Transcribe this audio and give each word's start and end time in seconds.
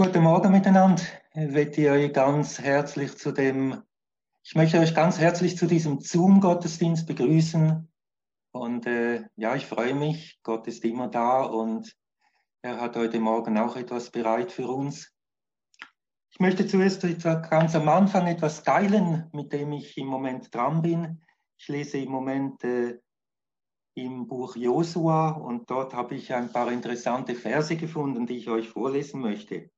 Guten 0.00 0.22
Morgen 0.22 0.52
miteinander. 0.52 1.02
Ich 1.34 1.50
möchte 1.50 1.90
euch 1.90 2.12
ganz 2.12 2.60
herzlich 2.60 3.18
zu 3.18 3.32
dem, 3.32 3.82
ich 4.44 4.54
möchte 4.54 4.78
euch 4.78 4.94
ganz 4.94 5.18
herzlich 5.18 5.56
zu 5.56 5.66
diesem 5.66 5.98
Zoom-Gottesdienst 5.98 7.04
begrüßen. 7.04 7.90
Und 8.52 8.86
äh, 8.86 9.24
ja, 9.34 9.56
ich 9.56 9.66
freue 9.66 9.96
mich. 9.96 10.38
Gott 10.44 10.68
ist 10.68 10.84
immer 10.84 11.08
da 11.08 11.42
und 11.42 11.96
er 12.62 12.80
hat 12.80 12.94
heute 12.94 13.18
Morgen 13.18 13.58
auch 13.58 13.74
etwas 13.74 14.10
bereit 14.10 14.52
für 14.52 14.68
uns. 14.68 15.12
Ich 16.30 16.38
möchte 16.38 16.68
zuerst 16.68 17.02
ganz 17.50 17.74
am 17.74 17.88
Anfang 17.88 18.28
etwas 18.28 18.62
teilen, 18.62 19.28
mit 19.32 19.52
dem 19.52 19.72
ich 19.72 19.98
im 19.98 20.06
Moment 20.06 20.54
dran 20.54 20.80
bin. 20.80 21.24
Ich 21.56 21.66
lese 21.66 21.98
im 21.98 22.12
Moment 22.12 22.62
äh, 22.62 23.00
im 23.94 24.28
Buch 24.28 24.54
Josua 24.54 25.30
und 25.30 25.68
dort 25.68 25.92
habe 25.92 26.14
ich 26.14 26.32
ein 26.32 26.52
paar 26.52 26.70
interessante 26.70 27.34
Verse 27.34 27.74
gefunden, 27.74 28.26
die 28.26 28.36
ich 28.36 28.48
euch 28.48 28.68
vorlesen 28.68 29.20
möchte. 29.20 29.72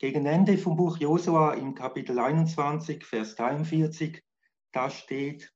Gegen 0.00 0.24
Ende 0.24 0.56
vom 0.56 0.78
Buch 0.78 0.96
Josua 0.96 1.52
im 1.52 1.74
Kapitel 1.74 2.18
21, 2.18 3.04
Vers 3.04 3.34
43, 3.34 4.24
da 4.72 4.88
steht, 4.88 5.52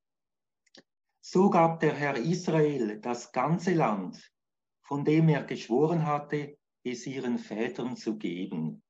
so 1.22 1.48
gab 1.48 1.80
der 1.80 1.94
Herr 1.94 2.18
Israel 2.18 3.00
das 3.00 3.32
ganze 3.32 3.72
Land, 3.72 4.30
von 4.82 5.02
dem 5.02 5.30
er 5.30 5.44
geschworen 5.44 6.04
hatte, 6.04 6.58
es 6.82 7.06
ihren 7.06 7.38
Vätern 7.38 7.96
zu 7.96 8.18
geben. 8.18 8.82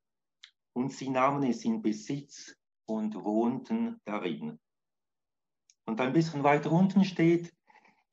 Und 0.73 0.93
sie 0.93 1.09
nahmen 1.09 1.49
es 1.49 1.65
in 1.65 1.83
Besitz 1.83 2.57
und 2.87 3.15
wohnten 3.15 4.01
darin. 4.05 4.59
Und 5.87 6.01
ein 6.01 6.13
bisschen 6.13 6.43
weiter 6.43 6.73
unten 6.73 7.05
steht, 7.05 7.55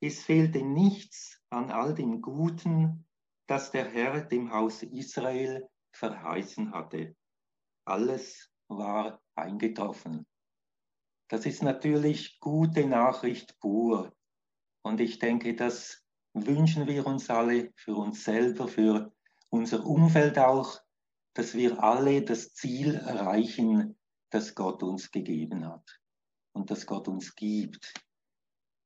es 0.00 0.22
fehlte 0.22 0.62
nichts 0.64 1.42
an 1.50 1.72
all 1.72 1.92
dem 1.92 2.22
Guten, 2.22 3.04
das 3.48 3.72
der 3.72 3.90
Herr 3.90 4.20
dem 4.20 4.52
Haus 4.52 4.84
Israel 4.84 5.68
verheißen 5.90 6.70
hatte. 6.70 7.16
Alles 7.84 8.50
war 8.68 9.20
eingetroffen. 9.34 10.26
Das 11.28 11.46
ist 11.46 11.62
natürlich 11.62 12.38
gute 12.40 12.86
Nachricht 12.86 13.58
pur. 13.58 14.12
Und 14.84 15.00
ich 15.00 15.18
denke, 15.18 15.54
das 15.54 16.02
wünschen 16.34 16.86
wir 16.86 17.06
uns 17.06 17.30
alle 17.30 17.72
für 17.76 17.94
uns 17.94 18.24
selber, 18.24 18.68
für 18.68 19.12
unser 19.50 19.86
Umfeld 19.86 20.38
auch, 20.38 20.80
dass 21.34 21.54
wir 21.54 21.82
alle 21.82 22.22
das 22.22 22.52
Ziel 22.52 22.94
erreichen, 22.94 23.98
das 24.30 24.54
Gott 24.54 24.82
uns 24.82 25.10
gegeben 25.10 25.66
hat 25.66 26.00
und 26.54 26.70
das 26.70 26.86
Gott 26.86 27.08
uns 27.08 27.34
gibt. 27.34 27.94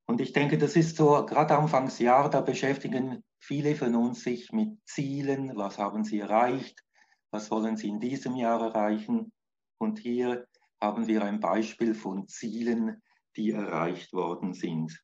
Und 0.08 0.20
ich 0.20 0.32
denke, 0.32 0.56
das 0.56 0.76
ist 0.76 0.96
so, 0.96 1.26
gerade 1.26 1.56
Anfangsjahr, 1.56 2.30
da 2.30 2.40
beschäftigen 2.40 3.24
viele 3.40 3.74
von 3.74 3.94
uns 3.96 4.22
sich 4.22 4.52
mit 4.52 4.78
Zielen, 4.86 5.56
was 5.56 5.78
haben 5.78 6.04
sie 6.04 6.20
erreicht, 6.20 6.85
was 7.30 7.50
wollen 7.50 7.76
sie 7.76 7.88
in 7.88 8.00
diesem 8.00 8.36
Jahr 8.36 8.60
erreichen. 8.60 9.32
Und 9.78 9.98
hier 9.98 10.46
haben 10.80 11.06
wir 11.06 11.22
ein 11.22 11.40
Beispiel 11.40 11.94
von 11.94 12.28
Zielen, 12.28 13.02
die 13.36 13.50
erreicht 13.50 14.12
worden 14.12 14.54
sind. 14.54 15.02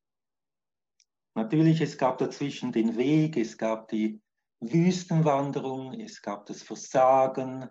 Natürlich, 1.35 1.81
es 1.81 1.97
gab 1.97 2.19
dazwischen 2.19 2.73
den 2.73 2.97
Weg, 2.97 3.37
es 3.37 3.57
gab 3.57 3.89
die 3.89 4.21
Wüstenwanderung, 4.61 5.99
es 6.01 6.21
gab 6.21 6.47
das 6.47 6.63
Versagen, 6.63 7.69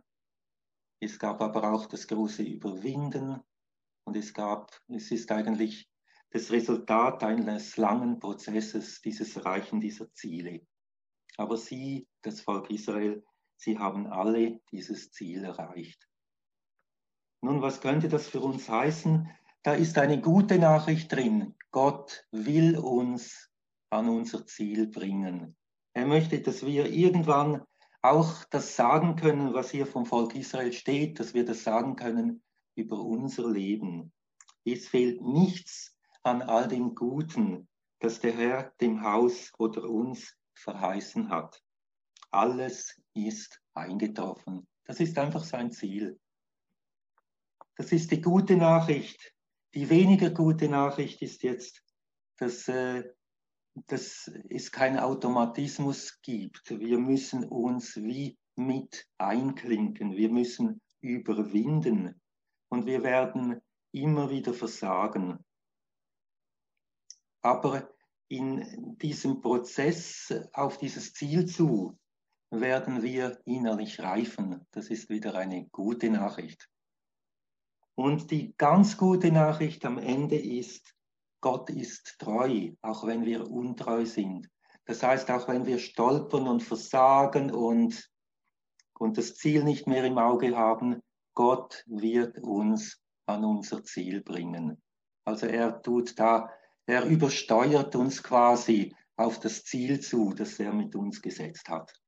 es 0.99 1.17
gab 1.17 1.41
aber 1.41 1.71
auch 1.71 1.85
das 1.85 2.07
große 2.07 2.43
Überwinden 2.43 3.39
und 4.03 4.15
es 4.15 4.33
gab, 4.33 4.71
es 4.87 5.11
ist 5.11 5.31
eigentlich 5.31 5.89
das 6.31 6.51
Resultat 6.51 7.23
eines 7.23 7.77
langen 7.77 8.19
Prozesses, 8.19 9.01
dieses 9.01 9.35
Erreichen 9.35 9.79
dieser 9.79 10.11
Ziele. 10.13 10.65
Aber 11.37 11.57
sie, 11.57 12.07
das 12.21 12.41
Volk 12.41 12.69
Israel, 12.69 13.23
sie 13.61 13.77
haben 13.77 14.07
alle 14.07 14.59
dieses 14.71 15.11
Ziel 15.11 15.43
erreicht. 15.43 16.09
Nun, 17.41 17.61
was 17.61 17.81
könnte 17.81 18.09
das 18.09 18.27
für 18.27 18.41
uns 18.41 18.67
heißen? 18.67 19.29
Da 19.63 19.73
ist 19.73 19.97
eine 19.97 20.19
gute 20.19 20.57
Nachricht 20.57 21.11
drin. 21.11 21.55
Gott 21.71 22.25
will 22.31 22.77
uns 22.77 23.51
an 23.91 24.09
unser 24.09 24.45
Ziel 24.45 24.87
bringen. 24.87 25.55
Er 25.93 26.07
möchte, 26.07 26.41
dass 26.41 26.65
wir 26.65 26.91
irgendwann 26.91 27.63
auch 28.01 28.43
das 28.45 28.75
sagen 28.75 29.15
können, 29.15 29.53
was 29.53 29.69
hier 29.69 29.85
vom 29.85 30.05
Volk 30.05 30.35
Israel 30.35 30.73
steht, 30.73 31.19
dass 31.19 31.33
wir 31.33 31.45
das 31.45 31.63
sagen 31.63 31.95
können 31.95 32.43
über 32.75 32.99
unser 32.99 33.49
Leben. 33.49 34.11
Es 34.65 34.87
fehlt 34.87 35.21
nichts 35.21 35.95
an 36.23 36.41
all 36.41 36.67
dem 36.67 36.95
Guten, 36.95 37.67
das 37.99 38.19
der 38.19 38.35
Herr 38.35 38.73
dem 38.81 39.03
Haus 39.03 39.51
oder 39.59 39.87
uns 39.87 40.35
verheißen 40.53 41.29
hat. 41.29 41.61
Alles 42.31 43.00
ist 43.13 43.61
eingetroffen. 43.73 44.67
Das 44.85 44.99
ist 44.99 45.17
einfach 45.17 45.43
sein 45.43 45.71
Ziel. 45.71 46.19
Das 47.75 47.91
ist 47.91 48.11
die 48.11 48.21
gute 48.21 48.57
Nachricht. 48.57 49.33
Die 49.73 49.89
weniger 49.89 50.29
gute 50.29 50.67
Nachricht 50.67 51.21
ist 51.21 51.43
jetzt, 51.43 51.83
dass, 52.37 52.67
äh, 52.67 53.03
dass 53.87 54.29
es 54.49 54.71
keinen 54.71 54.99
Automatismus 54.99 56.19
gibt. 56.21 56.77
Wir 56.79 56.99
müssen 56.99 57.45
uns 57.45 57.95
wie 57.95 58.37
mit 58.55 59.07
einklinken. 59.17 60.15
Wir 60.15 60.29
müssen 60.29 60.81
überwinden. 60.99 62.21
Und 62.69 62.85
wir 62.85 63.03
werden 63.03 63.61
immer 63.91 64.29
wieder 64.29 64.53
versagen. 64.53 65.43
Aber 67.41 67.93
in 68.27 68.97
diesem 68.97 69.41
Prozess 69.41 70.33
auf 70.53 70.77
dieses 70.77 71.13
Ziel 71.13 71.45
zu, 71.45 71.97
werden 72.51 73.01
wir 73.01 73.39
innerlich 73.45 73.99
reifen. 73.99 74.65
Das 74.71 74.89
ist 74.89 75.09
wieder 75.09 75.35
eine 75.35 75.65
gute 75.69 76.09
Nachricht. 76.09 76.69
Und 77.95 78.31
die 78.31 78.53
ganz 78.57 78.97
gute 78.97 79.31
Nachricht 79.31 79.85
am 79.85 79.97
Ende 79.97 80.37
ist, 80.37 80.93
Gott 81.41 81.69
ist 81.69 82.17
treu, 82.19 82.71
auch 82.81 83.05
wenn 83.05 83.25
wir 83.25 83.49
untreu 83.49 84.05
sind. 84.05 84.49
Das 84.85 85.01
heißt, 85.01 85.31
auch 85.31 85.47
wenn 85.47 85.65
wir 85.65 85.79
stolpern 85.79 86.47
und 86.47 86.61
versagen 86.61 87.51
und, 87.51 88.09
und 88.99 89.17
das 89.17 89.35
Ziel 89.35 89.63
nicht 89.63 89.87
mehr 89.87 90.03
im 90.05 90.17
Auge 90.17 90.55
haben, 90.55 91.01
Gott 91.33 91.83
wird 91.87 92.37
uns 92.39 93.01
an 93.25 93.43
unser 93.45 93.83
Ziel 93.83 94.21
bringen. 94.21 94.81
Also 95.25 95.47
er 95.47 95.81
tut 95.81 96.19
da 96.19 96.49
er 96.85 97.05
übersteuert 97.05 97.95
uns 97.95 98.21
quasi 98.23 98.93
auf 99.15 99.39
das 99.39 99.63
Ziel 99.63 99.99
zu, 99.99 100.33
das 100.33 100.59
er 100.59 100.73
mit 100.73 100.95
uns 100.95 101.21
gesetzt 101.21 101.69
hat. 101.69 102.00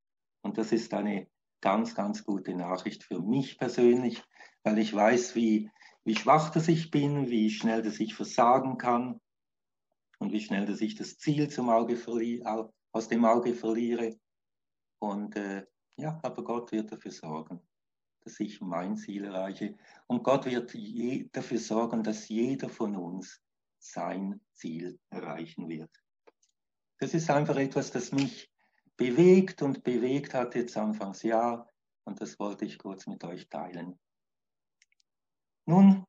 Und 0.43 0.57
das 0.57 0.71
ist 0.71 0.93
eine 0.93 1.27
ganz, 1.61 1.95
ganz 1.95 2.23
gute 2.25 2.53
Nachricht 2.53 3.03
für 3.03 3.21
mich 3.21 3.57
persönlich, 3.57 4.21
weil 4.63 4.77
ich 4.77 4.93
weiß, 4.93 5.35
wie, 5.35 5.71
wie 6.03 6.15
schwach 6.15 6.49
das 6.51 6.67
ich 6.67 6.91
bin, 6.91 7.29
wie 7.29 7.49
schnell 7.49 7.81
das 7.81 7.99
ich 7.99 8.13
versagen 8.13 8.77
kann 8.77 9.21
und 10.19 10.33
wie 10.33 10.41
schnell 10.41 10.65
dass 10.65 10.81
ich 10.81 10.95
das 10.95 11.17
Ziel 11.17 11.49
zum 11.49 11.69
Auge 11.69 11.97
aus 12.91 13.07
dem 13.07 13.25
Auge 13.25 13.53
verliere. 13.53 14.17
Und 14.99 15.35
äh, 15.37 15.65
ja, 15.95 16.19
aber 16.21 16.43
Gott 16.43 16.71
wird 16.73 16.91
dafür 16.91 17.11
sorgen, 17.11 17.61
dass 18.21 18.39
ich 18.39 18.59
mein 18.59 18.97
Ziel 18.97 19.23
erreiche. 19.23 19.77
Und 20.07 20.23
Gott 20.23 20.45
wird 20.45 20.75
dafür 21.35 21.59
sorgen, 21.59 22.03
dass 22.03 22.27
jeder 22.27 22.67
von 22.67 22.95
uns 22.97 23.41
sein 23.79 24.41
Ziel 24.53 24.99
erreichen 25.09 25.69
wird. 25.69 25.91
Das 26.99 27.13
ist 27.13 27.29
einfach 27.29 27.57
etwas, 27.57 27.91
das 27.91 28.11
mich 28.11 28.52
bewegt 28.97 29.61
und 29.61 29.83
bewegt 29.83 30.33
hat 30.33 30.55
jetzt 30.55 30.77
Anfangsjahr 30.77 31.69
und 32.05 32.21
das 32.21 32.39
wollte 32.39 32.65
ich 32.65 32.77
kurz 32.77 33.07
mit 33.07 33.23
euch 33.23 33.49
teilen. 33.49 33.99
Nun 35.65 36.05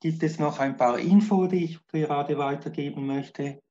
gibt 0.00 0.22
es 0.22 0.38
noch 0.38 0.58
ein 0.58 0.76
paar 0.76 0.98
Info, 0.98 1.46
die 1.46 1.64
ich 1.64 1.86
gerade 1.86 2.36
weitergeben 2.36 3.06
möchte. 3.06 3.62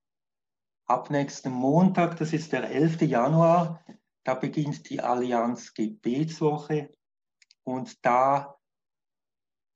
Ab 0.85 1.09
nächsten 1.09 1.51
Montag, 1.51 2.17
das 2.17 2.33
ist 2.33 2.51
der 2.51 2.69
11. 2.69 3.01
Januar, 3.01 3.85
da 4.23 4.33
beginnt 4.33 4.89
die 4.89 4.99
Allianz 4.99 5.73
Gebetswoche 5.73 6.91
und 7.63 8.03
da 8.05 8.57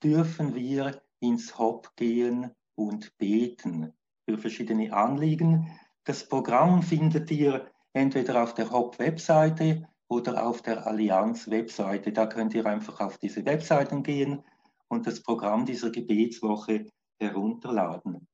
dürfen 0.03 0.55
wir 0.55 1.01
ins 1.19 1.57
Hop 1.57 1.95
gehen 1.95 2.51
und 2.75 3.17
beten 3.17 3.93
für 4.25 4.37
verschiedene 4.37 4.93
Anliegen. 4.93 5.79
Das 6.03 6.27
Programm 6.27 6.83
findet 6.83 7.31
ihr 7.31 7.71
entweder 7.97 8.43
auf 8.43 8.53
der 8.53 8.71
HOP-Webseite 8.71 9.87
oder 10.07 10.45
auf 10.45 10.61
der 10.61 10.87
Allianz-Webseite. 10.87 12.11
Da 12.11 12.27
könnt 12.27 12.53
ihr 12.53 12.65
einfach 12.65 12.99
auf 13.01 13.17
diese 13.17 13.45
Webseiten 13.45 14.03
gehen 14.03 14.43
und 14.87 15.05
das 15.05 15.21
Programm 15.21 15.65
dieser 15.65 15.89
Gebetswoche 15.89 16.85
herunterladen. 17.19 18.27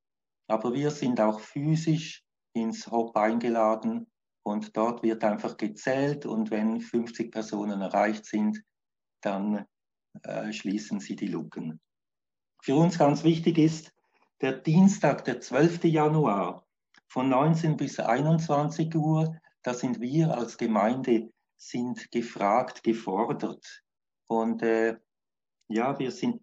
Aber 0.48 0.74
wir 0.74 0.92
sind 0.92 1.20
auch 1.20 1.40
physisch 1.40 2.24
ins 2.54 2.88
HOP 2.92 3.16
eingeladen 3.16 4.08
und 4.44 4.76
dort 4.76 5.02
wird 5.02 5.24
einfach 5.24 5.58
gezählt 5.58 6.26
und 6.26 6.52
wenn 6.52 6.82
50 6.82 7.32
Personen 7.32 7.82
erreicht 7.82 8.26
sind, 8.26 8.62
dann 9.22 9.66
äh, 10.24 10.52
schließen 10.52 11.00
sie 11.00 11.16
die 11.16 11.28
Lücken. 11.28 11.80
Für 12.62 12.76
uns 12.76 12.98
ganz 12.98 13.24
wichtig 13.24 13.58
ist, 13.58 13.94
der 14.42 14.54
Dienstag, 14.54 15.24
der 15.26 15.40
12. 15.40 15.86
Januar 15.86 16.66
von 17.08 17.30
19 17.30 17.78
bis 17.78 18.00
21 18.00 18.94
Uhr, 18.96 19.40
da 19.64 19.74
sind 19.74 20.02
wir 20.02 20.38
als 20.38 20.58
Gemeinde 20.58 21.32
sind 21.58 22.12
gefragt, 22.12 22.84
gefordert. 22.84 23.84
Und 24.28 24.62
äh, 24.62 24.98
ja, 25.70 25.98
wir 25.98 26.12
sind 26.12 26.42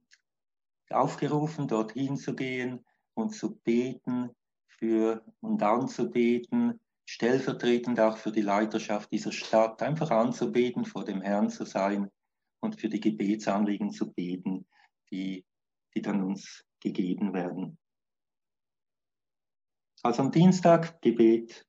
aufgerufen, 0.89 1.69
dorthin 1.69 2.17
zu 2.17 2.35
gehen 2.35 2.85
und 3.15 3.35
zu 3.35 3.57
beten 3.57 4.31
für 4.67 5.25
und 5.41 5.63
anzubeten, 5.63 6.81
stellvertretend 7.05 8.01
auch 8.01 8.17
für 8.17 8.33
die 8.33 8.41
Leiterschaft 8.41 9.13
dieser 9.13 9.33
Stadt, 9.33 9.83
einfach 9.83 10.11
anzubeten, 10.11 10.85
vor 10.85 11.05
dem 11.05 11.21
Herrn 11.21 11.51
zu 11.51 11.65
sein 11.65 12.11
und 12.61 12.81
für 12.81 12.89
die 12.89 13.01
Gebetsanliegen 13.01 13.91
zu 13.91 14.13
beten, 14.13 14.67
die, 15.11 15.45
die 15.95 16.03
dann 16.03 16.23
uns 16.25 16.65
gegeben 16.81 17.35
werden. 17.35 17.79
Also 20.03 20.23
am 20.23 20.33
Dienstag 20.33 21.03
Gebet, 21.03 21.67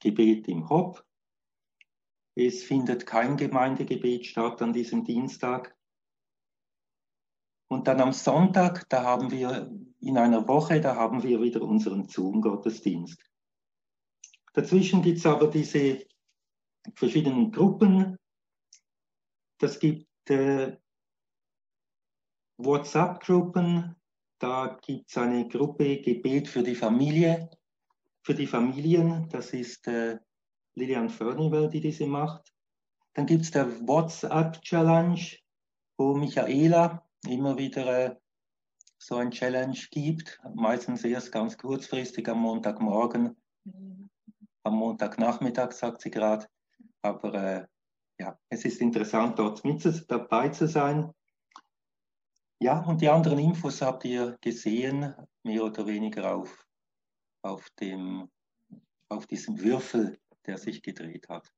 Gebet 0.00 0.48
im 0.48 0.68
Hop. 0.68 1.04
Es 2.34 2.64
findet 2.64 3.06
kein 3.06 3.36
Gemeindegebet 3.36 4.26
statt 4.26 4.62
an 4.62 4.72
diesem 4.72 5.04
Dienstag. 5.04 5.76
Und 7.68 7.86
dann 7.86 8.00
am 8.00 8.12
Sonntag, 8.12 8.88
da 8.88 9.04
haben 9.04 9.30
wir 9.30 9.70
in 10.00 10.18
einer 10.18 10.48
Woche, 10.48 10.80
da 10.80 10.96
haben 10.96 11.22
wir 11.22 11.40
wieder 11.40 11.62
unseren 11.62 12.08
Zoom-Gottesdienst. 12.08 13.22
Dazwischen 14.52 15.02
gibt 15.02 15.18
es 15.18 15.26
aber 15.26 15.48
diese 15.48 16.04
verschiedenen 16.94 17.52
Gruppen. 17.52 18.16
Das 19.58 19.78
gibt 19.78 20.08
äh, 20.30 20.76
WhatsApp-Gruppen, 22.56 23.94
da 24.38 24.78
gibt 24.82 25.10
es 25.10 25.16
eine 25.18 25.46
Gruppe 25.48 26.00
Gebet 26.00 26.48
für 26.48 26.62
die 26.62 26.74
Familie, 26.74 27.50
für 28.22 28.34
die 28.34 28.46
Familien. 28.46 29.28
Das 29.30 29.52
ist 29.52 29.86
äh, 29.88 30.18
Lilian 30.74 31.08
Furnival, 31.08 31.68
die 31.70 31.80
diese 31.80 32.06
macht. 32.06 32.52
Dann 33.14 33.26
gibt 33.26 33.42
es 33.42 33.50
der 33.50 33.68
WhatsApp-Challenge, 33.86 35.20
wo 35.96 36.14
Michaela 36.14 37.06
immer 37.26 37.58
wieder 37.58 37.86
äh, 37.86 38.16
so 38.98 39.16
ein 39.16 39.30
Challenge 39.30 39.78
gibt. 39.90 40.40
Meistens 40.54 41.04
erst 41.04 41.32
ganz 41.32 41.56
kurzfristig 41.56 42.28
am 42.28 42.40
Montagmorgen. 42.40 43.36
Mhm. 43.64 44.10
Am 44.62 44.74
Montagnachmittag, 44.74 45.72
sagt 45.72 46.02
sie 46.02 46.10
gerade. 46.10 46.46
Aber 47.02 47.34
äh, 47.34 47.66
ja, 48.18 48.38
es 48.50 48.64
ist 48.64 48.80
interessant, 48.80 49.38
dort 49.38 49.64
mit 49.64 50.04
dabei 50.08 50.50
zu 50.50 50.68
sein. 50.68 51.10
Ja, 52.62 52.80
und 52.80 53.00
die 53.00 53.08
anderen 53.08 53.38
Infos 53.38 53.80
habt 53.80 54.04
ihr 54.04 54.36
gesehen, 54.42 55.14
mehr 55.42 55.64
oder 55.64 55.86
weniger 55.86 56.34
auf, 56.34 56.66
auf, 57.42 57.68
dem, 57.80 58.30
auf 59.08 59.26
diesem 59.26 59.60
Würfel, 59.60 60.18
der 60.46 60.58
sich 60.58 60.82
gedreht 60.82 61.28
hat. 61.28 61.52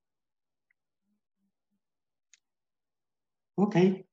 Okay, 3.57 4.07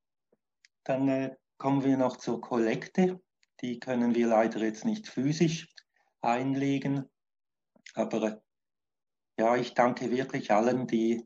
dann 0.83 1.07
äh, 1.07 1.35
kommen 1.57 1.83
wir 1.83 1.97
noch 1.97 2.17
zur 2.17 2.41
Kollekte. 2.41 3.21
Die 3.61 3.79
können 3.79 4.15
wir 4.15 4.27
leider 4.27 4.61
jetzt 4.61 4.85
nicht 4.85 5.07
physisch 5.07 5.67
einlegen, 6.21 7.09
aber 7.93 8.23
äh, 8.23 8.39
ja, 9.39 9.55
ich 9.55 9.73
danke 9.73 10.11
wirklich 10.11 10.51
allen, 10.51 10.87
die, 10.87 11.25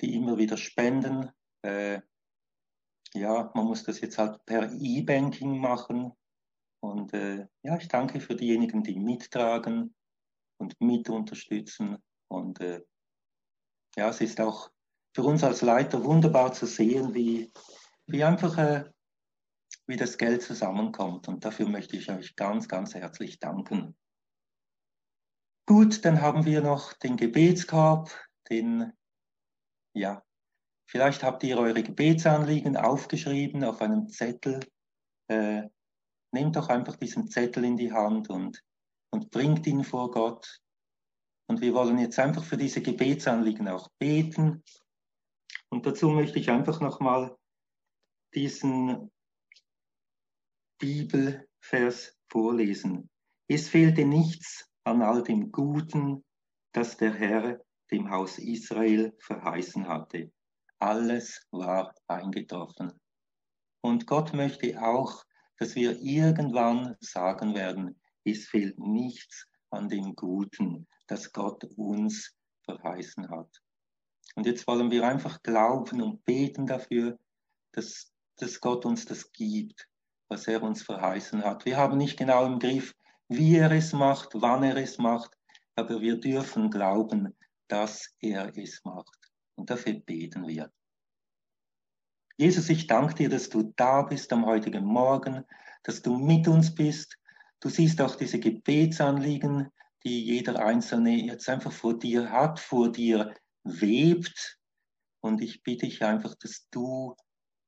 die 0.00 0.14
immer 0.14 0.38
wieder 0.38 0.56
spenden. 0.56 1.30
Äh, 1.62 2.00
ja, 3.12 3.50
man 3.54 3.66
muss 3.66 3.84
das 3.84 4.00
jetzt 4.00 4.18
halt 4.18 4.44
per 4.46 4.72
E-Banking 4.72 5.58
machen. 5.58 6.12
Und 6.82 7.12
äh, 7.12 7.46
ja, 7.62 7.76
ich 7.76 7.88
danke 7.88 8.20
für 8.20 8.34
diejenigen, 8.34 8.82
die 8.82 8.98
mittragen 8.98 9.94
und 10.58 10.80
mit 10.80 11.08
unterstützen. 11.08 11.98
Und 12.28 12.60
äh, 12.60 12.82
ja, 13.96 14.08
es 14.08 14.20
ist 14.20 14.40
auch 14.40 14.70
für 15.14 15.22
uns 15.22 15.44
als 15.44 15.62
Leiter 15.62 16.04
wunderbar 16.04 16.52
zu 16.52 16.66
sehen, 16.66 17.14
wie, 17.14 17.52
wie 18.06 18.24
einfach 18.24 18.56
äh, 18.58 18.90
wie 19.86 19.96
das 19.96 20.18
Geld 20.18 20.42
zusammenkommt. 20.42 21.28
Und 21.28 21.44
dafür 21.44 21.68
möchte 21.68 21.96
ich 21.96 22.10
euch 22.10 22.36
ganz, 22.36 22.68
ganz 22.68 22.94
herzlich 22.94 23.38
danken. 23.38 23.96
Gut, 25.66 26.04
dann 26.04 26.20
haben 26.20 26.44
wir 26.44 26.62
noch 26.62 26.92
den 26.94 27.16
Gebetskorb, 27.16 28.10
den 28.48 28.92
ja, 29.92 30.22
Vielleicht 30.90 31.22
habt 31.22 31.44
ihr 31.44 31.56
eure 31.56 31.84
Gebetsanliegen 31.84 32.76
aufgeschrieben 32.76 33.62
auf 33.62 33.80
einem 33.80 34.08
Zettel. 34.08 34.58
Äh, 35.28 35.68
nehmt 36.32 36.56
doch 36.56 36.68
einfach 36.68 36.96
diesen 36.96 37.28
Zettel 37.28 37.64
in 37.64 37.76
die 37.76 37.92
Hand 37.92 38.30
und, 38.30 38.62
und 39.10 39.30
bringt 39.30 39.66
ihn 39.66 39.84
vor 39.84 40.10
Gott. 40.10 40.60
Und 41.48 41.60
wir 41.60 41.74
wollen 41.74 41.98
jetzt 41.98 42.18
einfach 42.18 42.44
für 42.44 42.56
diese 42.56 42.80
Gebetsanliegen 42.80 43.68
auch 43.68 43.88
beten. 43.98 44.62
Und 45.68 45.86
dazu 45.86 46.10
möchte 46.10 46.38
ich 46.38 46.50
einfach 46.50 46.80
nochmal 46.80 47.36
diesen 48.34 49.10
Bibelvers 50.78 52.16
vorlesen. 52.30 53.10
Es 53.48 53.68
fehlte 53.68 54.04
nichts 54.04 54.68
an 54.84 55.02
all 55.02 55.22
dem 55.22 55.50
Guten, 55.50 56.24
das 56.72 56.96
der 56.96 57.14
Herr 57.14 57.60
dem 57.90 58.10
Haus 58.10 58.38
Israel 58.38 59.12
verheißen 59.18 59.88
hatte 59.88 60.30
alles 60.80 61.46
war 61.50 61.94
eingetroffen. 62.08 62.98
Und 63.82 64.06
Gott 64.06 64.32
möchte 64.32 64.80
auch, 64.82 65.24
dass 65.60 65.74
wir 65.74 66.00
irgendwann 66.00 66.96
sagen 67.00 67.54
werden, 67.54 68.00
es 68.24 68.48
fehlt 68.48 68.78
nichts 68.78 69.46
an 69.70 69.88
dem 69.88 70.16
Guten, 70.16 70.88
das 71.06 71.32
Gott 71.32 71.62
uns 71.76 72.34
verheißen 72.64 73.28
hat. 73.28 73.62
Und 74.36 74.46
jetzt 74.46 74.66
wollen 74.66 74.90
wir 74.90 75.06
einfach 75.06 75.42
glauben 75.42 76.00
und 76.00 76.24
beten 76.24 76.66
dafür, 76.66 77.18
dass, 77.72 78.10
dass 78.36 78.60
Gott 78.60 78.86
uns 78.86 79.04
das 79.04 79.30
gibt, 79.32 79.86
was 80.28 80.46
er 80.46 80.62
uns 80.62 80.82
verheißen 80.82 81.44
hat. 81.44 81.66
Wir 81.66 81.76
haben 81.76 81.98
nicht 81.98 82.18
genau 82.18 82.46
im 82.46 82.58
Griff, 82.58 82.94
wie 83.28 83.56
er 83.56 83.70
es 83.72 83.92
macht, 83.92 84.30
wann 84.34 84.62
er 84.62 84.76
es 84.76 84.96
macht, 84.96 85.36
aber 85.74 86.00
wir 86.00 86.18
dürfen 86.18 86.70
glauben, 86.70 87.36
dass 87.68 88.14
er 88.20 88.56
es 88.56 88.82
macht. 88.84 89.30
Und 89.56 89.68
dafür 89.68 89.94
beten 89.94 90.46
wir. 90.46 90.72
Jesus, 92.40 92.70
ich 92.70 92.86
danke 92.86 93.16
dir, 93.16 93.28
dass 93.28 93.50
du 93.50 93.70
da 93.76 94.00
bist 94.00 94.32
am 94.32 94.46
heutigen 94.46 94.86
Morgen, 94.86 95.44
dass 95.82 96.00
du 96.00 96.16
mit 96.16 96.48
uns 96.48 96.74
bist. 96.74 97.18
Du 97.60 97.68
siehst 97.68 98.00
auch 98.00 98.16
diese 98.16 98.40
Gebetsanliegen, 98.40 99.68
die 100.04 100.24
jeder 100.24 100.64
Einzelne 100.64 101.16
jetzt 101.16 101.50
einfach 101.50 101.70
vor 101.70 101.98
dir 101.98 102.32
hat, 102.32 102.58
vor 102.58 102.90
dir 102.90 103.34
webt. 103.62 104.58
Und 105.20 105.42
ich 105.42 105.62
bitte 105.62 105.84
dich 105.84 106.02
einfach, 106.02 106.34
dass 106.36 106.66
du, 106.70 107.14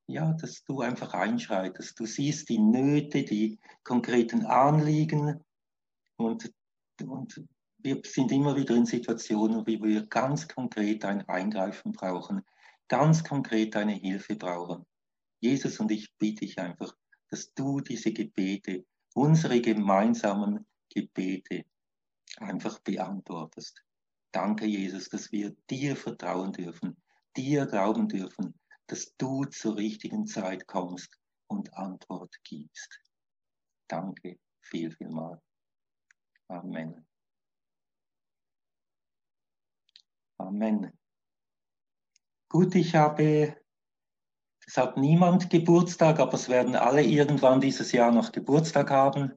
ja, 0.06 0.32
dass 0.32 0.64
du 0.64 0.80
einfach 0.80 1.12
einschreitest. 1.12 2.00
Du 2.00 2.06
siehst 2.06 2.48
die 2.48 2.58
Nöte, 2.58 3.24
die 3.24 3.58
konkreten 3.84 4.46
Anliegen 4.46 5.44
und, 6.16 6.50
und 7.06 7.44
wir 7.76 8.00
sind 8.06 8.32
immer 8.32 8.56
wieder 8.56 8.74
in 8.74 8.86
Situationen, 8.86 9.66
wie 9.66 9.82
wir 9.82 10.06
ganz 10.06 10.48
konkret 10.48 11.04
ein 11.04 11.28
Eingreifen 11.28 11.92
brauchen, 11.92 12.40
ganz 12.92 13.24
konkret 13.24 13.74
deine 13.74 13.94
Hilfe 13.94 14.36
brauchen. 14.36 14.84
Jesus 15.40 15.80
und 15.80 15.90
ich 15.90 16.14
bitte 16.18 16.40
dich 16.40 16.58
einfach, 16.58 16.94
dass 17.30 17.54
du 17.54 17.80
diese 17.80 18.12
Gebete, 18.12 18.84
unsere 19.14 19.62
gemeinsamen 19.62 20.66
Gebete 20.90 21.64
einfach 22.36 22.80
beantwortest. 22.80 23.82
Danke, 24.30 24.66
Jesus, 24.66 25.08
dass 25.08 25.32
wir 25.32 25.56
dir 25.70 25.96
vertrauen 25.96 26.52
dürfen, 26.52 27.02
dir 27.34 27.64
glauben 27.64 28.08
dürfen, 28.08 28.60
dass 28.88 29.16
du 29.16 29.46
zur 29.46 29.76
richtigen 29.76 30.26
Zeit 30.26 30.66
kommst 30.66 31.18
und 31.46 31.72
Antwort 31.72 32.36
gibst. 32.44 33.00
Danke 33.88 34.38
viel, 34.60 34.90
viel 34.90 35.08
mal. 35.08 35.40
Amen. 36.48 37.06
Amen. 40.36 40.92
Gut, 42.52 42.74
ich 42.74 42.94
habe, 42.94 43.56
es 44.66 44.76
hat 44.76 44.98
niemand 44.98 45.48
Geburtstag, 45.48 46.20
aber 46.20 46.34
es 46.34 46.50
werden 46.50 46.76
alle 46.76 47.02
irgendwann 47.02 47.62
dieses 47.62 47.92
Jahr 47.92 48.12
noch 48.12 48.30
Geburtstag 48.30 48.90
haben. 48.90 49.32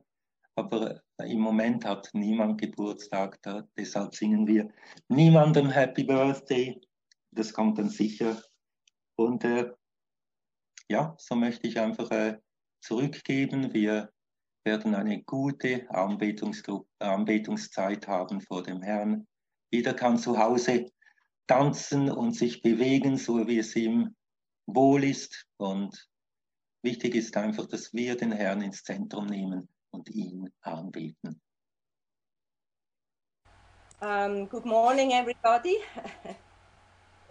Aber 0.55 1.01
im 1.19 1.39
Moment 1.39 1.85
hat 1.85 2.09
niemand 2.11 2.59
Geburtstag, 2.59 3.41
da, 3.41 3.65
deshalb 3.77 4.15
singen 4.15 4.45
wir 4.45 4.69
niemandem 5.07 5.69
Happy 5.69 6.03
Birthday. 6.03 6.81
Das 7.31 7.53
kommt 7.53 7.77
dann 7.77 7.87
sicher. 7.87 8.43
Und 9.17 9.45
äh, 9.45 9.71
ja, 10.89 11.15
so 11.17 11.35
möchte 11.35 11.67
ich 11.67 11.79
einfach 11.79 12.11
äh, 12.11 12.37
zurückgeben. 12.81 13.73
Wir 13.73 14.11
werden 14.65 14.93
eine 14.93 15.23
gute 15.23 15.89
Anbetungszeit 15.89 18.07
haben 18.09 18.41
vor 18.41 18.61
dem 18.61 18.81
Herrn. 18.81 19.25
Jeder 19.71 19.93
kann 19.93 20.17
zu 20.17 20.37
Hause 20.37 20.91
tanzen 21.47 22.11
und 22.11 22.33
sich 22.33 22.61
bewegen, 22.61 23.17
so 23.17 23.47
wie 23.47 23.59
es 23.59 23.75
ihm 23.75 24.15
wohl 24.65 25.03
ist. 25.03 25.45
Und 25.57 26.07
wichtig 26.81 27.15
ist 27.15 27.37
einfach, 27.37 27.67
dass 27.67 27.93
wir 27.93 28.15
den 28.15 28.31
Herrn 28.31 28.61
ins 28.61 28.83
Zentrum 28.83 29.27
nehmen 29.27 29.69
und 29.91 30.09
ihn 30.09 30.51
anbeten. 30.61 31.41
Um, 34.01 34.47
good 34.49 34.65
morning, 34.65 35.11
everybody. 35.11 35.77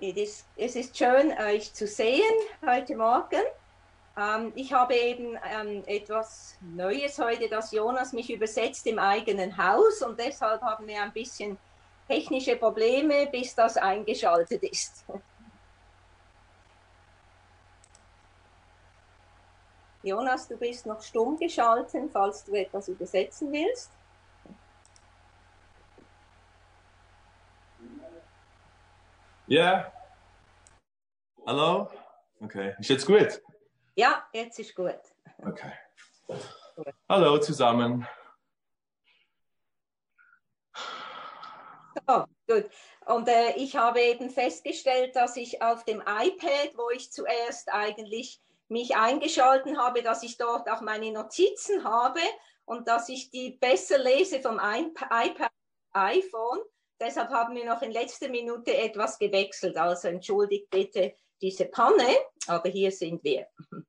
Ist, 0.00 0.46
es 0.56 0.76
ist 0.76 0.98
schön, 0.98 1.32
euch 1.38 1.72
zu 1.72 1.86
sehen 1.86 2.22
heute 2.66 2.96
Morgen. 2.96 3.42
Ähm, 4.16 4.52
ich 4.54 4.72
habe 4.72 4.94
eben 4.94 5.38
ähm, 5.50 5.82
etwas 5.86 6.58
Neues 6.60 7.18
heute, 7.18 7.48
dass 7.48 7.72
Jonas 7.72 8.12
mich 8.12 8.30
übersetzt 8.30 8.86
im 8.86 8.98
eigenen 8.98 9.56
Haus 9.56 10.02
und 10.02 10.18
deshalb 10.18 10.62
haben 10.62 10.86
wir 10.86 11.02
ein 11.02 11.12
bisschen 11.12 11.56
technische 12.06 12.56
Probleme, 12.56 13.26
bis 13.26 13.54
das 13.54 13.76
eingeschaltet 13.76 14.62
ist. 14.62 15.04
Jonas, 20.02 20.46
du 20.48 20.56
bist 20.58 20.84
noch 20.84 21.00
stumm 21.00 21.38
geschalten, 21.38 22.10
falls 22.10 22.44
du 22.44 22.54
etwas 22.54 22.88
übersetzen 22.88 23.50
willst. 23.50 23.90
Ja. 29.46 29.90
Hallo? 31.46 31.90
Okay. 32.40 32.74
Ist 32.78 32.90
jetzt 32.90 33.06
gut? 33.06 33.40
Ja, 33.94 34.26
jetzt 34.32 34.58
ist 34.58 34.74
gut. 34.74 35.00
Okay. 35.38 35.72
Hallo 37.08 37.38
zusammen. 37.38 38.06
So, 42.06 42.24
gut. 42.48 42.70
Und 43.06 43.28
äh, 43.28 43.52
ich 43.56 43.76
habe 43.76 44.00
eben 44.00 44.30
festgestellt, 44.30 45.14
dass 45.16 45.36
ich 45.36 45.62
auf 45.62 45.84
dem 45.84 46.00
iPad, 46.00 46.76
wo 46.76 46.90
ich 46.90 47.12
zuerst 47.12 47.72
eigentlich 47.72 48.40
mich 48.68 48.96
eingeschalten 48.96 49.78
habe, 49.78 50.02
dass 50.02 50.22
ich 50.22 50.36
dort 50.36 50.68
auch 50.68 50.80
meine 50.80 51.12
Notizen 51.12 51.84
habe 51.84 52.20
und 52.64 52.88
dass 52.88 53.08
ich 53.08 53.30
die 53.30 53.50
besser 53.52 53.98
lese 53.98 54.40
vom 54.40 54.58
iPad, 54.58 55.50
iPhone. 55.92 56.60
Deshalb 57.00 57.30
haben 57.30 57.54
wir 57.54 57.66
noch 57.66 57.82
in 57.82 57.90
letzter 57.90 58.28
Minute 58.28 58.76
etwas 58.76 59.18
gewechselt. 59.18 59.76
Also 59.76 60.08
entschuldigt 60.08 60.70
bitte 60.70 61.14
diese 61.40 61.66
Panne, 61.66 62.16
aber 62.46 62.70
hier 62.70 62.90
sind 62.90 63.22
wir. 63.22 63.46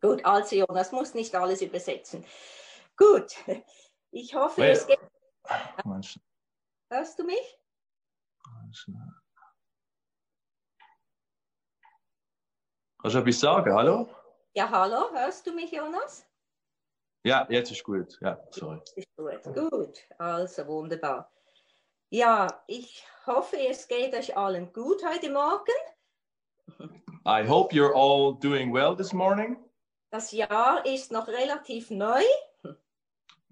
Gut, 0.00 0.24
also 0.24 0.54
Jonas 0.54 0.92
muss 0.92 1.14
nicht 1.14 1.34
alles 1.34 1.60
übersetzen. 1.60 2.24
Gut, 2.96 3.34
ich 4.12 4.34
hoffe, 4.34 4.60
Wait. 4.60 4.76
es 4.76 4.86
geht. 4.86 5.00
Moment. 5.84 6.20
Hörst 6.90 7.18
du 7.18 7.24
mich? 7.24 7.58
Kannst 13.00 13.14
du 13.14 13.18
etwas 13.18 13.40
sagen? 13.40 13.74
Hallo? 13.74 14.08
Ja, 14.54 14.70
hallo, 14.70 15.10
hörst 15.12 15.46
du 15.46 15.52
mich, 15.52 15.70
Jonas? 15.70 16.26
Ja, 17.24 17.46
jetzt 17.50 17.70
ist 17.70 17.84
gut. 17.84 18.18
Ja, 18.22 18.40
sorry. 18.50 18.80
Ist 18.96 19.06
gut, 19.16 19.42
gut, 19.54 19.98
also 20.18 20.66
wunderbar. 20.66 21.30
Ja, 22.08 22.64
ich 22.66 23.04
hoffe, 23.26 23.58
es 23.68 23.86
geht 23.86 24.14
euch 24.14 24.34
allen 24.34 24.72
gut 24.72 25.04
heute 25.04 25.30
Morgen. 25.30 25.74
I 27.26 27.46
hope 27.46 27.74
you're 27.74 27.94
all 27.94 28.38
doing 28.40 28.72
well 28.72 28.96
this 28.96 29.12
morning. 29.12 29.58
Das 30.10 30.32
Jahr 30.32 30.86
ist 30.86 31.12
noch 31.12 31.28
relativ 31.28 31.90
neu. 31.90 32.22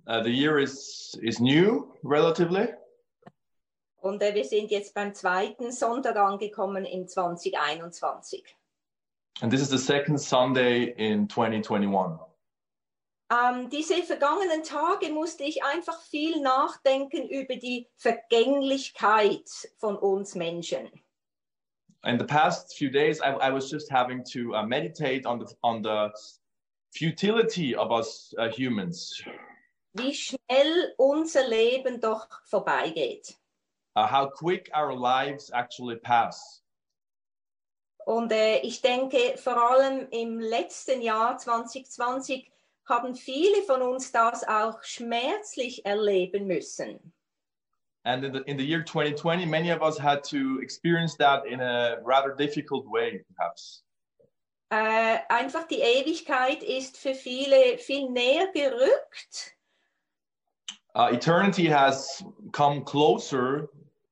Uh, 0.08 0.22
the 0.22 0.30
year 0.30 0.58
is 0.58 1.18
is 1.20 1.38
new, 1.38 1.92
relatively, 2.02 2.68
Und 4.06 4.22
äh, 4.22 4.34
wir 4.34 4.44
sind 4.44 4.70
jetzt 4.70 4.94
beim 4.94 5.14
zweiten 5.14 5.72
Sonntag 5.72 6.16
angekommen 6.16 6.84
im 6.84 7.08
2021. 7.08 8.44
and 9.42 9.50
this 9.50 9.60
is 9.60 9.68
the 9.68 9.78
second 9.78 10.18
Sunday 10.18 10.94
in 10.96 11.28
2021. 11.28 12.20
Ähm, 13.28 13.68
diese 13.70 14.02
vergangenen 14.04 14.62
Tage 14.62 15.10
musste 15.10 15.42
ich 15.42 15.62
einfach 15.64 16.00
viel 16.02 16.40
nachdenken 16.40 17.28
über 17.28 17.56
die 17.56 17.88
Vergänglichkeit 17.96 19.50
von 19.78 19.96
uns 19.96 20.36
Menschen. 20.36 20.88
In 22.04 22.18
the 22.20 22.24
past 22.24 22.76
few 22.78 22.88
days, 22.88 23.20
I, 23.20 23.34
I 23.40 23.50
was 23.50 23.68
just 23.68 23.90
having 23.90 24.22
to 24.32 24.54
uh, 24.54 24.64
meditate 24.64 25.26
on 25.26 25.40
the 25.40 25.52
on 25.62 25.82
the 25.82 26.12
futility 26.96 27.74
of 27.74 27.90
us 27.90 28.32
uh, 28.38 28.48
humans, 28.48 29.20
Wie 29.94 30.14
schnell 30.14 30.94
unser 30.98 31.48
Leben 31.48 32.00
doch 32.00 32.28
vorbeigeht. 32.44 33.36
Uh, 33.96 34.06
how 34.06 34.26
quick 34.26 34.70
our 34.74 34.94
lives 34.94 35.50
actually 35.52 35.96
pass. 35.96 36.62
Und 38.06 38.30
äh, 38.30 38.58
ich 38.58 38.82
denke, 38.82 39.36
vor 39.36 39.56
allem 39.56 40.06
im 40.10 40.38
letzten 40.38 41.02
Jahr 41.02 41.38
2020 41.38 42.48
haben 42.88 43.16
viele 43.16 43.62
von 43.62 43.82
uns 43.82 44.12
das 44.12 44.46
auch 44.46 44.80
schmerzlich 44.84 45.84
erleben 45.84 46.46
müssen. 46.46 47.12
And 48.04 48.24
in 48.24 48.32
the, 48.32 48.42
in 48.46 48.56
the 48.56 48.64
year 48.64 48.84
2020, 48.84 49.46
many 49.46 49.70
of 49.70 49.82
us 49.82 49.98
had 49.98 50.22
to 50.30 50.60
experience 50.62 51.16
that 51.16 51.44
in 51.44 51.60
a 51.60 51.96
rather 52.04 52.32
difficult 52.36 52.86
way, 52.86 53.24
perhaps. 53.36 53.82
Äh, 54.70 55.18
einfach 55.28 55.66
die 55.66 55.80
Ewigkeit 55.80 56.62
ist 56.62 56.96
für 56.98 57.14
viele 57.14 57.78
viel 57.78 58.08
näher 58.10 58.46
gerückt. 58.52 59.56
Uh, 60.94 61.08
eternity 61.12 61.66
has 61.66 62.24
come 62.52 62.82
closer 62.84 63.68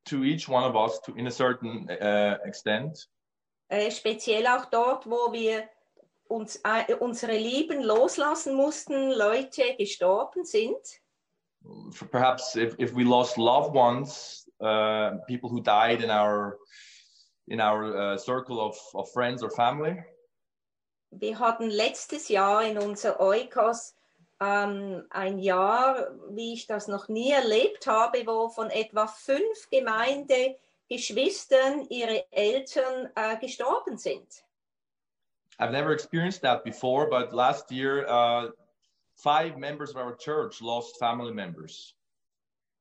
to 0.07 0.25
each 0.25 0.49
one 0.49 0.65
of 0.65 0.77
us 0.77 1.01
to, 1.01 1.15
in 1.15 1.27
a 1.27 1.31
certain 1.31 1.89
uh, 1.91 2.39
extent. 2.45 3.09
Äh, 3.69 3.91
speziell 3.91 4.47
auch 4.47 4.67
dort, 4.67 5.07
wo 5.07 5.33
wir 5.33 5.69
uns, 6.29 6.61
äh, 6.65 6.95
unsere 6.95 7.37
Lieben 7.37 7.83
loslassen 7.83 8.55
mussten, 8.55 9.11
Leute 9.11 9.75
gestorben 9.77 10.45
sind. 10.45 10.77
Perhaps 12.11 12.57
if, 12.57 12.75
if 12.79 12.95
we 12.95 13.05
lost 13.05 13.39
loved 13.39 13.75
ones, 13.75 14.47
uh, 14.61 15.17
people 15.27 15.49
who 15.49 15.61
died 15.63 16.03
in 16.03 16.11
our 16.11 16.59
in 17.47 17.61
our 17.61 17.97
uh, 17.97 18.19
circle 18.19 18.61
of, 18.61 18.77
of 18.95 19.11
friends 19.13 19.43
or 19.43 19.51
family. 19.51 20.03
Wir 21.11 21.39
hatten 21.39 21.71
letztes 21.71 22.29
Jahr 22.29 22.65
in 22.65 22.79
unser 22.79 23.21
Eukos 23.21 23.94
ähm, 24.41 25.07
ein 25.11 25.39
Jahr, 25.39 26.09
wie 26.31 26.55
ich 26.55 26.67
das 26.67 26.89
noch 26.89 27.09
nie 27.09 27.31
erlebt 27.31 27.87
habe, 27.87 28.27
wo 28.27 28.49
von 28.49 28.71
etwa 28.71 29.07
fünf 29.07 29.71
Gemeindegeschwistern 29.71 31.87
ihre 31.89 32.25
Eltern 32.33 33.11
äh, 33.15 33.37
gestorben 33.39 33.99
sind. 33.99 34.43
I've 35.59 35.71
never 35.71 35.93
experienced 35.93 36.43
that 36.43 36.65
before, 36.65 37.09
but 37.09 37.33
last 37.33 37.71
year, 37.71 38.05
uh, 38.09 38.51
five 39.15 39.57
members 39.57 39.91
of 39.91 39.97
our 39.97 40.17
church 40.17 40.61
lost 40.61 40.99
family 40.99 41.33
members. 41.33 41.95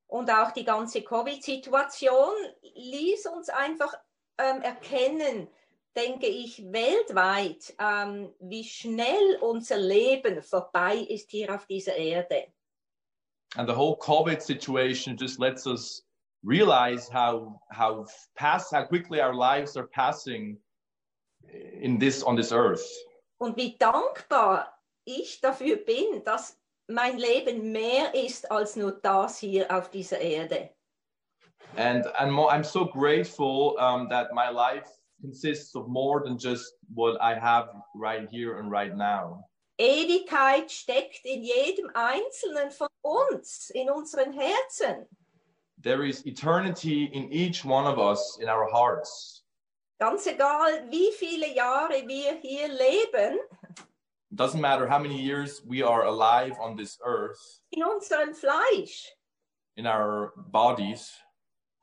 Und 0.08 0.30
auch 0.30 0.52
die 0.52 0.64
ganze 0.64 1.02
Covid-Situation 1.02 2.34
ließ 2.76 3.26
uns 3.28 3.50
einfach 3.50 3.94
ähm, 4.38 4.62
erkennen, 4.62 5.48
denke 5.96 6.28
ich, 6.28 6.64
weltweit, 6.72 7.74
ähm, 7.80 8.34
wie 8.40 8.64
schnell 8.64 9.38
unser 9.42 9.78
Leben 9.78 10.42
vorbei 10.42 10.96
ist 10.98 11.32
hier 11.32 11.54
auf 11.54 11.66
dieser 11.68 11.96
Erde. 11.96 12.48
And 13.56 13.70
the 13.70 13.76
whole 13.76 13.96
COVID 13.98 14.42
situation 14.42 15.16
just 15.16 15.40
lets 15.40 15.68
us 15.68 16.04
realize 16.44 17.08
how 17.14 17.60
how 17.70 18.10
fast 18.36 18.72
how 18.74 18.84
quickly 18.84 19.22
our 19.22 19.34
lives 19.34 19.78
are 19.78 19.88
passing 19.88 20.60
in 21.80 22.00
this 22.00 22.24
on 22.24 22.36
this 22.36 22.52
earth. 22.52 22.84
Und 23.38 23.56
wie 23.58 23.78
dankbar 23.78 24.74
ich 25.06 25.40
dafür 25.42 25.76
bin, 25.76 26.24
dass 26.24 26.58
mein 26.88 27.18
Leben 27.18 27.72
mehr 27.72 28.14
ist 28.16 28.50
als 28.50 28.76
nur 28.76 28.94
das 28.94 29.38
hier 29.38 29.70
auf 29.70 29.90
dieser 29.92 30.20
Erde. 30.20 30.70
And 31.76 32.06
mo- 32.32 32.50
I'm 32.50 32.64
so 32.64 32.86
grateful 32.86 33.76
um, 33.78 34.10
that 34.10 34.34
my 34.34 34.50
life 34.50 34.90
consists 35.28 35.74
of 35.76 35.88
more 35.88 36.22
than 36.24 36.38
just 36.38 36.74
what 36.94 37.20
I 37.22 37.34
have 37.40 37.70
right 37.96 38.28
here 38.30 38.60
and 38.60 38.70
right 38.70 38.96
now. 38.96 39.46
Ewigkeit 39.80 40.70
steckt 40.70 41.22
in 41.26 41.44
jedem 41.44 41.90
Einzelnen 41.96 42.72
von 42.72 42.90
uns, 43.04 43.72
in 43.74 43.90
unseren 43.90 44.34
Herzen. 44.34 45.06
There 45.82 46.04
is 46.06 46.26
eternity 46.26 47.06
in 47.14 47.32
each 47.32 47.66
one 47.66 47.88
of 47.88 47.98
us 48.00 48.38
in 48.42 48.50
our 48.50 48.68
hearts. 48.70 49.44
Ganz 50.00 50.28
egal, 50.28 50.90
wie 50.92 51.12
viele 51.18 51.48
Jahre 51.56 52.06
wir 52.08 52.38
hier 52.42 52.68
leben, 52.68 53.40
It 54.32 54.38
doesn't 54.38 54.62
matter 54.62 54.88
how 54.88 54.98
many 55.00 55.22
years 55.22 55.62
we 55.66 55.84
are 55.84 56.06
alive 56.06 56.58
on 56.60 56.76
this 56.76 56.98
earth 57.06 57.62
in 57.72 57.84
unserem 57.84 58.34
Fleisch. 58.36 59.08
in 59.78 59.86
our 59.88 60.34
bodies, 60.52 61.12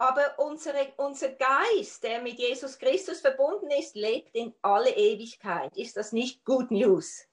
Aber 0.00 0.38
unsere, 0.38 0.92
unser 0.97 1.28
Geist, 1.28 2.02
der 2.02 2.23
mit 2.23 2.38
Jesus 2.38 2.78
Christus 2.78 3.21
verbunden 3.21 3.71
ist, 3.71 3.95
lebt 3.95 4.35
in 4.35 4.54
alle 4.62 4.90
Ewigkeit. 4.90 5.76
Ist 5.76 5.97
das 5.97 6.12
nicht 6.12 6.45
Good 6.45 6.71
News? 6.71 7.26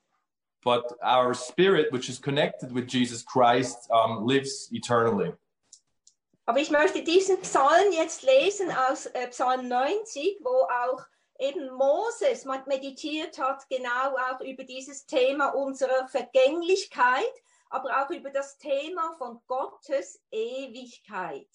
but 0.67 0.97
our 1.01 1.33
spirit, 1.33 1.93
which 1.93 2.09
is 2.09 2.19
connected 2.19 2.73
with 2.73 2.87
Jesus 2.87 3.23
Christ, 3.23 3.87
um, 3.89 4.25
lives 4.25 4.67
eternally. 4.73 5.31
Aber 6.45 6.59
ich 6.59 6.69
möchte 6.69 7.01
diesen 7.03 7.39
Psalm 7.41 7.93
jetzt 7.93 8.23
lesen 8.23 8.69
aus 8.71 9.05
äh, 9.07 9.27
Psalm 9.29 9.69
90, 9.69 10.39
wo 10.41 10.67
auch 10.85 11.05
eben 11.39 11.69
Moses 11.71 12.45
meditiert 12.65 13.37
hat, 13.37 13.67
genau 13.69 14.17
auch 14.17 14.41
über 14.41 14.65
dieses 14.65 15.05
Thema 15.05 15.49
unserer 15.49 16.07
Vergänglichkeit, 16.09 17.33
aber 17.69 18.03
auch 18.03 18.09
über 18.09 18.29
das 18.29 18.57
Thema 18.57 19.15
von 19.17 19.39
Gottes 19.47 20.21
Ewigkeit. 20.31 21.47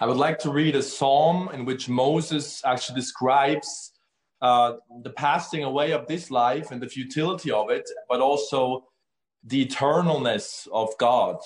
I 0.00 0.06
would 0.06 0.16
like 0.16 0.38
to 0.40 0.50
read 0.50 0.76
a 0.76 0.82
psalm 0.82 1.50
in 1.52 1.64
which 1.64 1.88
Moses 1.88 2.62
actually 2.64 3.00
describes 3.00 3.92
uh, 4.40 4.74
the 5.02 5.10
passing 5.10 5.64
away 5.64 5.92
of 5.92 6.06
this 6.06 6.30
life 6.30 6.70
and 6.70 6.80
the 6.80 6.88
futility 6.88 7.50
of 7.50 7.70
it, 7.70 7.88
but 8.08 8.20
also 8.20 8.84
the 9.44 9.66
eternalness 9.66 10.68
of 10.68 10.96
God. 10.98 11.40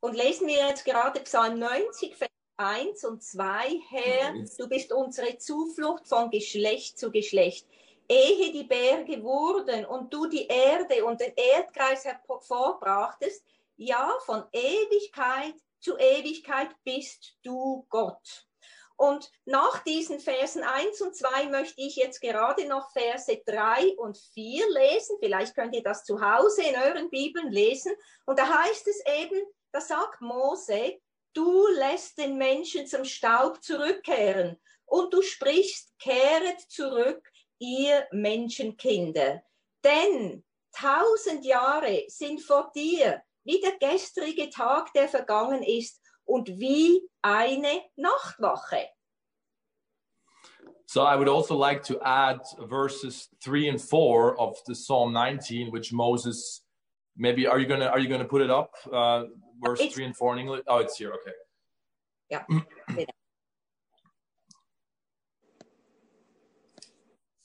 Und 0.00 0.14
lesen 0.14 0.46
wir 0.46 0.68
jetzt 0.68 0.84
gerade 0.84 1.20
Psalm 1.20 1.58
90, 1.58 2.16
Vers 2.16 2.30
1 2.56 3.04
und 3.04 3.22
2. 3.22 3.80
Herr, 3.88 4.32
du 4.56 4.68
bist 4.68 4.92
unsere 4.92 5.38
Zuflucht 5.38 6.06
von 6.08 6.30
Geschlecht 6.30 6.98
zu 6.98 7.10
Geschlecht. 7.10 7.66
Ehe 8.08 8.52
die 8.52 8.64
Berge 8.64 9.22
wurden 9.22 9.84
und 9.84 10.12
du 10.12 10.26
die 10.26 10.46
Erde 10.46 11.04
und 11.04 11.20
den 11.20 11.32
Erdkreis 11.36 12.04
hervorbrachtest, 12.04 13.44
ja, 13.76 14.10
von 14.24 14.44
Ewigkeit 14.52 15.54
zu 15.80 15.96
Ewigkeit 15.98 16.70
bist 16.84 17.36
du 17.42 17.86
Gott. 17.88 18.48
Und 18.96 19.30
nach 19.44 19.84
diesen 19.84 20.18
Versen 20.18 20.64
1 20.64 21.00
und 21.02 21.14
2 21.14 21.50
möchte 21.50 21.80
ich 21.80 21.94
jetzt 21.94 22.20
gerade 22.20 22.66
noch 22.66 22.90
Verse 22.90 23.40
3 23.46 23.96
und 23.96 24.18
4 24.34 24.68
lesen. 24.70 25.16
Vielleicht 25.20 25.54
könnt 25.54 25.76
ihr 25.76 25.84
das 25.84 26.04
zu 26.04 26.20
Hause 26.20 26.62
in 26.64 26.74
euren 26.74 27.08
Bibeln 27.08 27.52
lesen. 27.52 27.92
Und 28.26 28.40
da 28.40 28.64
heißt 28.64 28.88
es 28.88 29.00
eben, 29.20 29.40
da 29.70 29.80
sagt 29.80 30.20
Mose, 30.20 30.98
du 31.32 31.68
lässt 31.68 32.18
den 32.18 32.38
Menschen 32.38 32.88
zum 32.88 33.04
Staub 33.04 33.62
zurückkehren 33.62 34.58
und 34.84 35.14
du 35.14 35.22
sprichst, 35.22 35.96
kehret 36.00 36.60
zurück, 36.68 37.22
ihr 37.60 38.08
Menschenkinder. 38.10 39.44
Denn 39.84 40.44
tausend 40.72 41.44
Jahre 41.44 42.04
sind 42.08 42.40
vor 42.40 42.72
dir 42.74 43.22
wie 43.48 43.60
der 43.62 43.78
gestrige 43.78 44.50
Tag, 44.50 44.92
der 44.92 45.08
vergangen 45.08 45.62
ist 45.62 46.02
und 46.26 46.48
wie 46.60 47.08
eine 47.22 47.82
Nachtwache. 47.96 48.90
So 50.84 51.02
I 51.02 51.16
would 51.16 51.28
also 51.28 51.54
like 51.56 51.82
to 51.84 51.98
add 52.02 52.40
verses 52.68 53.28
three 53.42 53.68
and 53.68 53.80
four 53.80 54.38
of 54.38 54.58
the 54.66 54.74
Psalm 54.74 55.12
19, 55.12 55.70
which 55.72 55.92
Moses 55.92 56.62
maybe 57.16 57.46
are 57.46 57.58
you 57.58 57.66
gonna 57.66 57.86
are 57.86 57.98
you 57.98 58.08
gonna 58.08 58.24
put 58.28 58.42
it 58.42 58.50
up? 58.50 58.74
Uh, 58.92 59.24
verse 59.60 59.80
It's- 59.80 59.94
three 59.94 60.04
and 60.04 60.16
four 60.16 60.34
in 60.34 60.40
English. 60.40 60.62
Oh, 60.66 60.78
it's 60.78 60.96
here. 60.98 61.12
Okay. 61.14 61.32
Yeah. 62.30 62.44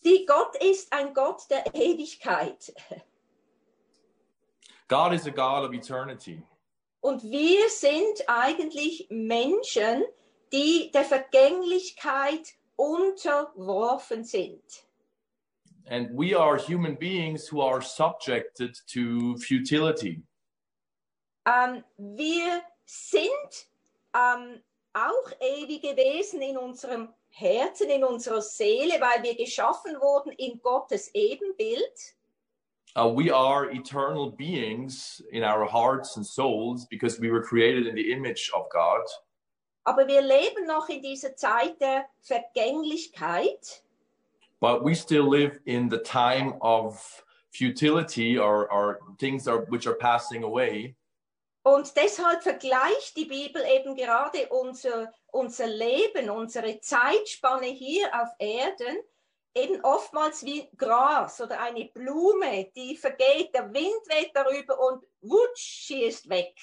Sieh, 0.04 0.26
Gott 0.26 0.58
ist 0.62 0.92
ein 0.92 1.14
Gott 1.14 1.50
der 1.50 1.74
Ewigkeit. 1.74 2.74
God 4.88 5.14
is 5.14 5.26
a 5.28 5.32
God 5.32 5.66
of 5.66 5.74
eternity. 5.74 6.42
Und 7.02 7.24
wir 7.24 7.70
sind 7.70 8.24
eigentlich 8.28 9.08
Menschen, 9.10 10.04
die 10.54 10.92
der 10.92 11.04
Vergänglichkeit 11.04 12.54
unterworfen 12.76 14.24
sind. 14.24 14.64
And 15.86 16.10
we 16.14 16.34
are 16.34 16.58
human 16.58 16.96
beings 16.96 17.52
who 17.52 17.62
are 17.62 17.82
subjected 17.82 18.78
to 18.88 19.36
futility. 19.38 20.24
Ähm, 21.46 21.84
wir 21.98 22.62
sind 22.86 23.68
ähm, 24.16 24.62
auch 24.94 25.32
ewige 25.42 25.98
Wesen 25.98 26.42
in 26.42 26.58
unserem 26.58 27.10
Herzen, 27.30 27.90
in 27.90 28.04
unserer 28.04 28.42
Seele, 28.42 29.02
weil 29.02 29.24
wir 29.24 29.36
geschaffen 29.36 29.96
wurden 30.00 30.32
in 30.34 30.62
Gottes 30.62 31.14
Ebenbild. 31.14 32.16
Uh, 32.96 33.08
we 33.08 33.32
are 33.32 33.72
eternal 33.72 34.30
beings 34.30 35.20
in 35.32 35.44
our 35.44 35.66
hearts 35.66 36.18
and 36.18 36.26
souls 36.26 36.86
because 36.86 37.20
we 37.20 37.32
were 37.32 37.42
created 37.42 37.88
in 37.88 37.96
the 37.96 38.12
image 38.12 38.52
of 38.56 38.70
God. 38.72 39.02
Aber 39.86 40.08
wir 40.08 40.22
leben 40.22 40.68
noch 40.68 40.90
in 40.90 41.02
dieser 41.02 41.36
Zeit 41.36 41.80
der 41.80 42.06
Vergänglichkeit. 42.22 43.82
But 44.60 44.84
we 44.84 44.94
still 44.94 45.28
live 45.28 45.60
in 45.66 45.90
the 45.90 45.98
time 45.98 46.54
of 46.62 47.24
futility 47.52 48.38
or, 48.38 48.72
or 48.72 49.00
things 49.18 49.48
are, 49.48 49.66
which 49.70 49.88
are 49.88 49.96
passing 49.96 50.44
away. 50.44 50.96
Und 51.66 51.96
deshalb 51.96 52.44
vergleicht 52.44 53.16
die 53.16 53.26
Bibel 53.26 53.64
eben 53.66 53.96
gerade 53.96 54.48
unser, 54.50 55.12
unser 55.32 55.68
Leben, 55.68 56.30
unsere 56.30 56.80
Zeitspanne 56.82 57.68
hier 57.68 58.10
auf 58.14 58.30
Erden, 58.38 58.98
eben 59.56 59.84
oftmals 59.84 60.44
wie 60.44 60.70
Gras 60.78 61.40
oder 61.42 61.60
eine 61.60 61.86
Blume, 61.86 62.72
die 62.76 62.98
vergeht, 62.98 63.54
der 63.54 63.72
Wind 63.74 64.02
weht 64.08 64.32
darüber 64.34 64.80
und 64.80 65.04
wutsch, 65.22 65.88
sie 65.88 66.04
ist 66.04 66.28
weg. 66.30 66.56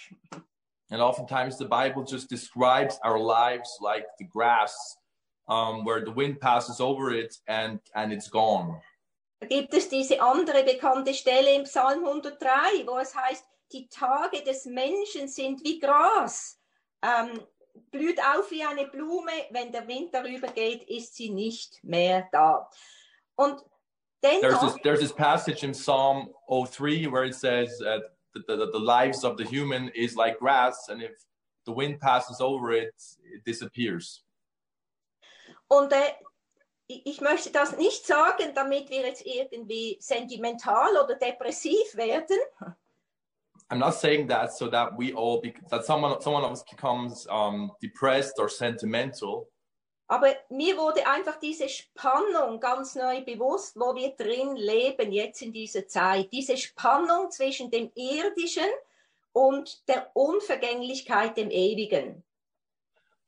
And 0.90 1.00
oftentimes 1.00 1.57
the 1.57 1.66
Bible 1.66 2.05
just 2.05 2.31
describes 2.31 2.98
our 3.05 3.18
lives 3.18 3.79
like 3.81 4.07
the 4.18 4.24
grass, 4.24 4.98
um, 5.46 5.85
where 5.85 6.05
the 6.05 6.12
wind 6.12 6.40
passes 6.40 6.81
over 6.81 7.12
it 7.12 7.37
and, 7.46 7.81
and 7.94 8.12
it's 8.12 8.29
gone. 8.29 8.83
Da 9.40 9.46
gibt 9.46 9.72
es 9.72 9.88
diese 9.88 10.20
andere 10.20 10.64
bekannte 10.64 11.14
Stelle 11.14 11.55
im 11.55 11.62
Psalm 11.62 12.05
103, 12.05 12.87
wo 12.87 12.98
es 12.98 13.14
heißt, 13.14 13.44
die 13.72 13.88
Tage 13.88 14.42
des 14.42 14.66
Menschen 14.66 15.29
sind 15.29 15.64
wie 15.64 15.79
Gras. 15.79 16.61
Ähm, 17.03 17.40
blüht 17.90 18.18
auf 18.20 18.50
wie 18.50 18.64
eine 18.64 18.87
Blume, 18.87 19.33
wenn 19.50 19.72
der 19.72 19.87
Wind 19.87 20.14
darüber 20.14 20.48
geht, 20.48 20.83
ist 20.88 21.14
sie 21.14 21.31
nicht 21.31 21.83
mehr 21.83 22.29
da. 22.33 22.70
Und 23.37 23.62
There's 24.22 24.42
dennoch, 24.42 24.74
this, 24.74 24.83
there's 24.83 25.00
this 25.00 25.12
passage 25.12 25.64
in 25.64 25.72
Psalm 25.72 26.35
03 26.46 27.07
where 27.07 27.24
it 27.24 27.35
says 27.35 27.81
uh, 27.81 28.00
the, 28.35 28.42
the, 28.46 28.70
the 28.70 28.79
lives 28.79 29.24
of 29.24 29.38
the 29.38 29.44
human 29.44 29.88
is 29.94 30.14
like 30.14 30.38
grass, 30.38 30.90
and 30.90 31.03
if 31.03 31.12
the 31.64 31.72
wind 31.72 32.00
passes 32.00 32.40
over 32.40 32.70
it, 32.72 32.92
it 33.24 33.42
disappears. 33.46 34.22
und 35.70 35.92
äh, 35.92 36.12
ich 36.88 37.20
möchte 37.20 37.50
das 37.53 37.76
nicht 37.76 38.05
sagen, 38.05 38.53
damit 38.55 38.90
wir 38.90 39.07
jetzt 39.07 39.24
irgendwie 39.24 39.96
sentimental 40.00 40.96
oder 40.96 41.14
depressiv 41.14 41.94
werden, 41.94 42.37
I'm 43.70 43.78
not 43.78 43.94
saying 43.94 44.26
that 44.28 44.52
so 44.52 44.68
that 44.68 44.96
we 44.96 45.12
all 45.12 45.40
be, 45.40 45.54
that 45.70 45.85
someone 45.85 46.20
someone 46.20 46.44
of 46.44 46.52
us 46.52 46.64
becomes 46.68 47.26
um, 47.30 47.70
depressed 47.80 48.35
or 48.38 48.48
sentimental, 48.48 49.48
aber 50.09 50.35
mir 50.50 50.76
wurde 50.76 51.06
einfach 51.06 51.38
diese 51.38 51.68
Spannung 51.68 52.59
ganz 52.59 52.96
neu 52.96 53.22
bewusst, 53.24 53.76
wo 53.76 53.94
wir 53.94 54.11
drin 54.16 54.56
leben 54.56 55.12
jetzt 55.12 55.40
in 55.40 55.52
dieser 55.52 55.87
Zeit. 55.87 56.33
Diese 56.33 56.56
Spannung 56.56 57.30
zwischen 57.30 57.70
dem 57.70 57.92
Irdischen 57.94 58.68
und 59.33 59.87
der 59.88 60.11
Unvergänglichkeit, 60.14 61.37
dem 61.37 61.50
Ewigen. 61.50 62.24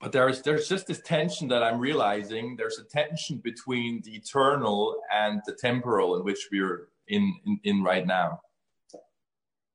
but 0.02 0.10
there's 0.10 0.42
there's 0.42 0.68
just 0.68 0.88
this 0.88 1.00
tension 1.00 1.46
that 1.48 1.62
I'm 1.62 1.78
realizing. 1.78 2.56
There's 2.56 2.80
a 2.80 2.84
tension 2.84 3.38
between 3.38 4.02
the 4.02 4.16
eternal 4.16 4.96
and 5.12 5.40
the 5.46 5.52
temporal 5.54 6.16
in 6.16 6.24
which 6.24 6.48
we're 6.50 6.88
in 7.06 7.32
in, 7.46 7.60
in 7.62 7.84
right 7.84 8.04
now. 8.04 8.40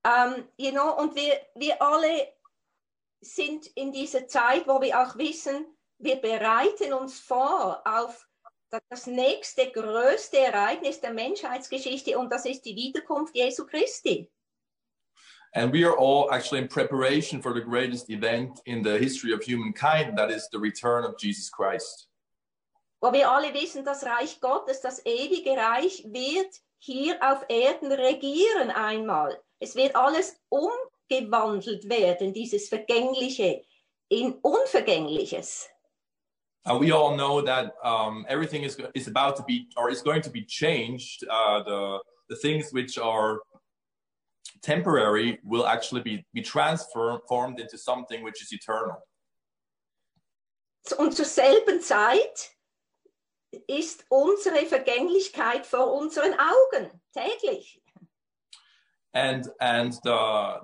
Ähm, 0.08 0.48
you 0.58 0.72
know, 0.72 0.96
und 0.98 1.16
wir, 1.16 1.34
wir 1.56 1.82
alle 1.82 2.34
sind 3.20 3.66
in 3.76 3.92
dieser 3.92 4.28
Zeit, 4.28 4.66
wo 4.68 4.82
wir 4.82 5.02
auch 5.02 5.18
wissen, 5.18 5.66
wir 5.98 6.16
bereiten 6.18 6.94
uns 6.94 7.20
vor 7.20 7.82
auf 7.86 8.26
das 8.90 9.08
nächste 9.08 9.70
größte 9.72 10.38
Ereignis 10.38 11.02
der 11.02 11.14
Menschheitsgeschichte 11.14 12.18
und 12.18 12.32
das 12.32 12.46
ist 12.46 12.62
die 12.64 12.76
Wiederkunft 12.76 13.36
Jesu 13.36 13.66
Christi. 13.66 14.32
And 15.54 15.74
we 15.74 15.86
are 15.86 15.98
all 15.98 16.30
actually 16.30 16.62
in 16.62 16.68
preparation 16.68 17.42
for 17.42 17.54
the 17.54 17.62
greatest 17.62 18.10
event 18.10 18.62
in 18.66 18.84
the 18.84 18.98
history 18.98 19.34
of 19.34 19.42
humankind, 19.42 20.18
that 20.18 20.30
is 20.30 20.48
the 20.52 20.60
return 20.60 21.04
of 21.04 21.16
Jesus 21.18 21.50
Christ. 21.50 22.10
Wo 23.02 23.12
wir 23.12 23.30
alle 23.30 23.54
wissen, 23.54 23.84
das 23.84 24.04
Reich 24.04 24.40
Gottes, 24.40 24.82
das 24.82 25.06
ewige 25.06 25.52
Reich, 25.52 26.04
wird 26.06 26.54
hier 26.80 27.18
auf 27.22 27.46
Erden 27.50 27.92
regieren 27.92 28.72
einmal. 28.72 29.42
Es 29.60 29.76
wird 29.76 29.96
alles 29.96 30.36
umgewandelt 30.50 31.90
werden, 31.90 32.34
dieses 32.34 32.70
Vergängliche 32.70 33.64
in 34.10 34.34
Unvergängliches. 34.42 35.68
And 36.66 36.82
we 36.82 36.92
all 36.92 37.16
know 37.16 37.42
that 37.42 37.76
um, 37.82 38.26
everything 38.28 38.64
is, 38.64 38.78
is 38.94 39.08
about 39.08 39.38
to 39.38 39.44
be 39.44 39.70
or 39.78 39.90
is 39.90 40.02
going 40.02 40.22
to 40.22 40.30
be 40.30 40.44
changed. 40.44 41.24
Uh, 41.30 41.64
the, 41.64 42.00
the 42.30 42.36
things 42.36 42.74
which 42.74 42.98
are 42.98 43.40
temporary 44.62 45.40
will 45.44 45.66
actually 45.66 46.02
be, 46.02 46.26
be 46.34 46.42
transformed 46.42 47.60
into 47.60 47.78
something 47.78 48.22
which 48.22 48.42
is 48.42 48.52
eternal. 48.52 49.02
Und 50.98 51.14
zur 51.16 51.26
selben 51.26 51.82
Zeit 51.82 52.52
ist 53.68 54.06
unsere 54.10 54.66
Vergänglichkeit 54.66 55.66
vor 55.66 55.94
unseren 55.94 56.34
Augen 56.34 57.02
täglich. 57.14 57.82
And 59.18 59.50
and 59.60 59.94
the 60.04 60.22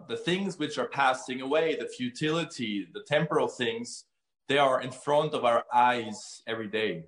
the 0.08 0.18
things 0.18 0.60
which 0.60 0.78
are 0.78 0.90
passing 0.90 1.42
away 1.42 1.76
the 1.76 1.88
futility 1.88 2.88
the 2.94 3.04
temporal 3.16 3.48
things 3.48 4.06
they 4.48 4.60
are 4.60 4.82
in 4.82 4.92
front 4.92 5.34
of 5.34 5.44
our 5.44 5.64
eyes 5.74 6.44
every 6.46 6.68
day 6.68 7.04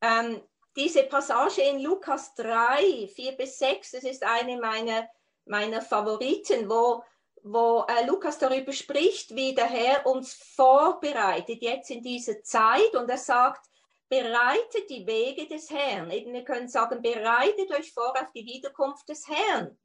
Ähm, 0.00 0.40
diese 0.76 1.02
Passage 1.04 1.58
in 1.58 1.80
Lukas 1.82 2.32
3, 2.36 3.08
4 3.08 3.32
bis 3.36 3.58
6, 3.58 3.90
das 3.92 4.04
ist 4.04 4.22
eine 4.22 4.60
meiner, 4.60 5.08
meiner 5.44 5.82
Favoriten, 5.82 6.68
wo, 6.68 7.02
wo 7.42 7.84
äh, 7.88 8.06
Lukas 8.06 8.38
darüber 8.38 8.72
spricht, 8.72 9.34
wie 9.34 9.54
der 9.54 9.66
Herr 9.66 10.06
uns 10.06 10.34
vorbereitet 10.34 11.62
jetzt 11.62 11.90
in 11.90 12.02
dieser 12.02 12.40
Zeit 12.42 12.94
und 12.94 13.10
er 13.10 13.18
sagt, 13.18 13.66
bereitet 14.08 14.88
die 14.88 15.04
Wege 15.04 15.48
des 15.48 15.68
Herrn. 15.68 16.12
Eben 16.12 16.32
wir 16.32 16.44
können 16.44 16.68
sagen, 16.68 17.02
bereitet 17.02 17.72
euch 17.72 17.92
vor 17.92 18.12
auf 18.12 18.30
die 18.32 18.46
Wiederkunft 18.46 19.08
des 19.08 19.26
Herrn. 19.26 19.76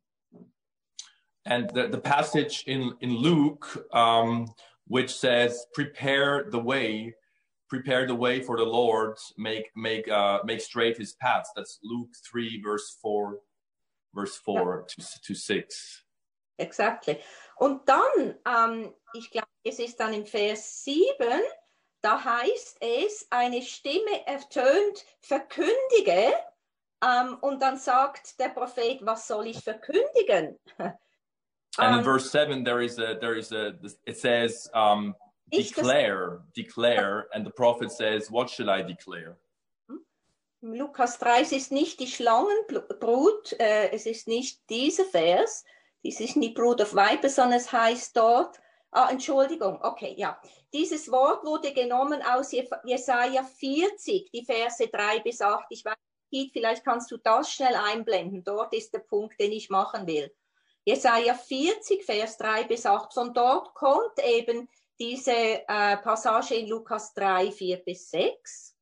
And 1.45 1.69
the, 1.73 1.87
the 1.87 1.99
passage 1.99 2.63
in, 2.67 2.93
in 3.01 3.15
Luke, 3.15 3.85
um, 3.93 4.47
which 4.87 5.13
says, 5.13 5.65
prepare 5.73 6.45
the 6.49 6.59
way, 6.59 7.15
prepare 7.69 8.07
the 8.07 8.15
way 8.15 8.41
for 8.41 8.57
the 8.57 8.63
Lord, 8.63 9.17
make, 9.37 9.71
make, 9.75 10.09
uh, 10.09 10.39
make 10.45 10.61
straight 10.61 10.97
his 10.97 11.13
paths. 11.13 11.51
That's 11.55 11.79
Luke 11.83 12.09
3, 12.31 12.61
verse 12.63 12.97
4, 13.01 13.39
verse 14.13 14.37
4 14.37 14.85
to, 14.89 15.05
to 15.25 15.33
6. 15.33 16.03
Exactly. 16.59 17.19
Und 17.59 17.81
dann, 17.87 18.35
ähm, 18.47 18.93
ich 19.13 19.29
glaube, 19.31 19.47
es 19.63 19.79
ist 19.79 19.99
dann 19.99 20.13
im 20.13 20.25
Vers 20.25 20.83
7, 20.83 21.41
da 22.01 22.23
heißt 22.23 22.77
es, 22.81 23.27
eine 23.29 23.61
Stimme 23.61 24.27
ertönt, 24.27 25.05
verkündige, 25.21 26.33
ähm, 27.03 27.37
und 27.41 27.61
dann 27.61 27.77
sagt 27.77 28.39
der 28.39 28.49
Prophet, 28.49 28.99
was 29.05 29.27
soll 29.27 29.47
ich 29.47 29.63
verkündigen? 29.63 30.59
And 31.79 31.93
in 31.95 31.99
Um, 31.99 32.03
verse 32.05 32.29
7, 32.29 32.63
there 32.63 32.81
is 32.81 32.99
a, 32.99 33.15
there 33.19 33.35
is 33.35 33.51
a, 33.51 33.73
it 34.05 34.17
says, 34.17 34.69
um, 34.73 35.15
declare, 35.51 36.41
declare, 36.55 37.27
and 37.33 37.45
the 37.45 37.51
prophet 37.51 37.91
says, 37.91 38.29
what 38.29 38.49
should 38.49 38.69
I 38.69 38.83
declare? 38.83 39.37
Im 40.61 40.73
Lukas 40.75 41.17
3, 41.19 41.41
es 41.41 41.51
ist 41.51 41.71
nicht 41.71 41.99
die 41.99 42.07
Schlangenbrut, 42.07 43.53
äh, 43.59 43.89
es 43.91 44.05
ist 44.05 44.27
nicht 44.27 44.61
dieser 44.69 45.03
Vers, 45.05 45.65
dies 46.03 46.19
ist 46.21 46.37
nicht 46.37 46.55
Brut 46.55 46.79
of 46.79 46.93
Viper, 46.93 47.27
sondern 47.29 47.59
es 47.59 47.71
heißt 47.71 48.15
dort, 48.15 48.59
ah, 48.91 49.09
Entschuldigung, 49.09 49.79
okay, 49.81 50.13
ja. 50.17 50.39
Dieses 50.73 51.11
Wort 51.11 51.43
wurde 51.43 51.73
genommen 51.73 52.21
aus 52.23 52.51
Je- 52.51 52.69
Jesaja 52.85 53.43
40, 53.43 54.31
die 54.31 54.45
Verse 54.45 54.87
3 54.87 55.19
bis 55.19 55.41
8. 55.41 55.65
Ich 55.69 55.83
weiß 55.83 55.95
nicht, 56.31 56.53
vielleicht 56.53 56.83
kannst 56.85 57.11
du 57.11 57.17
das 57.17 57.51
schnell 57.51 57.75
einblenden. 57.75 58.43
Dort 58.43 58.73
ist 58.73 58.93
der 58.93 58.99
Punkt, 58.99 59.39
den 59.39 59.51
ich 59.51 59.69
machen 59.69 60.07
will. 60.07 60.33
Jesaja 60.85 61.33
40, 61.33 62.03
Vers 62.03 62.37
3 62.37 62.63
bis 62.65 62.85
8. 62.85 63.13
Von 63.13 63.33
dort 63.33 63.73
kommt 63.73 64.19
eben 64.23 64.67
diese 64.99 65.31
äh, 65.67 65.97
Passage 65.97 66.55
in 66.55 66.67
Lukas 66.67 67.13
3, 67.13 67.51
4 67.51 67.77
bis 67.83 68.09
6. 68.11 68.75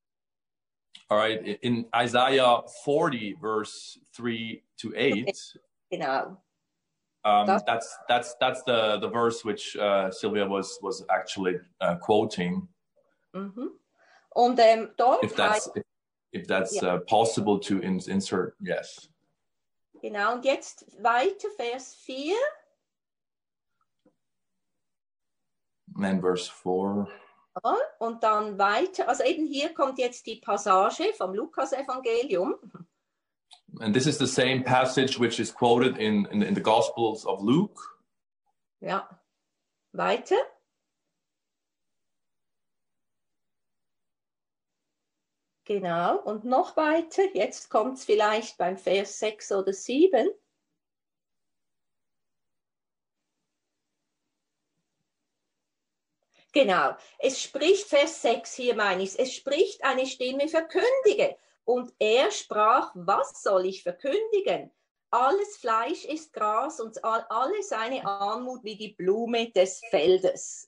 All 1.10 1.18
right. 1.18 1.42
In 1.62 1.88
Isaiah 1.96 2.64
40, 2.84 3.36
verse 3.40 4.00
3 4.14 4.64
to 4.78 4.94
8, 4.96 5.60
Genau. 5.90 6.38
um, 7.24 7.46
That's- 7.48 7.98
that's, 8.08 8.36
that's, 8.40 8.64
the, 8.64 8.98
the 9.00 9.10
verse 9.10 9.44
which 9.44 9.76
uh, 9.78 10.10
Sylvia 10.10 10.48
was, 10.48 10.80
was 10.82 11.04
actually 11.10 11.60
uh, 11.82 11.96
quoting. 11.98 12.68
Mhm. 13.34 13.72
Und 14.34 14.60
ähm, 14.60 14.92
dort 14.98 15.22
If 15.24 15.36
that's, 15.36 15.68
if, 15.76 15.84
if 16.32 16.48
that's 16.48 16.82
Yeah. 16.82 16.96
uh, 16.96 17.00
possible 17.00 17.60
to 17.60 17.80
in, 17.80 18.00
insert, 18.08 18.56
yes. 18.62 19.10
Genau, 20.02 20.34
und 20.34 20.46
jetzt 20.46 20.86
weiter, 21.02 21.50
Vers 21.56 21.96
4. 21.96 22.36
And 25.96 26.04
then 26.04 26.22
verse 26.22 26.50
4. 26.50 27.08
Ja, 27.64 27.78
und 28.00 28.24
dann 28.24 28.58
weiter, 28.58 29.10
also 29.10 29.24
eben 29.24 29.46
hier 29.46 29.74
kommt 29.74 30.00
jetzt 30.00 30.26
die 30.26 30.38
Passage 30.38 31.14
vom 31.18 31.34
Lukas-Evangelium. 31.34 32.56
And 33.80 33.94
this 33.94 34.06
is 34.06 34.18
the 34.18 34.28
same 34.28 34.64
passage 34.64 35.20
which 35.20 35.40
is 35.40 35.54
quoted 35.54 35.98
in, 35.98 36.26
in, 36.26 36.42
in 36.42 36.56
the 36.56 36.62
Gospels 36.62 37.26
of 37.26 37.42
Luke. 37.42 37.80
Ja, 38.80 39.08
weiter. 39.94 40.36
Genau, 45.72 46.18
und 46.24 46.44
noch 46.44 46.76
weiter, 46.76 47.24
jetzt 47.34 47.70
kommt 47.70 47.98
es 47.98 48.04
vielleicht 48.04 48.58
beim 48.58 48.78
Vers 48.78 49.20
6 49.20 49.54
oder 49.54 49.72
7. 49.72 50.28
Genau, 56.52 56.92
es 57.20 57.42
spricht 57.42 57.88
Vers 57.88 58.22
6, 58.22 58.54
hier 58.54 58.76
meine 58.76 59.04
ich, 59.04 59.18
es 59.18 59.34
spricht 59.34 59.82
eine 59.86 60.06
Stimme, 60.06 60.50
verkündige. 60.50 61.38
Und 61.64 61.94
er 62.00 62.32
sprach, 62.32 62.92
was 62.94 63.42
soll 63.42 63.66
ich 63.66 63.84
verkündigen? 63.84 64.72
Alles 65.10 65.56
Fleisch 65.58 66.04
ist 66.04 66.34
Gras 66.34 66.82
und 66.82 67.02
all- 67.06 67.26
alle 67.30 67.64
seine 67.64 68.06
Anmut 68.06 68.62
wie 68.66 68.76
die 68.76 68.90
Blume 68.94 69.52
des 69.52 69.80
Feldes. 69.90 70.68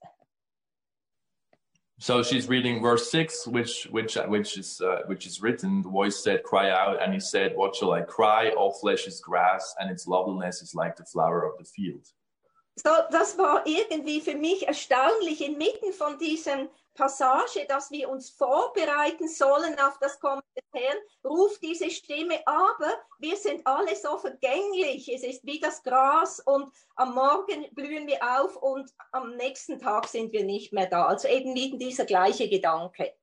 So 2.04 2.22
she's 2.22 2.50
reading 2.50 2.82
verse 2.82 3.10
six, 3.10 3.48
which 3.48 3.86
which 3.90 4.16
which 4.28 4.58
is 4.58 4.82
uh, 4.82 5.04
which 5.06 5.26
is 5.26 5.42
written. 5.42 5.82
The 5.84 5.88
voice 5.88 6.22
said, 6.22 6.44
"Cry 6.44 6.70
out," 6.70 7.02
and 7.02 7.14
he 7.14 7.20
said, 7.22 7.56
"What 7.56 7.78
shall 7.78 7.94
I 7.94 8.02
cry? 8.02 8.50
All 8.50 8.74
flesh 8.74 9.08
is 9.08 9.22
grass, 9.22 9.74
and 9.80 9.90
its 9.90 10.06
loveliness 10.06 10.62
is 10.62 10.76
like 10.76 10.98
the 10.98 11.06
flower 11.06 11.46
of 11.46 11.58
the 11.58 11.64
field." 11.64 12.06
So, 12.76 13.06
das 13.10 13.38
war 13.38 13.64
irgendwie 13.66 14.20
für 14.20 14.36
mich 14.36 14.68
erstaunlich 14.68 15.40
inmitten 15.40 15.94
von 15.94 16.18
diesem 16.18 16.68
Passage, 16.94 17.66
dass 17.68 17.92
wir 17.92 18.10
uns 18.10 18.30
vorbereiten 18.30 19.28
sollen 19.28 19.80
auf 19.80 19.98
das 20.00 20.20
Kommen 20.20 20.44
des 20.56 20.64
Herrn, 20.74 20.98
ruft 21.24 21.62
diese 21.62 21.90
Stimme, 21.90 22.40
aber 22.46 22.94
wir 23.20 23.36
sind 23.36 23.66
alle 23.66 23.96
so 23.96 24.18
vergänglich. 24.18 25.12
Es 25.14 25.24
ist 25.24 25.46
wie 25.46 25.60
das 25.60 25.82
Gras 25.84 26.40
und 26.40 26.72
am 26.96 27.16
Morgen 27.16 27.66
blühen 27.72 28.08
wir 28.08 28.20
auf 28.22 28.56
und 28.58 28.92
am 29.12 29.36
nächsten 29.36 29.80
Tag 29.80 30.08
sind 30.08 30.32
wir 30.34 30.44
nicht 30.44 30.74
mehr 30.74 30.88
da. 30.88 31.06
Also 31.08 31.28
eben 31.28 31.56
eben 31.56 31.80
dieser 31.80 32.06
gleiche 32.06 32.50
Gedanke. 32.50 33.14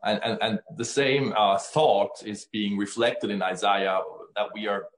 And 0.00 0.20
and, 0.24 0.42
and 0.42 0.60
the 0.76 0.84
same 0.84 1.32
uh, 1.36 1.58
thought 1.58 2.22
is 2.22 2.46
being 2.46 2.76
reflected 2.76 3.30
in 3.30 3.40
Isaiah 3.40 4.02
that 4.34 4.48
we 4.52 4.66
are 4.68 4.88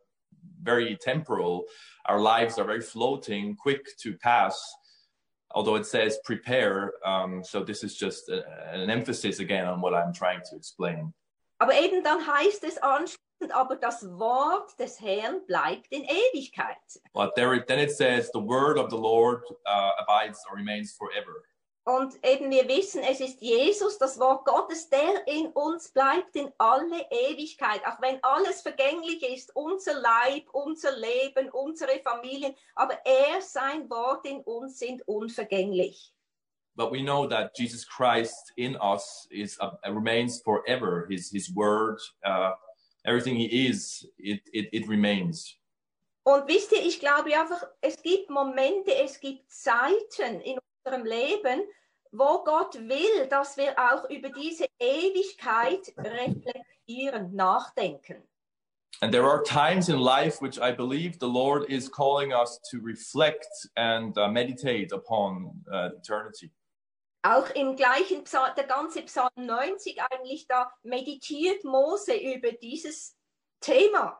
very 0.62 0.96
temporal. 0.96 1.66
Our 2.08 2.20
lives 2.20 2.58
are 2.58 2.64
very 2.64 2.80
floating, 2.80 3.54
quick 3.56 3.96
to 3.98 4.16
pass. 4.16 4.74
Although 5.54 5.76
it 5.76 5.86
says 5.86 6.18
prepare, 6.24 6.92
um, 7.04 7.42
so 7.44 7.62
this 7.62 7.84
is 7.84 7.96
just 7.96 8.28
a, 8.28 8.44
an 8.72 8.90
emphasis 8.90 9.38
again 9.38 9.66
on 9.66 9.80
what 9.80 9.94
I'm 9.94 10.12
trying 10.12 10.40
to 10.50 10.56
explain. 10.56 11.14
Aber 11.60 11.72
eben 11.72 12.02
dann 12.02 12.26
heißt 12.26 12.64
es 12.64 12.76
anschließend, 12.78 13.52
aber 13.52 13.76
das 13.76 14.02
Wort 14.18 14.78
des 14.78 15.00
Herrn 15.00 15.46
bleibt 15.46 15.86
in 15.92 16.02
Ewigkeit. 16.04 16.76
But 17.14 17.34
there, 17.36 17.64
then 17.66 17.78
it 17.78 17.92
says, 17.92 18.30
the 18.32 18.40
word 18.40 18.76
of 18.76 18.90
the 18.90 18.96
Lord 18.96 19.44
uh, 19.64 19.92
abides 20.00 20.44
or 20.50 20.56
remains 20.56 20.92
forever. 20.92 21.44
Und 21.86 22.14
eben 22.24 22.50
wir 22.50 22.66
wissen, 22.66 23.02
es 23.02 23.20
ist 23.20 23.42
Jesus, 23.42 23.98
das 23.98 24.18
Wort 24.18 24.46
Gottes, 24.46 24.88
der 24.88 25.26
in 25.28 25.48
uns 25.48 25.90
bleibt 25.90 26.34
in 26.34 26.50
alle 26.56 27.06
Ewigkeit. 27.10 27.82
Auch 27.86 28.00
wenn 28.00 28.24
alles 28.24 28.62
vergänglich 28.62 29.22
ist, 29.22 29.54
unser 29.54 30.00
Leib, 30.00 30.48
unser 30.52 30.96
Leben, 30.96 31.50
unsere 31.50 32.00
Familien, 32.00 32.54
aber 32.74 32.94
er, 33.04 33.42
sein 33.42 33.90
Wort 33.90 34.24
in 34.26 34.40
uns 34.40 34.78
sind 34.78 35.06
unvergänglich. 35.06 36.14
But 36.74 36.90
we 36.90 37.02
know 37.02 37.26
that 37.28 37.52
Jesus 37.56 37.86
Christ 37.86 38.52
in 38.56 38.76
us 38.76 39.28
is 39.30 39.58
uh, 39.60 39.76
remains 39.84 40.40
forever. 40.42 41.06
His 41.08 41.30
His 41.30 41.54
word, 41.54 42.00
uh, 42.24 42.52
everything 43.04 43.36
He 43.36 43.68
is, 43.68 44.08
it, 44.18 44.40
it 44.52 44.70
it 44.72 44.88
remains. 44.88 45.54
Und 46.24 46.48
wisst 46.48 46.72
ihr, 46.72 46.82
ich 46.82 46.98
glaube 46.98 47.38
einfach, 47.38 47.62
es 47.80 48.02
gibt 48.02 48.30
Momente, 48.30 48.92
es 48.94 49.20
gibt 49.20 49.48
Zeiten 49.52 50.40
in 50.40 50.58
unserem 50.84 51.04
Leben, 51.04 51.62
wo 52.12 52.44
Gott 52.44 52.74
will, 52.74 53.26
dass 53.28 53.56
wir 53.56 53.74
auch 53.78 54.08
über 54.08 54.28
diese 54.30 54.66
Ewigkeit 54.78 55.92
reflektieren, 55.96 57.34
nachdenken. 57.34 58.22
And 59.00 59.12
there 59.12 59.24
are 59.24 59.42
times 59.42 59.88
in 59.88 59.98
life 59.98 60.40
which 60.40 60.60
I 60.60 60.70
believe 60.70 61.18
the 61.18 61.28
Lord 61.28 61.68
is 61.68 61.88
calling 61.88 62.32
us 62.32 62.60
to 62.70 62.78
reflect 62.80 63.48
and 63.76 64.16
uh, 64.16 64.28
meditate 64.28 64.92
upon 64.92 65.64
uh, 65.70 65.90
eternity. 65.98 66.52
Auch 67.24 67.50
im 67.56 67.74
gleichen 67.74 68.22
Psalm, 68.24 68.54
der 68.56 68.66
ganze 68.66 69.02
Psalm 69.02 69.30
90 69.34 70.00
eigentlich, 70.00 70.46
da 70.46 70.70
meditiert 70.84 71.64
Mose 71.64 72.14
über 72.14 72.52
dieses 72.52 73.16
Thema. 73.60 74.16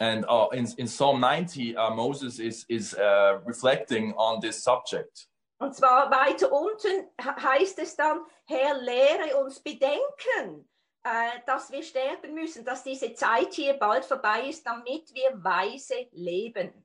And 0.00 0.26
uh, 0.28 0.50
in 0.52 0.66
in 0.76 0.86
Psalm 0.86 1.20
90, 1.20 1.76
uh, 1.76 1.94
Moses 1.94 2.38
is 2.38 2.64
is 2.68 2.94
uh, 2.94 3.40
reflecting 3.46 4.12
on 4.16 4.40
this 4.40 4.62
subject. 4.62 5.28
Und 5.58 5.74
zwar 5.74 6.10
weiter 6.10 6.52
unten 6.52 7.08
he- 7.20 7.42
heißt 7.42 7.78
es 7.80 7.96
dann, 7.96 8.20
Herr, 8.46 8.74
lehre 8.80 9.36
uns 9.42 9.60
bedenken, 9.60 10.68
äh, 11.02 11.40
dass 11.46 11.70
wir 11.72 11.82
sterben 11.82 12.34
müssen, 12.34 12.64
dass 12.64 12.84
diese 12.84 13.12
Zeit 13.14 13.52
hier 13.54 13.74
bald 13.74 14.04
vorbei 14.04 14.48
ist, 14.48 14.64
damit 14.64 15.12
wir 15.14 15.42
weise 15.42 16.06
leben. 16.12 16.84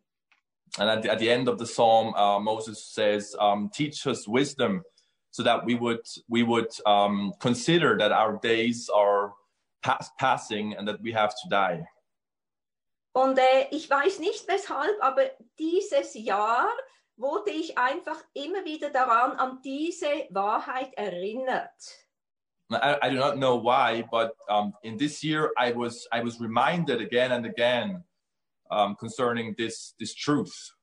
And 0.80 0.90
at 0.90 1.04
the, 1.04 1.10
at 1.12 1.20
the 1.20 1.30
end 1.30 1.48
of 1.48 1.60
the 1.60 1.66
psalm, 1.66 2.16
uh, 2.16 2.40
Moses 2.40 2.84
says, 2.84 3.36
um, 3.36 3.70
"Teach 3.70 4.08
us 4.08 4.28
wisdom, 4.28 4.84
so 5.30 5.44
that 5.44 5.64
we 5.68 5.76
would 5.80 6.02
we 6.28 6.42
would 6.42 6.72
um, 6.88 7.32
consider 7.40 7.96
that 8.00 8.12
our 8.12 8.40
days 8.40 8.90
are 8.90 9.36
past 9.84 10.18
passing 10.18 10.76
and 10.76 10.88
that 10.88 11.00
we 11.04 11.12
have 11.14 11.36
to 11.44 11.48
die." 11.48 11.86
Und 13.16 13.38
äh, 13.38 13.68
ich 13.70 13.88
weiß 13.88 14.18
nicht 14.18 14.48
weshalb, 14.48 15.00
aber 15.00 15.30
dieses 15.60 16.16
Jahr 16.16 16.68
wurde 17.16 17.52
ich 17.52 17.78
einfach 17.78 18.22
immer 18.34 18.66
wieder 18.66 18.90
daran, 18.90 19.38
an 19.38 19.62
diese 19.64 20.28
Wahrheit 20.30 20.94
erinnert. 20.96 22.08
I, 22.72 22.98
I 23.04 23.10
do 23.10 23.18
not 23.18 23.36
know 23.36 23.56
why, 23.56 24.04
but 24.10 24.36
um, 24.50 24.74
in 24.84 24.98
this 24.98 25.24
year 25.24 25.52
I 25.58 25.72
was 25.72 26.08
I 26.12 26.24
was 26.24 26.40
reminded 26.40 27.02
again 27.02 27.32
and 27.32 27.46
again 27.46 28.04
um, 28.72 28.96
concerning 28.96 29.56
this 29.56 29.94
this 30.00 30.16
truth. 30.16 30.74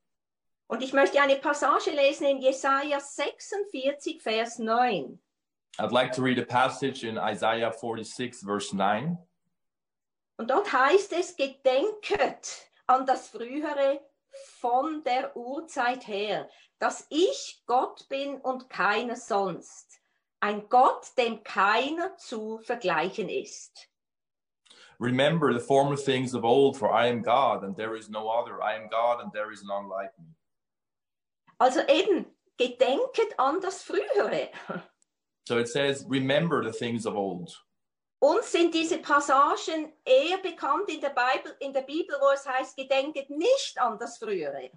Und 0.68 0.82
ich 0.82 0.92
möchte 0.92 1.20
eine 1.20 1.36
Passage 1.36 1.90
lesen 1.90 2.26
in 2.26 2.40
Jesaja 2.40 3.00
46, 3.00 4.22
Vers 4.22 4.60
9. 4.60 5.18
I'd 5.80 5.92
like 5.92 6.12
to 6.12 6.22
read 6.22 6.38
a 6.38 6.44
passage 6.44 7.02
in 7.02 7.18
Isaiah 7.18 7.72
46, 7.72 8.42
verse 8.42 8.72
9. 8.72 9.18
Und 10.36 10.48
dort 10.50 10.72
heißt 10.72 11.12
es, 11.12 11.36
gedenket 11.36 12.70
an 12.86 13.04
das 13.04 13.28
Frühere 13.28 14.00
von 14.58 15.02
der 15.04 15.36
Urzeit 15.36 16.06
her, 16.06 16.48
dass 16.78 17.06
ich 17.10 17.62
Gott 17.66 18.08
bin 18.08 18.40
und 18.40 18.68
keiner 18.70 19.16
sonst. 19.16 20.00
Ein 20.40 20.68
Gott, 20.68 21.06
dem 21.18 21.42
keiner 21.42 22.16
zu 22.16 22.58
vergleichen 22.58 23.28
ist. 23.28 23.88
Remember 24.98 25.52
the 25.52 25.60
former 25.60 25.96
things 25.96 26.34
of 26.34 26.44
old, 26.44 26.76
for 26.76 26.92
I 26.92 27.08
am 27.08 27.22
God, 27.22 27.64
and 27.64 27.74
there 27.76 27.96
is 27.96 28.10
no 28.10 28.28
other. 28.28 28.62
I 28.62 28.76
am 28.76 28.88
God, 28.90 29.22
and 29.22 29.32
there 29.32 29.50
is 29.50 29.62
none 29.62 29.88
like 29.88 30.12
me. 30.18 30.34
Also 31.58 31.80
eben, 31.88 32.26
gedenket 32.58 33.38
an 33.38 33.60
das 33.60 33.82
Frühere. 33.82 34.50
So 35.48 35.58
it 35.58 35.68
says, 35.68 36.04
remember 36.06 36.62
the 36.62 36.72
things 36.72 37.06
of 37.06 37.16
old. 37.16 37.50
Uns 38.22 38.52
sind 38.52 38.74
diese 38.74 38.98
Passagen 38.98 39.92
eher 40.04 40.38
bekannt 40.38 40.90
in 40.90 41.00
der, 41.00 41.08
Bibel, 41.08 41.56
in 41.60 41.72
der 41.72 41.82
Bibel, 41.82 42.16
wo 42.20 42.30
es 42.34 42.46
heißt, 42.46 42.76
gedenket 42.76 43.30
nicht 43.30 43.80
an 43.80 43.98
das 43.98 44.18
Frühere. 44.18 44.70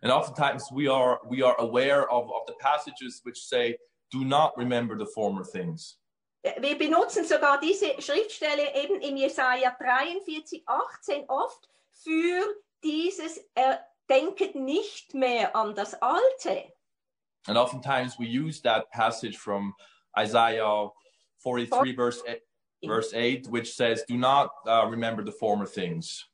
And 0.00 0.12
oftentimes 0.12 0.70
we 0.70 0.88
are 0.88 1.20
we 1.28 1.42
are 1.42 1.58
aware 1.58 2.08
of, 2.08 2.30
of 2.30 2.46
the 2.46 2.54
passages 2.60 3.20
which 3.24 3.36
say, 3.36 3.78
do 4.10 4.24
not 4.24 4.56
remember 4.56 4.96
the 4.96 5.10
former 5.12 5.44
things. 5.44 5.98
Wir 6.42 6.78
benutzen 6.78 7.24
sogar 7.24 7.60
diese 7.60 8.00
Schriftstelle 8.00 8.74
eben 8.74 9.00
im 9.02 9.16
Jesaja 9.16 9.76
43, 9.78 10.62
18 10.66 11.28
oft 11.28 11.68
für 11.92 12.56
dieses 12.82 13.38
äh, 13.54 13.76
Denket 14.08 14.54
nicht 14.54 15.12
mehr 15.12 15.54
an 15.54 15.74
das 15.74 15.94
Alte. 16.00 16.72
And 17.46 17.58
oftentimes 17.58 18.18
we 18.18 18.26
use 18.26 18.62
that 18.62 18.90
passage 18.90 19.36
from 19.36 19.74
Isaiah 20.16 20.90
43, 21.42 21.94
verse, 21.94 22.22
eight, 22.26 22.42
verse 22.84 23.14
8, 23.14 23.46
which 23.48 23.74
says, 23.74 24.04
Do 24.08 24.16
not 24.16 24.50
uh, 24.66 24.86
remember 24.86 25.24
the 25.24 25.32
former 25.32 25.66
things. 25.66 26.24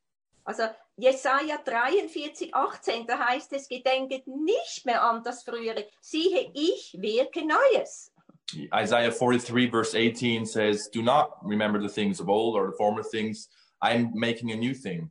Also 0.47 0.69
Jesaja 1.01 1.59
43, 1.65 2.53
18, 2.53 3.07
da 3.07 3.19
heißt 3.19 3.53
es, 3.53 3.69
gedenket 3.69 4.27
nicht 4.27 4.85
mehr 4.85 5.03
an 5.03 5.23
das 5.23 5.43
Frühere. 5.43 5.87
Siehe, 6.01 6.51
ich 6.55 6.97
wirke 7.01 7.45
Neues. 7.45 8.13
Isaiah 8.73 9.11
43, 9.11 9.71
verse 9.71 9.95
18 9.95 10.45
says, 10.45 10.89
Do 10.91 11.03
not 11.03 11.39
remember 11.43 11.81
the 11.81 11.89
things 11.89 12.21
of 12.21 12.29
old 12.29 12.57
or 12.57 12.71
the 12.71 12.77
former 12.77 13.03
things. 13.03 13.49
I'm 13.83 14.13
making 14.15 14.53
a 14.53 14.57
new 14.57 14.75
thing. 14.75 15.11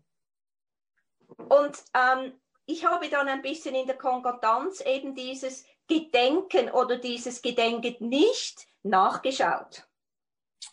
Und 1.49 1.83
ähm, 1.95 2.33
ich 2.65 2.85
habe 2.85 3.09
dann 3.09 3.27
ein 3.27 3.41
bisschen 3.41 3.75
in 3.75 3.87
der 3.87 3.97
Konkordanz 3.97 4.81
eben 4.81 5.15
dieses 5.15 5.65
Gedenken 5.87 6.69
oder 6.69 6.97
dieses 6.97 7.41
Gedenket 7.41 8.01
nicht 8.01 8.67
nachgeschaut. 8.85 9.83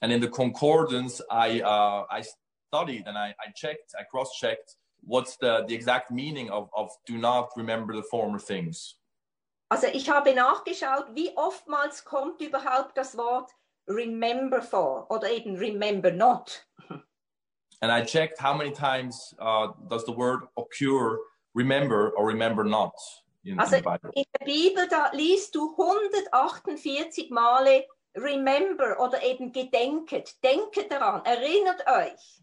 And 0.03 0.13
in 0.13 0.21
the 0.21 0.29
concordance, 0.29 1.21
I, 1.31 1.61
uh, 1.61 2.05
I 2.11 2.25
studied 2.69 3.07
and 3.07 3.19
I, 3.19 3.35
I 3.41 3.51
checked, 3.55 3.95
I 3.99 4.05
cross 4.05 4.35
checked 4.39 4.77
what's 5.03 5.37
the, 5.37 5.65
the 5.67 5.75
exact 5.75 6.11
meaning 6.11 6.51
of, 6.51 6.69
of 6.77 6.91
do 7.07 7.19
not 7.19 7.51
remember 7.57 7.95
the 7.95 8.03
former 8.03 8.39
things. 8.39 8.97
Also 9.71 9.87
ich 9.87 10.09
habe 10.11 10.35
nachgeschaut, 10.35 11.15
wie 11.15 11.31
oftmals 11.37 12.05
kommt 12.05 12.41
überhaupt 12.41 12.97
das 12.97 13.17
Wort 13.17 13.51
remember 13.87 14.63
vor 14.63 15.07
oder 15.11 15.31
eben 15.31 15.57
remember 15.57 16.11
not. 16.11 16.65
And 17.83 17.91
I 17.91 18.03
checked 18.05 18.39
how 18.39 18.53
many 18.55 18.73
times 18.73 19.35
uh, 19.39 19.69
does 19.89 20.05
the 20.05 20.13
word 20.13 20.41
occur, 20.59 21.19
remember 21.55 22.11
or 22.11 22.27
remember 22.27 22.65
not 22.65 22.93
in, 23.45 23.59
Also 23.59 23.77
in 23.77 23.83
the 23.83 23.89
Bible. 23.89 24.11
in 24.15 24.25
der 24.39 24.45
Bibel, 24.45 24.89
da 24.89 25.11
liest 25.13 25.55
du 25.55 25.75
148 25.77 27.31
Male 27.31 27.87
remember 28.17 28.99
oder 29.01 29.23
eben 29.23 29.53
gedenket. 29.53 30.43
Denket 30.43 30.91
daran, 30.91 31.25
erinnert 31.25 31.87
euch. 31.87 32.43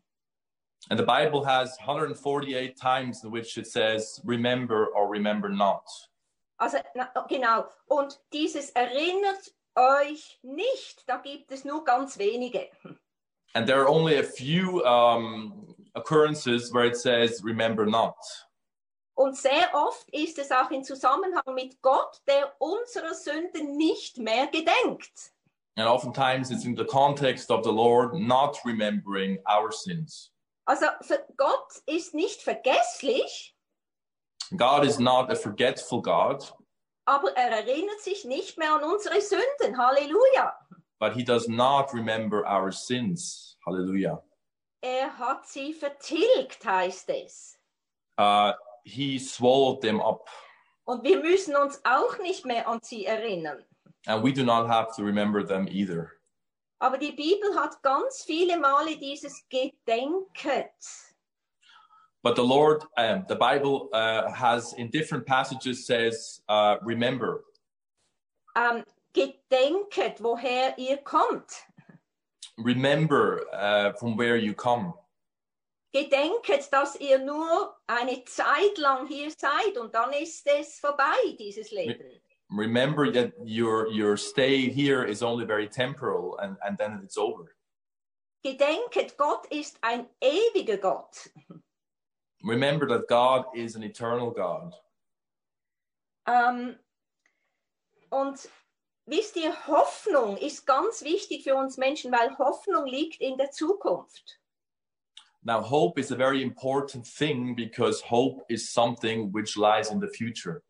And 0.89 0.97
the 0.97 1.06
Bible 1.06 1.43
has 1.43 1.77
148 1.80 2.75
times 2.80 3.23
in 3.23 3.32
which 3.32 3.58
it 3.58 3.67
says 3.67 4.21
remember 4.23 4.88
or 4.95 5.10
remember 5.10 5.49
not. 5.49 5.84
Also 6.60 6.77
na, 6.95 7.10
genau. 7.27 7.65
Und 7.88 8.19
dieses 8.32 8.71
erinnert 8.71 9.53
euch 9.75 10.39
nicht, 10.43 11.03
da 11.08 11.17
gibt 11.17 11.51
es 11.51 11.65
nur 11.65 11.84
ganz 11.84 12.17
wenige. 12.17 12.69
And 13.53 13.67
there 13.67 13.82
are 13.82 13.88
only 13.88 14.17
a 14.17 14.23
few 14.23 14.84
um, 14.86 15.75
occurrences 15.95 16.71
where 16.73 16.86
it 16.86 16.95
says 16.95 17.43
remember 17.43 17.86
not. 17.86 18.15
Und 19.15 19.36
sehr 19.36 19.73
oft 19.73 20.08
ist 20.12 20.38
es 20.38 20.51
auch 20.51 20.69
in 20.69 20.84
Zusammenhang 20.84 21.56
mit 21.56 21.82
Gott, 21.82 22.21
der 22.27 22.53
unserer 22.60 23.15
Sünden 23.15 23.75
nicht 23.75 24.19
mehr 24.19 24.45
gedenkt. 24.47 25.32
And 25.77 25.87
oftentimes 25.87 26.49
it's 26.51 26.65
in 26.65 26.75
the 26.75 26.85
context 26.85 27.51
of 27.51 27.63
the 27.63 27.71
Lord 27.71 28.15
not 28.15 28.57
remembering 28.65 29.37
our 29.47 29.71
sins. 29.71 30.31
Also 30.65 30.87
Gott 31.37 31.81
ist 31.85 32.13
nicht 32.13 32.41
vergesslich, 32.41 33.53
God 34.57 34.83
is 34.85 34.99
not 34.99 35.31
a 35.31 35.35
forgetful 35.35 36.01
God, 36.01 36.43
aber 37.05 37.29
er 37.37 37.51
erinnert 37.51 38.01
sich 38.01 38.25
nicht 38.25 38.57
mehr 38.57 38.73
an 38.73 38.83
unsere 38.83 39.21
Sünden. 39.21 39.77
Halleluja. 39.77 40.53
but 40.99 41.13
he 41.15 41.23
does 41.23 41.47
not 41.47 41.93
remember 41.93 42.45
our 42.47 42.71
sins. 42.71 43.55
Hallelujah. 43.65 44.19
Er 44.81 45.09
hat 45.09 45.47
sie 45.47 45.73
vertilgt, 45.73 46.65
heißt 46.65 47.09
es. 47.09 47.55
Uh, 48.17 48.53
he 48.83 49.19
swallowed 49.19 49.81
them 49.81 50.01
up, 50.01 50.27
Und 50.85 51.03
wir 51.03 51.19
müssen 51.21 51.55
uns 51.55 51.79
auch 51.83 52.17
nicht 52.19 52.45
mehr 52.45 52.67
an 52.67 52.79
sie 52.81 53.05
erinnern. 53.05 53.63
And 54.05 54.23
we 54.23 54.31
do 54.31 54.43
not 54.43 54.67
have 54.67 54.95
to 54.95 55.03
remember 55.03 55.43
them 55.43 55.67
either. 55.69 56.13
Aber 56.79 56.97
die 56.97 57.12
Bibel 57.12 57.55
hat 57.55 57.81
ganz 57.81 58.23
viele 58.23 58.57
Male 58.60 58.97
dieses 58.97 59.43
Gedenket. 59.49 60.71
But 62.23 62.36
the 62.36 62.43
Lord, 62.43 62.83
um, 62.97 63.25
the 63.27 63.36
Bible 63.36 63.89
uh, 63.93 64.29
has 64.31 64.73
in 64.73 64.89
different 64.89 65.25
passages 65.25 65.86
says, 65.86 66.41
uh, 66.49 66.75
remember. 66.81 67.43
Ähm, 68.55 68.83
gedenket, 69.13 70.19
woher 70.19 70.75
ihr 70.77 70.97
kommt. 70.97 71.63
Remember 72.57 73.45
uh, 73.53 73.93
from 73.93 74.17
where 74.17 74.36
you 74.36 74.53
come. 74.53 74.93
Gedenket, 75.93 76.71
dass 76.71 76.95
ihr 76.99 77.17
nur 77.19 77.75
eine 77.88 78.23
Zeit 78.25 78.77
lang 78.77 79.07
hier 79.07 79.31
seid 79.31 79.77
und 79.77 79.95
dann 79.95 80.12
ist 80.13 80.45
es 80.47 80.79
vorbei, 80.79 81.15
dieses 81.39 81.71
Leben. 81.71 82.19
Remember 82.49 83.12
that 83.12 83.33
your 83.43 83.91
your 83.91 84.15
stay 84.15 84.69
here 84.69 85.03
is 85.03 85.21
only 85.21 85.45
very 85.45 85.67
temporal, 85.67 86.38
and, 86.39 86.55
and 86.65 86.77
then 86.77 87.01
it's 87.03 87.17
over. 87.17 87.55
Gedenket, 88.45 89.17
Gott 89.17 89.47
ist 89.51 89.77
ein 89.83 90.07
ewiger 90.21 90.77
Gott. 90.77 91.27
Remember 92.43 92.88
that 92.88 93.07
God 93.10 93.45
is 93.53 93.75
an 93.75 93.83
eternal 93.83 94.31
God. 94.31 94.73
Ähm, 96.27 96.77
und 98.10 98.49
wisst 99.05 99.36
ihr, 99.36 99.51
Hoffnung 99.67 100.38
ist 100.38 100.65
ganz 100.65 101.03
wichtig 101.03 101.43
für 101.43 101.55
uns 101.55 101.77
Menschen, 101.77 102.12
weil 102.12 102.38
Hoffnung 102.38 102.86
liegt 102.86 103.21
in 103.21 103.38
der 103.38 103.51
Zukunft. 103.51 104.39
Now, 105.43 105.62
hope 105.62 105.99
is 105.99 106.12
a 106.12 106.15
very 106.15 106.41
important 106.41 107.05
thing 107.05 107.55
because 107.55 108.01
hope 108.01 108.45
is 108.49 108.69
something 108.69 109.31
which 109.31 109.55
lies 109.55 109.91
in 109.91 109.99
the 109.99 110.10
future. 110.10 110.62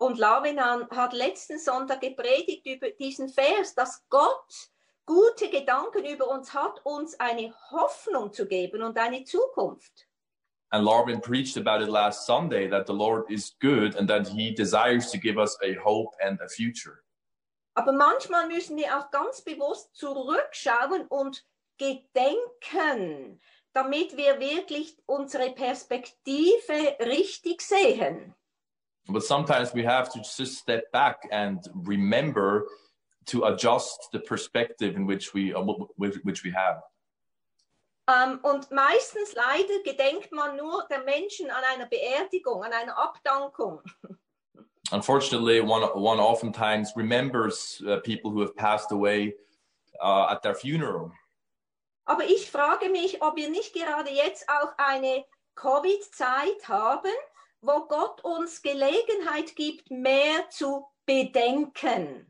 Und 0.00 0.16
Lavinan 0.16 0.88
hat 0.88 1.12
letzten 1.12 1.58
Sonntag 1.58 2.00
gepredigt 2.00 2.64
über 2.64 2.88
diesen 2.88 3.28
Vers, 3.28 3.74
dass 3.74 4.02
Gott 4.08 4.70
gute 5.04 5.50
Gedanken 5.50 6.06
über 6.06 6.26
uns 6.28 6.54
hat, 6.54 6.80
uns 6.84 7.20
eine 7.20 7.54
Hoffnung 7.70 8.32
zu 8.32 8.46
geben 8.46 8.82
und 8.82 8.96
eine 8.96 9.24
Zukunft. 9.24 10.08
And 10.70 10.86
Larvin 10.86 11.20
preached 11.20 11.58
about 11.58 11.84
it 11.84 11.90
last 11.90 12.24
Sunday 12.24 12.66
that 12.70 12.86
the 12.86 12.94
Lord 12.94 13.30
is 13.30 13.54
good 13.60 13.94
and 13.96 14.08
that 14.08 14.26
He 14.26 14.54
desires 14.54 15.10
to 15.10 15.18
give 15.18 15.38
us 15.38 15.58
a 15.62 15.74
hope 15.84 16.16
and 16.20 16.40
a 16.40 16.48
future. 16.48 17.02
Aber 17.74 17.92
manchmal 17.92 18.46
müssen 18.46 18.78
wir 18.78 18.98
auch 18.98 19.10
ganz 19.10 19.42
bewusst 19.42 19.94
zurückschauen 19.94 21.08
und 21.08 21.44
gedenken, 21.76 23.38
damit 23.74 24.16
wir 24.16 24.40
wirklich 24.40 24.96
unsere 25.04 25.50
Perspektive 25.50 26.96
richtig 27.00 27.60
sehen. 27.60 28.34
But 29.12 29.24
sometimes 29.24 29.72
we 29.74 29.82
have 29.84 30.12
to 30.12 30.18
just 30.18 30.58
step 30.58 30.90
back 30.92 31.26
and 31.30 31.58
remember 31.74 32.66
to 33.26 33.44
adjust 33.44 34.08
the 34.12 34.20
perspective 34.20 34.96
in 34.96 35.06
which 35.06 35.34
we 35.34 35.54
uh, 35.54 35.62
which 35.96 36.44
we 36.44 36.50
have. 36.50 36.82
Ähm, 38.08 38.40
und 38.42 38.70
meistens 38.72 39.34
leider 39.34 39.82
gedenkt 39.84 40.32
man 40.32 40.56
nur 40.56 40.86
der 40.88 41.04
Menschen 41.04 41.50
an 41.50 41.62
einer 41.72 41.86
Beerdigung, 41.86 42.64
an 42.64 42.72
einer 42.72 42.98
Abdankung. 42.98 43.82
Unfortunately, 44.92 45.60
one, 45.60 45.84
one 45.94 46.18
oftentimes 46.18 46.92
remembers 46.96 47.80
uh, 47.86 48.00
people 48.00 48.32
who 48.32 48.40
have 48.40 48.56
passed 48.56 48.90
away 48.90 49.34
uh, 50.02 50.26
at 50.30 50.42
their 50.42 50.54
funeral. 50.54 51.12
Aber 52.06 52.24
ich 52.24 52.50
frage 52.50 52.88
mich, 52.88 53.22
ob 53.22 53.36
wir 53.36 53.50
nicht 53.50 53.72
gerade 53.72 54.10
jetzt 54.10 54.48
auch 54.48 54.72
eine 54.78 55.24
Covid-Zeit 55.54 56.66
haben, 56.66 57.12
wo 57.62 57.86
Gott 57.86 58.22
uns 58.24 58.62
Gelegenheit 58.62 59.54
gibt, 59.56 59.90
mehr 59.90 60.48
zu 60.50 60.86
bedenken. 61.06 62.26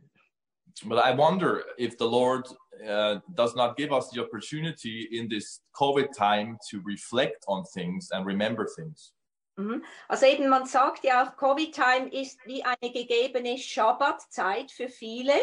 But 0.84 0.98
I 0.98 1.12
wonder 1.12 1.64
if 1.76 1.98
the 1.98 2.06
Lord 2.06 2.48
uh, 2.88 3.20
does 3.34 3.54
not 3.54 3.76
give 3.76 3.92
us 3.92 4.10
the 4.10 4.20
opportunity 4.20 5.08
in 5.12 5.28
this 5.28 5.60
COVID 5.74 6.12
time 6.16 6.58
to 6.70 6.80
reflect 6.84 7.44
on 7.48 7.64
things 7.64 8.10
and 8.12 8.24
remember 8.24 8.66
things. 8.66 9.12
Mhm. 9.58 9.84
Also 10.08 10.26
eben, 10.26 10.48
man 10.48 10.66
sagt 10.66 11.04
ja 11.04 11.22
auch, 11.22 11.36
Covid-Time 11.36 12.08
ist 12.12 12.38
wie 12.46 12.64
eine 12.64 12.92
gegebene 12.92 13.58
Schabbatzeit 13.58 14.70
für 14.70 14.88
viele. 14.88 15.34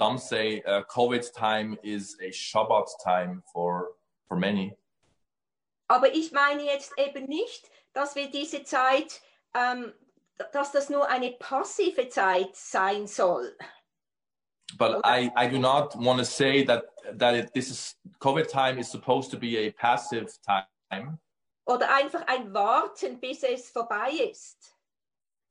Some 0.00 0.18
say 0.18 0.62
uh, 0.66 0.82
COVID 0.82 1.32
time 1.32 1.78
is 1.82 2.16
a 2.20 2.30
Shabbat 2.30 2.90
time 3.02 3.42
for, 3.52 3.96
for 4.28 4.36
many. 4.36 4.76
Aber 5.88 6.14
ich 6.14 6.32
meine 6.32 6.64
jetzt 6.64 6.92
eben 6.98 7.26
nicht, 7.26 7.70
dass 7.94 8.14
wir 8.14 8.30
diese 8.30 8.64
Zeit, 8.64 9.22
ähm, 9.54 9.92
dass 10.52 10.72
das 10.72 10.90
nur 10.90 11.08
eine 11.08 11.32
passive 11.32 12.08
Zeit 12.08 12.54
sein 12.54 13.06
soll. 13.06 13.56
But 14.76 15.00
I, 15.04 15.30
I 15.36 15.48
do 15.48 15.58
not 15.58 15.94
want 15.96 16.18
to 16.18 16.24
say 16.24 16.64
that 16.64 16.84
that 17.18 17.34
it, 17.34 17.52
this 17.54 17.70
is 17.70 17.96
COVID 18.18 18.48
time 18.48 18.78
is 18.78 18.90
supposed 18.90 19.30
to 19.30 19.38
be 19.38 19.56
a 19.58 19.70
passive 19.70 20.26
time 20.44 21.18
Oder 21.66 21.94
einfach 21.94 22.26
ein 22.26 22.52
Warten, 22.52 23.20
bis 23.20 23.42
es 23.42 23.70
vorbei 23.70 24.10
ist. 24.30 24.74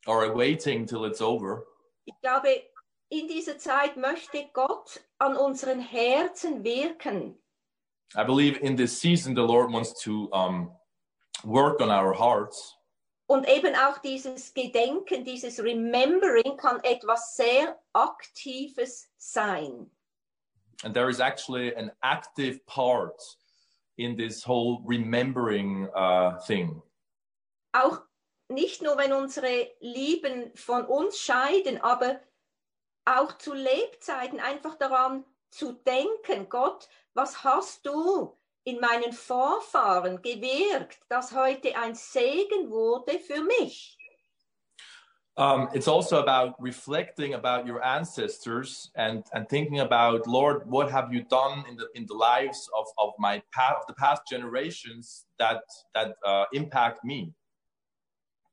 or 0.05 0.25
a 0.25 0.29
waiting 0.29 0.85
till 0.85 1.05
it's 1.05 1.21
over. 1.21 1.65
Ich 2.05 2.13
glaube, 2.21 2.63
in 3.09 3.27
dieser 3.27 3.57
Zeit 3.57 3.95
möchte 3.95 4.49
Gott 4.53 5.01
an 5.19 5.37
unseren 5.37 5.79
Herzen 5.79 6.63
wirken. 6.63 7.37
I 8.15 8.23
believe 8.23 8.57
in 8.59 8.75
this 8.75 8.99
season 8.99 9.33
the 9.35 9.41
Lord 9.41 9.71
wants 9.71 9.93
to 10.03 10.29
um, 10.33 10.71
work 11.43 11.81
on 11.81 11.89
our 11.89 12.13
hearts. 12.13 12.77
Und 13.27 13.47
eben 13.47 13.75
auch 13.75 13.97
dieses 13.99 14.53
Gedenken, 14.53 15.23
dieses 15.23 15.59
Remembering 15.59 16.57
kann 16.57 16.79
etwas 16.83 17.35
sehr 17.35 17.79
Aktives 17.93 19.09
sein. 19.17 19.89
And 20.83 20.93
there 20.93 21.09
is 21.09 21.19
actually 21.19 21.73
an 21.75 21.91
active 22.03 22.59
part 22.65 23.21
in 23.97 24.17
this 24.17 24.43
whole 24.43 24.83
remembering 24.85 25.87
uh, 25.95 26.37
thing. 26.45 26.81
Auch 27.71 28.01
nicht 28.49 28.81
nur, 28.81 28.97
wenn 28.97 29.13
unsere 29.13 29.71
Lieben 29.79 30.51
von 30.55 30.85
uns 30.85 31.17
scheiden, 31.17 31.81
aber 31.81 32.19
auch 33.05 33.37
zu 33.37 33.53
Lebzeiten 33.53 34.39
einfach 34.39 34.75
daran 34.75 35.25
zu 35.49 35.73
denken, 35.73 36.49
Gott, 36.49 36.89
was 37.13 37.43
hast 37.43 37.85
du 37.85 38.37
in 38.65 38.79
meinen 38.79 39.11
Vorfahren 39.11 40.21
gewirkt, 40.21 40.99
dass 41.09 41.33
heute 41.33 41.75
ein 41.75 41.95
Segen 41.95 42.69
wurde 42.69 43.19
für 43.19 43.41
mich? 43.41 43.97
Um, 45.35 45.67
it's 45.73 45.87
also 45.87 46.19
about 46.19 46.53
reflecting 46.59 47.33
about 47.33 47.65
your 47.65 47.83
ancestors 47.83 48.91
and, 48.95 49.25
and 49.33 49.49
thinking 49.49 49.79
about, 49.79 50.27
Lord, 50.27 50.67
what 50.67 50.91
have 50.91 51.11
you 51.11 51.23
done 51.23 51.65
in 51.67 51.75
the 51.75 51.87
in 51.95 52.05
the 52.05 52.13
lives 52.13 52.69
of, 52.77 52.85
of 52.99 53.13
my 53.17 53.41
past, 53.51 53.77
of 53.81 53.87
the 53.87 53.95
past 53.95 54.27
generations 54.29 55.25
that 55.39 55.63
that 55.95 56.13
uh, 56.23 56.45
impact 56.53 57.03
me? 57.03 57.33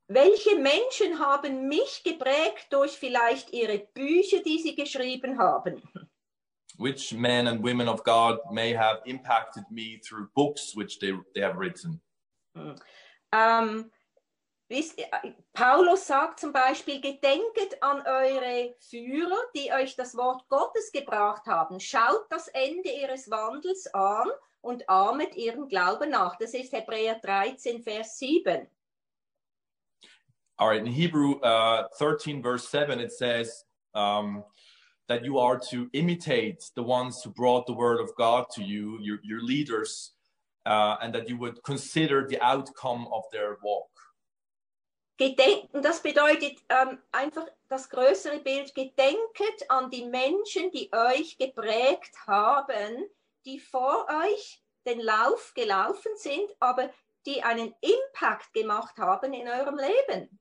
Welche 0.09 0.57
Menschen 0.59 1.19
haben 1.21 1.69
mich 1.69 2.03
geprägt 2.03 2.73
durch 2.73 2.99
vielleicht 2.99 3.53
ihre 3.53 3.79
Bücher, 3.79 4.43
die 4.43 4.59
sie 4.59 4.75
geschrieben 4.75 5.39
haben? 5.39 5.83
Which 6.81 7.13
men 7.13 7.47
and 7.47 7.63
women 7.63 7.89
of 7.89 8.03
God 8.05 8.39
may 8.51 8.73
have 8.73 9.03
impacted 9.05 9.65
me 9.71 10.01
through 10.03 10.31
books 10.35 10.75
which 10.75 10.99
they, 10.99 11.13
they 11.35 11.43
have 11.43 11.59
written? 11.59 12.01
Ähm, 13.31 13.91
wisst 14.71 14.99
ihr, 14.99 15.07
Paulus 15.53 16.07
sagt 16.07 16.41
zum 16.41 16.55
Beispiel, 16.55 17.03
gedenket 17.03 17.77
an 17.83 18.01
eure 18.07 18.75
Führer, 18.81 19.43
die 19.55 19.71
euch 19.71 19.95
das 19.95 20.17
Wort 20.17 20.49
Gottes 20.49 20.91
gebracht 20.91 21.45
haben. 21.47 21.81
Schaut 21.81 22.25
das 22.31 22.49
Ende 22.49 22.89
ihres 22.89 23.31
Wandels 23.31 23.87
an 23.93 24.31
und 24.63 24.89
ahmet 24.89 25.37
ihren 25.37 25.69
Glauben 25.69 26.09
nach. 26.09 26.37
Das 26.37 26.55
ist 26.55 26.73
Hebräer 26.73 27.17
13, 27.17 27.83
Vers 27.83 28.19
7. 28.19 28.67
All 30.57 30.69
right, 30.69 30.81
in 30.81 30.87
Hebrew 30.87 31.35
uh, 31.43 31.89
13, 31.99 32.43
verse 32.43 32.67
7, 32.71 33.01
it 33.01 33.13
says 33.13 33.67
um, 33.93 34.45
that 35.11 35.25
you 35.25 35.39
are 35.39 35.59
to 35.59 35.91
imitate 35.93 36.71
the 36.77 36.83
ones 36.83 37.21
who 37.21 37.31
brought 37.31 37.67
the 37.67 37.73
word 37.73 38.01
of 38.01 38.15
God 38.15 38.47
to 38.55 38.63
you, 38.63 38.97
your, 39.03 39.19
your 39.25 39.43
leaders, 39.43 40.13
uh, 40.67 40.97
and 41.03 41.13
that 41.13 41.29
you 41.29 41.37
would 41.37 41.61
consider 41.65 42.29
the 42.29 42.41
outcome 42.41 43.09
of 43.13 43.25
their 43.33 43.59
walk. 43.61 43.91
Gedenken, 45.19 45.83
das 45.83 46.01
bedeutet 46.01 46.63
ähm, 46.71 46.99
einfach 47.13 47.47
das 47.69 47.89
größere 47.91 48.39
Bild, 48.39 48.73
gedenket 48.75 49.69
an 49.69 49.91
die 49.91 50.07
Menschen, 50.07 50.71
die 50.71 50.89
euch 50.93 51.37
geprägt 51.37 52.17
haben, 52.27 53.05
die 53.45 53.59
vor 53.59 54.07
euch 54.09 54.63
den 54.87 55.01
Lauf 55.01 55.53
gelaufen 55.55 56.13
sind, 56.17 56.49
aber 56.61 56.89
die 57.27 57.43
einen 57.43 57.75
Impact 57.81 58.53
gemacht 58.55 58.97
haben 58.97 59.35
in 59.35 59.49
eurem 59.49 59.77
Leben. 59.77 60.40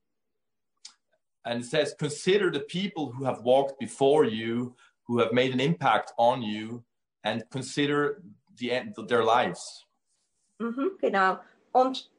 And 1.49 1.63
it 1.63 1.65
says, 1.65 1.95
consider 1.97 2.51
the 2.51 2.59
people 2.59 3.11
who 3.11 3.25
have 3.25 3.41
walked 3.41 3.79
before 3.79 4.23
you, 4.23 4.75
who 5.07 5.17
have 5.17 5.33
made 5.33 5.51
an 5.51 5.59
impact 5.59 6.13
on 6.15 6.43
you, 6.43 6.83
and 7.23 7.43
consider 7.49 8.21
the 8.57 8.71
end 8.71 8.93
their 9.07 9.23
lives. 9.23 9.83
Mhm, 10.61 10.99
genau. 11.01 11.39
Und 11.71 12.11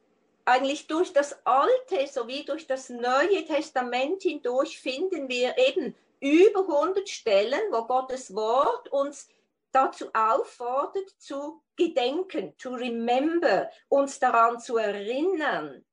eigentlich 0.43 0.87
durch 0.87 1.13
das 1.13 1.33
Alte 1.45 2.07
sowie 2.07 2.43
durch 2.43 2.67
das 2.67 2.89
Neue 2.89 3.45
Testament 3.45 4.21
hindurch 4.23 4.77
finden 4.77 5.29
wir 5.29 5.57
eben 5.57 5.95
über 6.19 6.67
100 6.67 7.07
Stellen, 7.07 7.61
wo 7.71 7.85
Gottes 7.85 8.35
Wort 8.35 8.89
uns 8.89 9.29
dazu 9.71 10.09
auffordert, 10.13 11.09
zu 11.19 11.61
gedenken, 11.77 12.53
to 12.57 12.71
remember, 12.73 13.69
uns 13.87 14.19
daran 14.19 14.59
zu 14.59 14.75
erinnern. 14.75 15.85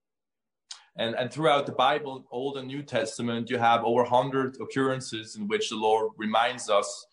And, 0.98 1.14
and 1.14 1.30
throughout 1.30 1.66
the 1.66 1.72
Bible, 1.72 2.24
Old 2.30 2.58
and 2.58 2.66
New 2.66 2.82
Testament, 2.82 3.48
you 3.48 3.58
have 3.58 3.84
over 3.84 4.02
100 4.02 4.60
occurrences 4.60 5.36
in 5.36 5.46
which 5.46 5.68
the 5.68 5.76
Lord 5.76 6.12
reminds 6.16 6.68
us 6.68 7.06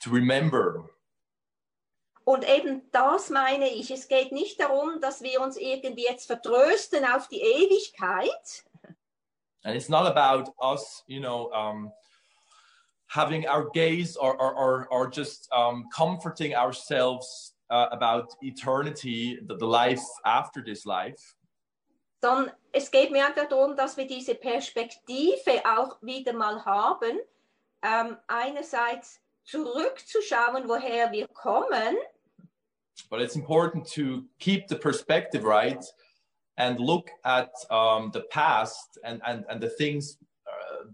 to 0.00 0.10
remember. 0.10 0.84
Und 2.26 2.44
eben 2.44 2.82
das 2.92 3.30
meine 3.30 3.68
ich. 3.68 3.90
Es 3.90 4.06
geht 4.08 4.32
nicht 4.32 4.60
darum, 4.60 5.00
dass 5.00 5.22
wir 5.22 5.40
uns 5.40 5.56
irgendwie 5.56 6.04
jetzt 6.04 6.26
vertrösten 6.26 7.04
auf 7.04 7.28
die 7.28 7.40
Ewigkeit, 7.40 8.64
And 9.64 9.76
it's 9.76 9.88
not 9.88 10.06
about 10.06 10.54
us, 10.62 11.02
you 11.06 11.20
know, 11.20 11.50
um, 11.50 11.92
having 13.08 13.46
our 13.46 13.68
gaze 13.74 14.16
or, 14.16 14.40
or, 14.40 14.54
or, 14.54 14.88
or 14.90 15.10
just 15.10 15.48
um, 15.52 15.84
comforting 15.92 16.54
ourselves 16.54 17.52
uh, 17.68 17.88
about 17.92 18.30
eternity, 18.42 19.38
the, 19.46 19.56
the 19.56 19.66
life 19.66 20.02
after 20.24 20.62
this 20.62 20.86
life. 20.86 21.34
Sondern 22.20 22.54
es 22.72 22.90
geht 22.90 23.10
mir 23.10 23.26
einfach 23.26 23.48
darum, 23.48 23.76
dass 23.76 23.96
wir 23.96 24.06
diese 24.06 24.34
Perspektive 24.34 25.62
auch 25.64 26.00
wieder 26.02 26.32
mal 26.32 26.64
haben. 26.64 27.18
Ähm, 27.82 28.16
einerseits 28.26 29.20
zurückzuschauen, 29.44 30.68
woher 30.68 31.10
wir 31.12 31.26
kommen, 31.28 31.96
But 33.08 33.22
it's 33.22 33.34
important 33.34 33.86
to 33.94 34.24
keep 34.38 34.68
the 34.68 34.76
perspective 34.76 35.42
right 35.42 35.82
and 36.58 36.78
look 36.78 37.10
at 37.24 37.50
um, 37.70 38.10
the 38.12 38.20
past 38.28 38.98
and, 39.02 39.22
and, 39.24 39.46
and 39.48 39.60
the 39.60 39.70
things 39.70 40.18
uh, 40.46 40.84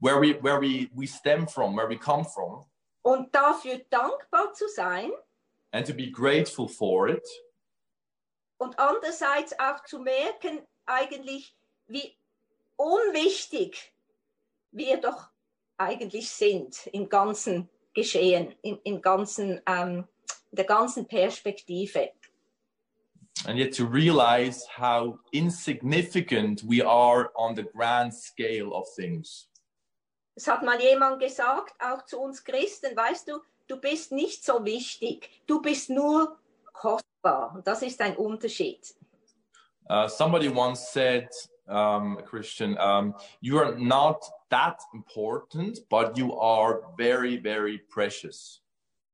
where, 0.00 0.18
we, 0.18 0.32
where 0.40 0.58
we, 0.58 0.90
we 0.94 1.06
stem 1.06 1.46
from, 1.46 1.76
where 1.76 1.86
we 1.86 1.96
come 1.96 2.24
from, 2.24 2.64
und 3.04 3.32
dafür 3.32 3.80
dankbar 3.90 4.52
zu 4.54 4.68
sein 4.68 5.12
and 5.72 5.86
to 5.86 5.94
be 5.94 6.10
grateful 6.10 6.68
for 6.68 7.08
it. 7.08 7.26
und 8.58 8.78
andererseits 8.78 9.58
auch 9.58 9.82
zu 9.84 9.98
merken, 9.98 10.60
eigentlich, 10.86 11.54
wie 11.86 12.16
unwichtig 12.76 13.92
wir 14.70 15.00
doch 15.00 15.28
eigentlich 15.76 16.30
sind 16.30 16.86
im 16.92 17.08
ganzen 17.08 17.68
Geschehen, 17.94 18.54
im, 18.62 18.80
im 18.84 19.02
ganzen, 19.02 19.60
ähm, 19.66 20.06
der 20.50 20.64
ganzen 20.64 21.06
Perspektive. 21.06 22.10
and 23.46 23.58
yet 23.58 23.72
to 23.72 23.84
realize 23.84 24.66
how 24.66 25.18
insignificant 25.32 26.62
we 26.62 26.80
are 26.80 27.32
on 27.34 27.56
the 27.56 27.64
grand 27.74 28.14
scale 28.14 28.72
of 28.72 28.86
things. 28.94 29.48
Es 30.36 30.46
hat 30.46 30.62
mal 30.62 30.80
jemand 30.80 31.20
gesagt, 31.20 31.74
auch 31.80 32.04
zu 32.04 32.20
uns 32.20 32.44
Christen, 32.44 32.96
weißt 32.96 33.28
du, 33.28 33.40
du 33.66 33.76
bist 33.80 34.12
nicht 34.12 34.44
so 34.44 34.64
wichtig, 34.64 35.42
du 35.46 35.60
bist 35.60 35.90
nur 35.90 36.38
kostbar. 36.72 37.02
kostbar. 37.22 37.54
Und 37.54 37.66
das 37.66 37.82
ist 37.82 38.00
ein 38.00 38.16
Unterschied. 38.16 38.94
Uh, 39.88 40.08
somebody 40.08 40.48
once 40.48 40.88
said, 40.88 41.28
um, 41.68 42.18
Christian, 42.24 42.76
um, 42.78 43.14
you 43.40 43.58
are 43.58 43.76
not 43.78 44.22
that 44.50 44.80
important, 44.94 45.78
but 45.90 46.16
you 46.16 46.34
are 46.36 46.82
very, 46.96 47.36
very 47.36 47.78
precious. 47.88 48.60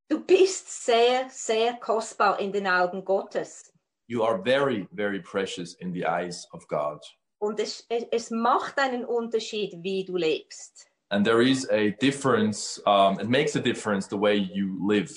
Du 0.09 0.21
bist 0.21 0.85
sehr, 0.85 1.29
sehr 1.31 1.75
kostbar 1.81 2.39
in 2.41 2.51
den 2.51 2.66
Augen 2.66 3.05
Gottes. 3.05 3.71
You 4.07 4.23
are 4.23 4.39
very, 4.39 4.89
very 4.93 5.21
precious 5.21 5.75
in 5.81 5.93
the 5.93 6.07
eyes 6.07 6.47
of 6.53 6.66
God. 6.69 6.99
Und 7.41 7.61
es, 7.61 7.85
es, 7.91 8.05
es 8.11 8.31
macht 8.31 8.79
einen 8.79 9.05
Unterschied, 9.05 9.75
wie 9.83 10.05
du 10.05 10.16
lebst. 10.16 10.87
And 11.11 11.25
there 11.25 11.41
is 11.43 11.66
a 11.71 11.91
difference, 12.01 12.81
um, 12.87 13.21
it 13.21 13.29
makes 13.29 13.57
a 13.57 13.61
difference 13.61 14.07
the 14.09 14.16
way 14.16 14.37
you 14.37 14.79
live. 14.81 15.11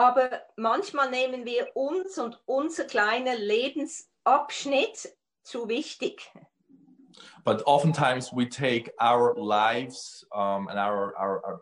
Aber 0.00 0.30
manchmal 0.56 1.10
nehmen 1.10 1.44
wir 1.44 1.76
uns 1.76 2.16
und 2.16 2.40
unser 2.46 2.84
kleiner 2.84 3.36
Lebensabschnitt 3.36 5.14
zu 5.42 5.68
wichtig. 5.68 6.22
But 7.44 7.62
oftentimes 7.66 8.32
we 8.32 8.48
take 8.48 8.90
our 8.98 9.34
lives 9.36 10.26
um, 10.32 10.68
and 10.68 10.78
our, 10.78 11.14
our, 11.18 11.44
our 11.44 11.60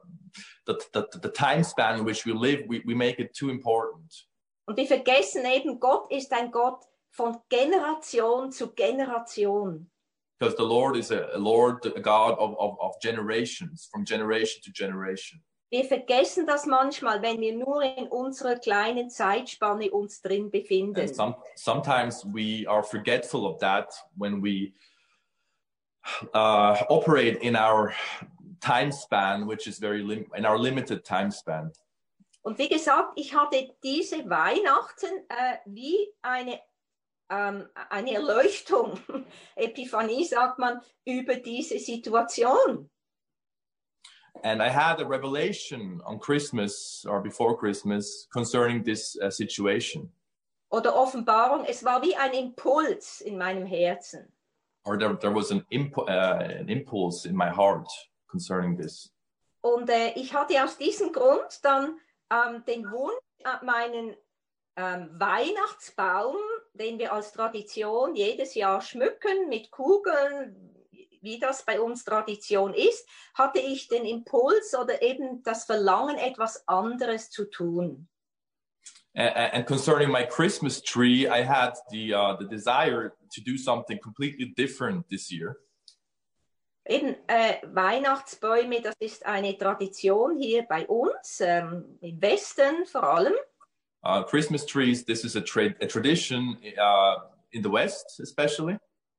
the, 0.66 0.78
the, 0.92 1.08
the 1.20 1.30
time 1.30 1.64
span 1.64 1.98
in 1.98 2.04
which 2.04 2.26
we 2.26 2.32
live, 2.32 2.60
we, 2.68 2.80
we 2.86 2.94
make 2.94 3.18
it 3.18 3.34
too 3.34 3.50
important. 3.50 4.28
Und 4.68 4.76
wir 4.76 4.86
vergessen 4.86 5.44
eben, 5.44 5.80
Gott 5.80 6.08
ist 6.12 6.32
ein 6.32 6.52
Gott 6.52 6.84
von 7.10 7.38
Generation 7.48 8.52
zu 8.52 8.72
Generation. 8.72 9.90
Because 10.38 10.54
the 10.56 10.62
Lord 10.62 10.96
is 10.96 11.10
a, 11.10 11.28
a 11.34 11.38
Lord, 11.38 11.84
a 11.86 12.00
God 12.00 12.38
of, 12.38 12.54
of, 12.60 12.76
of 12.80 13.00
generations, 13.02 13.88
from 13.90 14.04
generation 14.04 14.62
to 14.62 14.70
generation. 14.70 15.42
Wir 15.70 15.84
vergessen 15.84 16.46
das 16.46 16.64
manchmal, 16.64 17.20
wenn 17.20 17.40
wir 17.40 17.54
nur 17.54 17.82
in 17.82 18.08
unserer 18.08 18.56
kleinen 18.56 19.10
Zeitspanne 19.10 19.90
uns 19.90 20.22
drin 20.22 20.50
befinden. 20.50 21.00
And 21.00 21.14
some, 21.14 21.36
sometimes 21.56 22.24
we 22.24 22.66
are 22.66 22.82
forgetful 22.82 23.46
of 23.46 23.58
that 23.60 23.92
when 24.16 24.42
we 24.42 24.72
uh, 26.34 26.76
operate 26.88 27.42
in 27.42 27.54
our 27.54 27.92
time 28.60 28.90
span, 28.92 29.46
which 29.46 29.66
is 29.66 29.78
very 29.78 30.00
in 30.34 30.46
our 30.46 30.58
limited 30.58 31.04
time 31.04 31.30
span. 31.30 31.70
Und 32.42 32.58
wie 32.58 32.68
gesagt, 32.68 33.12
ich 33.16 33.34
hatte 33.34 33.74
diese 33.82 34.28
Weihnachten 34.30 35.26
äh, 35.28 35.58
wie 35.66 35.98
eine, 36.22 36.60
ähm, 37.28 37.68
eine 37.90 38.14
Erleuchtung, 38.14 38.98
Epiphanie 39.54 40.24
sagt 40.24 40.58
man, 40.58 40.80
über 41.04 41.34
diese 41.34 41.78
Situation. 41.78 42.88
And 44.44 44.62
I 44.62 44.68
had 44.68 45.00
a 45.00 45.06
revelation 45.06 46.00
on 46.04 46.18
Christmas 46.18 47.04
or 47.08 47.20
before 47.20 47.56
Christmas 47.56 48.26
concerning 48.32 48.82
this 48.82 49.16
uh, 49.20 49.30
situation. 49.30 50.10
Oder 50.70 50.94
Offenbarung, 50.94 51.64
es 51.66 51.82
war 51.82 52.02
wie 52.02 52.14
ein 52.14 52.32
Impuls 52.34 53.20
in 53.22 53.38
meinem 53.38 53.66
Herzen. 53.66 54.30
Or 54.84 54.98
there, 54.98 55.14
there 55.14 55.32
was 55.34 55.50
an, 55.50 55.64
imp 55.70 55.96
uh, 55.96 56.04
an 56.06 56.68
impulse 56.68 57.26
in 57.26 57.36
my 57.36 57.48
heart 57.48 57.88
concerning 58.28 58.76
this. 58.76 59.10
Und 59.60 59.90
äh, 59.90 60.12
ich 60.14 60.34
hatte 60.34 60.62
aus 60.62 60.76
diesem 60.76 61.12
Grund 61.12 61.60
dann 61.62 61.98
ähm, 62.30 62.64
den 62.66 62.90
Wunsch, 62.90 63.18
äh, 63.44 63.64
meinen 63.64 64.16
ähm, 64.76 65.10
Weihnachtsbaum, 65.18 66.36
den 66.74 66.98
wir 66.98 67.12
als 67.12 67.32
Tradition 67.32 68.14
jedes 68.14 68.54
Jahr 68.54 68.80
schmücken 68.80 69.48
mit 69.48 69.70
Kugeln, 69.70 70.77
wie 71.22 71.38
das 71.38 71.64
bei 71.64 71.80
uns 71.80 72.04
Tradition 72.04 72.74
ist, 72.74 73.06
hatte 73.34 73.60
ich 73.60 73.88
den 73.88 74.04
Impuls 74.04 74.74
oder 74.74 75.02
eben 75.02 75.42
das 75.42 75.64
Verlangen, 75.64 76.16
etwas 76.16 76.66
anderes 76.68 77.30
zu 77.30 77.44
tun. 77.44 78.08
And, 79.14 79.66
concerning 79.66 80.12
my 80.12 80.24
Christmas 80.24 80.80
tree, 80.80 81.26
I 81.26 81.42
had 81.42 81.76
the 81.90 82.14
uh, 82.14 82.36
the 82.38 82.46
desire 82.46 83.14
to 83.32 83.40
do 83.40 83.58
something 83.58 83.98
completely 83.98 84.54
different 84.56 85.08
this 85.08 85.30
year. 85.30 85.56
Eben 86.86 87.16
äh, 87.26 87.56
Weihnachtsbäume, 87.64 88.80
das 88.80 88.94
ist 88.98 89.26
eine 89.26 89.58
Tradition 89.58 90.38
hier 90.38 90.62
bei 90.62 90.86
uns, 90.86 91.40
ähm, 91.40 91.98
im 92.00 92.22
Westen 92.22 92.86
vor 92.86 93.02
allem. 93.02 93.34
Uh, 94.02 94.22
Christmas 94.22 94.64
trees, 94.64 95.04
this 95.04 95.24
is 95.24 95.36
a, 95.36 95.40
tra 95.40 95.74
a 95.82 95.86
tradition 95.86 96.56
uh, 96.78 97.16
in 97.50 97.62
the 97.62 97.70
West, 97.70 98.20
especially. 98.20 98.78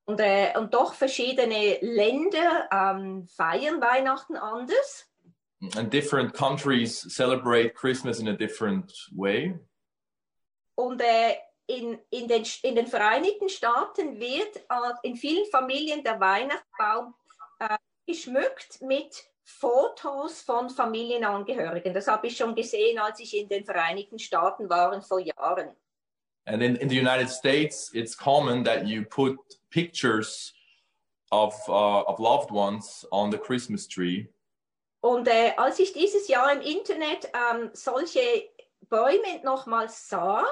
Und, 0.10 0.20
äh, 0.22 0.58
und 0.58 0.74
doch 0.74 0.96
verschiedene 0.96 1.78
Länder 1.82 2.68
ähm, 2.72 3.28
feiern 3.28 3.80
Weihnachten 3.80 4.38
anders. 4.38 5.08
And 5.76 5.94
different 5.94 6.34
countries 6.34 7.00
celebrate 7.16 7.76
Christmas 7.76 8.20
in 8.20 8.28
a 8.28 8.34
different 8.34 8.92
way. 9.12 9.60
Und 10.74 11.00
äh, 11.00 11.36
in, 11.68 12.00
in, 12.10 12.28
den, 12.28 12.44
in 12.64 12.74
den 12.74 12.88
Vereinigten 12.88 13.50
Staaten 13.50 14.20
wird 14.20 14.58
äh, 14.58 14.94
in 15.04 15.16
vielen 15.16 15.46
Familien 15.52 16.04
der 16.04 16.20
Weihnachtsbaum 16.20 17.14
äh, 17.60 17.78
geschmückt 18.08 18.82
mit 18.82 19.16
Fotos 19.44 20.42
von 20.42 20.72
Familienangehörigen. 20.72 21.94
Das 21.94 22.08
habe 22.08 22.26
ich 22.26 22.36
schon 22.36 22.56
gesehen, 22.56 22.98
als 22.98 23.20
ich 23.20 23.38
in 23.38 23.48
den 23.48 23.64
Vereinigten 23.64 24.18
Staaten 24.18 24.68
war 24.72 25.00
vor 25.04 25.20
Jahren. 25.20 25.70
And 26.46 26.64
in, 26.64 26.78
in 26.78 26.90
the 26.90 27.00
United 27.00 27.30
States, 27.30 27.94
it's 27.94 28.18
common 28.18 28.64
that 28.64 28.88
you 28.88 29.06
put 29.06 29.38
pictures 29.70 30.54
of, 31.32 31.54
uh, 31.68 32.02
of 32.02 32.20
loved 32.20 32.52
ones 32.52 33.06
on 33.12 33.32
the 33.32 33.38
Christmas 33.38 33.88
tree. 33.88 34.28
Und 35.02 35.28
äh, 35.28 35.54
als 35.56 35.80
ich 35.80 35.94
dieses 35.94 36.28
Jahr 36.28 36.52
im 36.52 36.62
Internet 36.62 37.30
ähm, 37.34 37.70
solche 37.74 38.50
Bäume 38.90 39.42
nochmals 39.44 40.10
sah, 40.10 40.44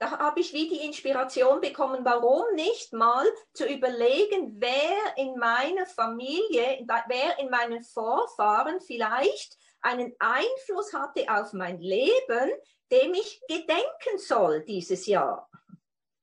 da 0.00 0.18
habe 0.18 0.40
ich 0.40 0.52
wie 0.52 0.68
die 0.68 0.84
Inspiration 0.84 1.60
bekommen, 1.60 2.04
warum 2.04 2.42
nicht 2.54 2.92
mal 2.92 3.24
zu 3.54 3.64
überlegen, 3.66 4.56
wer 4.58 5.16
in 5.16 5.36
meiner 5.36 5.86
Familie, 5.86 6.84
wer 7.06 7.38
in 7.38 7.50
meinen 7.50 7.84
Vorfahren 7.84 8.80
vielleicht 8.80 9.56
einen 9.80 10.12
Einfluss 10.18 10.92
hatte 10.92 11.26
auf 11.28 11.52
mein 11.52 11.80
Leben, 11.80 12.50
dem 12.90 13.14
ich 13.14 13.40
gedenken 13.46 14.18
soll 14.18 14.64
dieses 14.64 15.06
Jahr. 15.06 15.48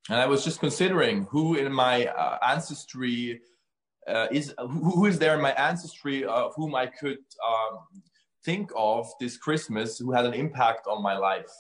And 0.10 0.20
I 0.20 0.26
was 0.26 0.44
just 0.44 0.60
considering 0.60 1.28
who 1.30 1.56
in 1.56 1.72
my 1.72 2.08
uh, 2.08 2.40
ancestry 2.42 3.42
uh, 4.08 4.28
is 4.32 4.54
who 4.58 5.06
is 5.06 5.20
there 5.20 5.36
in 5.36 5.42
my 5.42 5.52
ancestry 5.52 6.26
of 6.26 6.54
whom 6.56 6.74
I 6.74 6.88
could 6.88 7.20
um, 7.48 7.80
think 8.44 8.72
of 8.76 9.08
this 9.20 9.38
Christmas 9.38 10.00
who 10.00 10.12
had 10.12 10.26
an 10.26 10.34
impact 10.34 10.88
on 10.88 11.04
my 11.04 11.16
life. 11.18 11.52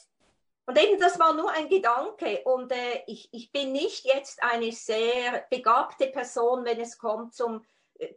Und 0.67 0.77
eben, 0.77 0.99
das 0.99 1.17
war 1.19 1.33
nur 1.33 1.51
ein 1.51 1.67
Gedanke. 1.67 2.43
Und 2.45 2.71
äh, 2.71 3.01
ich, 3.07 3.27
ich 3.31 3.51
bin 3.51 3.71
nicht 3.71 4.05
jetzt 4.05 4.41
eine 4.43 4.71
sehr 4.71 5.43
begabte 5.49 6.07
Person, 6.07 6.63
wenn 6.63 6.79
es 6.79 6.97
kommt 6.97 7.33
zum 7.33 7.65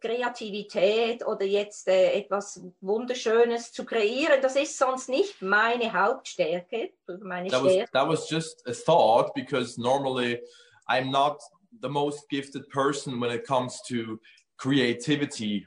Kreativität 0.00 1.26
oder 1.26 1.44
jetzt 1.44 1.88
äh, 1.88 2.12
etwas 2.12 2.60
Wunderschönes 2.80 3.72
zu 3.72 3.84
kreieren. 3.84 4.40
Das 4.40 4.54
ist 4.56 4.78
sonst 4.78 5.08
nicht 5.08 5.42
meine 5.42 5.92
Hauptstärke. 5.92 6.92
Meine 7.20 7.48
That 7.48 7.64
was, 7.64 7.90
that 7.90 8.08
was 8.08 8.30
just 8.30 8.66
a 8.68 8.72
thought 8.72 9.34
because 9.34 9.80
normally 9.80 10.40
I'm 10.88 11.10
not 11.10 11.40
the 11.80 11.88
most 11.88 12.28
gifted 12.28 12.68
person 12.68 13.20
when 13.20 13.30
it 13.30 13.46
comes 13.46 13.82
to 13.88 14.20
creativity 14.56 15.66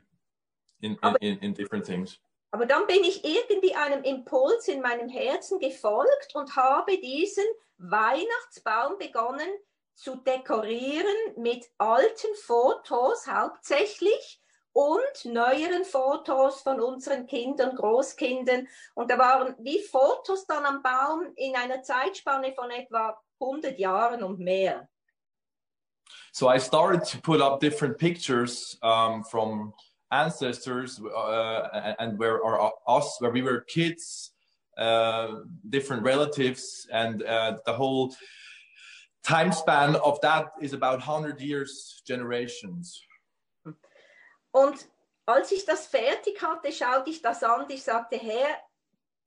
in, 0.82 0.98
in, 1.04 1.16
in, 1.20 1.40
in 1.40 1.54
different 1.54 1.86
things. 1.86 2.20
Aber 2.52 2.66
dann 2.66 2.88
bin 2.88 3.04
ich 3.04 3.26
irgendwie 3.26 3.76
einem 3.76 4.04
Impuls 4.04 4.70
in 4.70 4.82
meinem 4.82 5.10
Herzen 5.10 5.60
gefolgt 5.60 6.36
und 6.36 6.56
habe 6.56 6.98
diesen 7.00 7.44
Weihnachtsbaum 7.78 8.98
begonnen 8.98 9.50
zu 9.96 10.18
dekorieren 10.18 11.16
mit 11.38 11.66
alten 11.78 12.36
Fotos 12.44 13.28
hauptsächlich 13.28 14.42
und 14.74 15.26
neueren 15.26 15.86
Fotos 15.86 16.62
von 16.62 16.82
unseren 16.82 17.26
Kindern, 17.28 17.76
Großkindern. 17.76 18.68
Und 18.94 19.10
da 19.10 19.18
waren 19.18 19.56
wie 19.60 19.82
Fotos 19.82 20.46
dann 20.46 20.66
am 20.66 20.84
Baum 20.84 21.32
in 21.38 21.56
einer 21.56 21.82
Zeitspanne 21.82 22.54
von 22.54 22.70
etwa 22.72 23.18
100 23.40 23.80
Jahren 23.80 24.22
und 24.22 24.40
mehr. 24.40 24.88
So 26.34 26.50
I 26.50 26.60
started 26.60 27.06
to 27.06 27.18
put 27.22 27.42
up 27.42 27.62
different 27.62 27.98
pictures 27.98 28.78
um, 28.82 29.24
from 29.24 29.74
ancestors 30.12 31.00
uh, 31.00 31.96
and 31.98 32.20
where 32.20 32.44
are 32.44 32.74
us 32.86 33.20
where 33.22 33.32
we 33.32 33.42
were 33.42 33.62
kids 33.62 34.34
uh, 34.78 35.42
different 35.70 36.04
relatives 36.04 36.88
and 36.92 37.24
uh, 37.24 37.58
the 37.66 37.74
whole 37.74 38.14
time 39.26 39.52
span 39.52 39.96
of 39.96 40.20
that 40.22 40.52
is 40.60 40.74
about 40.74 41.00
100 41.00 41.40
years 41.42 42.02
generations 42.06 43.02
und 44.52 44.88
als 45.26 45.52
ich 45.52 45.66
das 45.66 45.88
fertig 45.88 46.42
hatte 46.42 46.72
schaute 46.72 47.10
ich 47.10 47.22
das 47.22 47.44
an 47.44 47.66
ich 47.70 47.84
sagte 47.84 48.18
Herr 48.18 48.60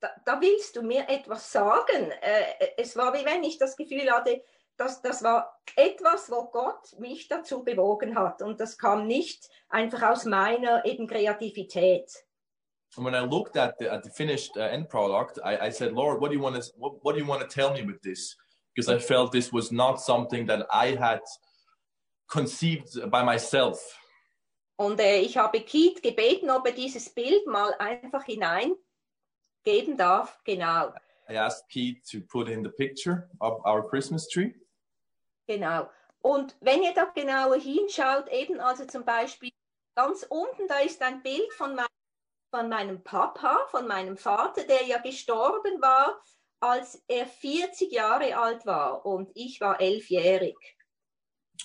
da, 0.01 0.11
da 0.25 0.41
willst 0.41 0.77
du 0.77 0.83
mir 0.83 1.09
etwas 1.09 1.51
sagen 1.51 2.13
äh, 2.23 2.45
es 2.77 2.97
war 2.97 3.13
wie 3.15 3.25
wenn 3.25 3.43
ich 3.43 3.59
das 3.59 3.77
Gefühl 3.77 4.11
hatte 4.11 4.43
das, 4.79 5.03
das 5.03 5.23
war 5.23 5.61
etwas, 5.77 6.31
wo 6.31 6.45
Gott 6.45 6.99
mich 6.99 7.29
dazu 7.29 7.65
bewogen 7.65 8.17
hat. 8.17 8.41
Und 8.43 8.61
das 8.61 8.79
kam 8.79 9.07
nicht 9.07 9.49
einfach 9.69 10.03
aus 10.03 10.25
meiner 10.25 10.85
eben 10.85 11.07
Kreativität. 11.07 12.11
And 12.97 13.05
when 13.05 13.15
I 13.15 13.21
looked 13.21 13.57
at 13.57 13.75
the, 13.79 13.89
at 13.89 14.03
the 14.03 14.11
finished 14.11 14.57
uh, 14.57 14.61
end 14.61 14.89
product, 14.89 15.39
I, 15.45 15.67
I 15.67 15.71
said, 15.71 15.93
Lord, 15.93 16.23
what 16.23 16.31
do 16.31 16.37
you 16.37 16.43
want 16.43 16.57
to 16.57 16.63
what, 16.79 17.05
what 17.05 17.15
do 17.15 17.21
you 17.21 17.27
want 17.27 17.43
to 17.43 17.47
tell 17.47 17.71
me 17.71 17.83
with 17.83 18.01
this? 18.01 18.35
Because 18.79 18.89
I 18.89 19.01
felt 19.01 19.33
this 19.33 19.53
was 19.53 19.73
not 19.73 20.01
something 20.01 20.47
that 20.47 20.65
I 20.73 20.95
had 20.95 21.21
conceived 22.29 23.11
by 23.11 23.25
myself. 23.25 23.81
Und 24.77 25.01
äh, 25.01 25.19
ich 25.19 25.37
habe 25.37 25.61
Keith 25.61 26.01
gebeten, 26.01 26.49
ob 26.49 26.65
er 26.65 26.73
dieses 26.73 27.13
Bild 27.13 27.45
mal 27.49 27.75
einfach 27.81 28.23
hineingeben 28.23 29.97
darf. 29.97 30.39
Genau, 30.45 30.93
I 31.29 31.35
asked 31.35 31.69
Keith 31.69 32.05
to 32.13 32.21
put 32.21 32.49
in 32.49 32.63
the 32.63 32.71
picture 32.71 33.29
of 33.41 33.61
our 33.67 33.83
Christmas 33.83 34.29
tree. 34.29 34.55
genau. 35.49 35.91
Und 36.21 36.55
wenn 36.61 36.85
ihr 36.85 36.95
da 36.95 37.07
genauer 37.07 37.57
hinschaut, 37.57 38.29
eben 38.29 38.61
also 38.61 38.85
zum 38.85 39.05
Beispiel 39.05 39.51
ganz 39.97 40.25
unten, 40.29 40.69
da 40.69 40.79
ist 40.79 41.03
ein 41.03 41.23
Bild 41.23 41.53
von, 41.55 41.75
mein, 41.75 41.87
von 42.53 42.69
meinem 42.69 43.03
Papa, 43.03 43.67
von 43.71 43.89
meinem 43.89 44.17
Vater, 44.17 44.63
der 44.65 44.85
ja 44.85 44.99
gestorben 44.99 45.81
war, 45.81 46.21
als 46.61 47.03
er 47.09 47.27
40 47.27 47.93
Jahre 47.93 48.37
alt 48.37 48.67
war 48.67 49.05
und 49.07 49.31
ich 49.35 49.61
war 49.61 49.81
elfjährig. 49.81 50.57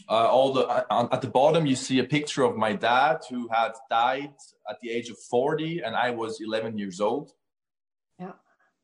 Uh, 0.10 0.14
all 0.14 0.54
the 0.54 0.62
uh, 0.62 1.08
at 1.12 1.22
the 1.22 1.28
bottom 1.28 1.68
you 1.68 1.76
see 1.76 2.00
a 2.00 2.04
picture 2.04 2.44
of 2.44 2.56
my 2.56 2.76
dad 2.76 3.24
who 3.30 3.48
had 3.52 3.74
died 3.92 4.34
at 4.66 4.80
the 4.82 4.90
age 4.90 5.12
of 5.12 5.20
40 5.30 5.84
and 5.84 5.96
I 5.96 6.10
was 6.10 6.40
11 6.42 6.78
years 6.80 7.00
old. 7.00 7.36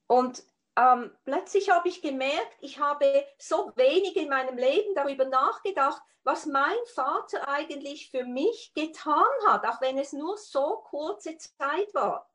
Und 0.10 0.44
ähm, 0.76 1.12
plötzlich 1.24 1.70
habe 1.70 1.88
ich 1.88 2.02
gemerkt, 2.02 2.58
ich 2.62 2.80
habe 2.80 3.26
so 3.38 3.72
wenig 3.76 4.16
in 4.16 4.30
meinem 4.30 4.58
Leben 4.58 4.96
darüber 4.96 5.26
nachgedacht, 5.26 6.02
was 6.24 6.46
mein 6.46 6.78
Vater 6.94 7.48
eigentlich 7.48 8.10
für 8.10 8.26
mich 8.26 8.72
getan 8.74 9.26
hat, 9.46 9.66
auch 9.66 9.82
wenn 9.82 9.98
es 9.98 10.14
nur 10.14 10.38
so 10.38 10.84
kurze 10.90 11.38
Zeit 11.38 11.94
war. 11.94 12.29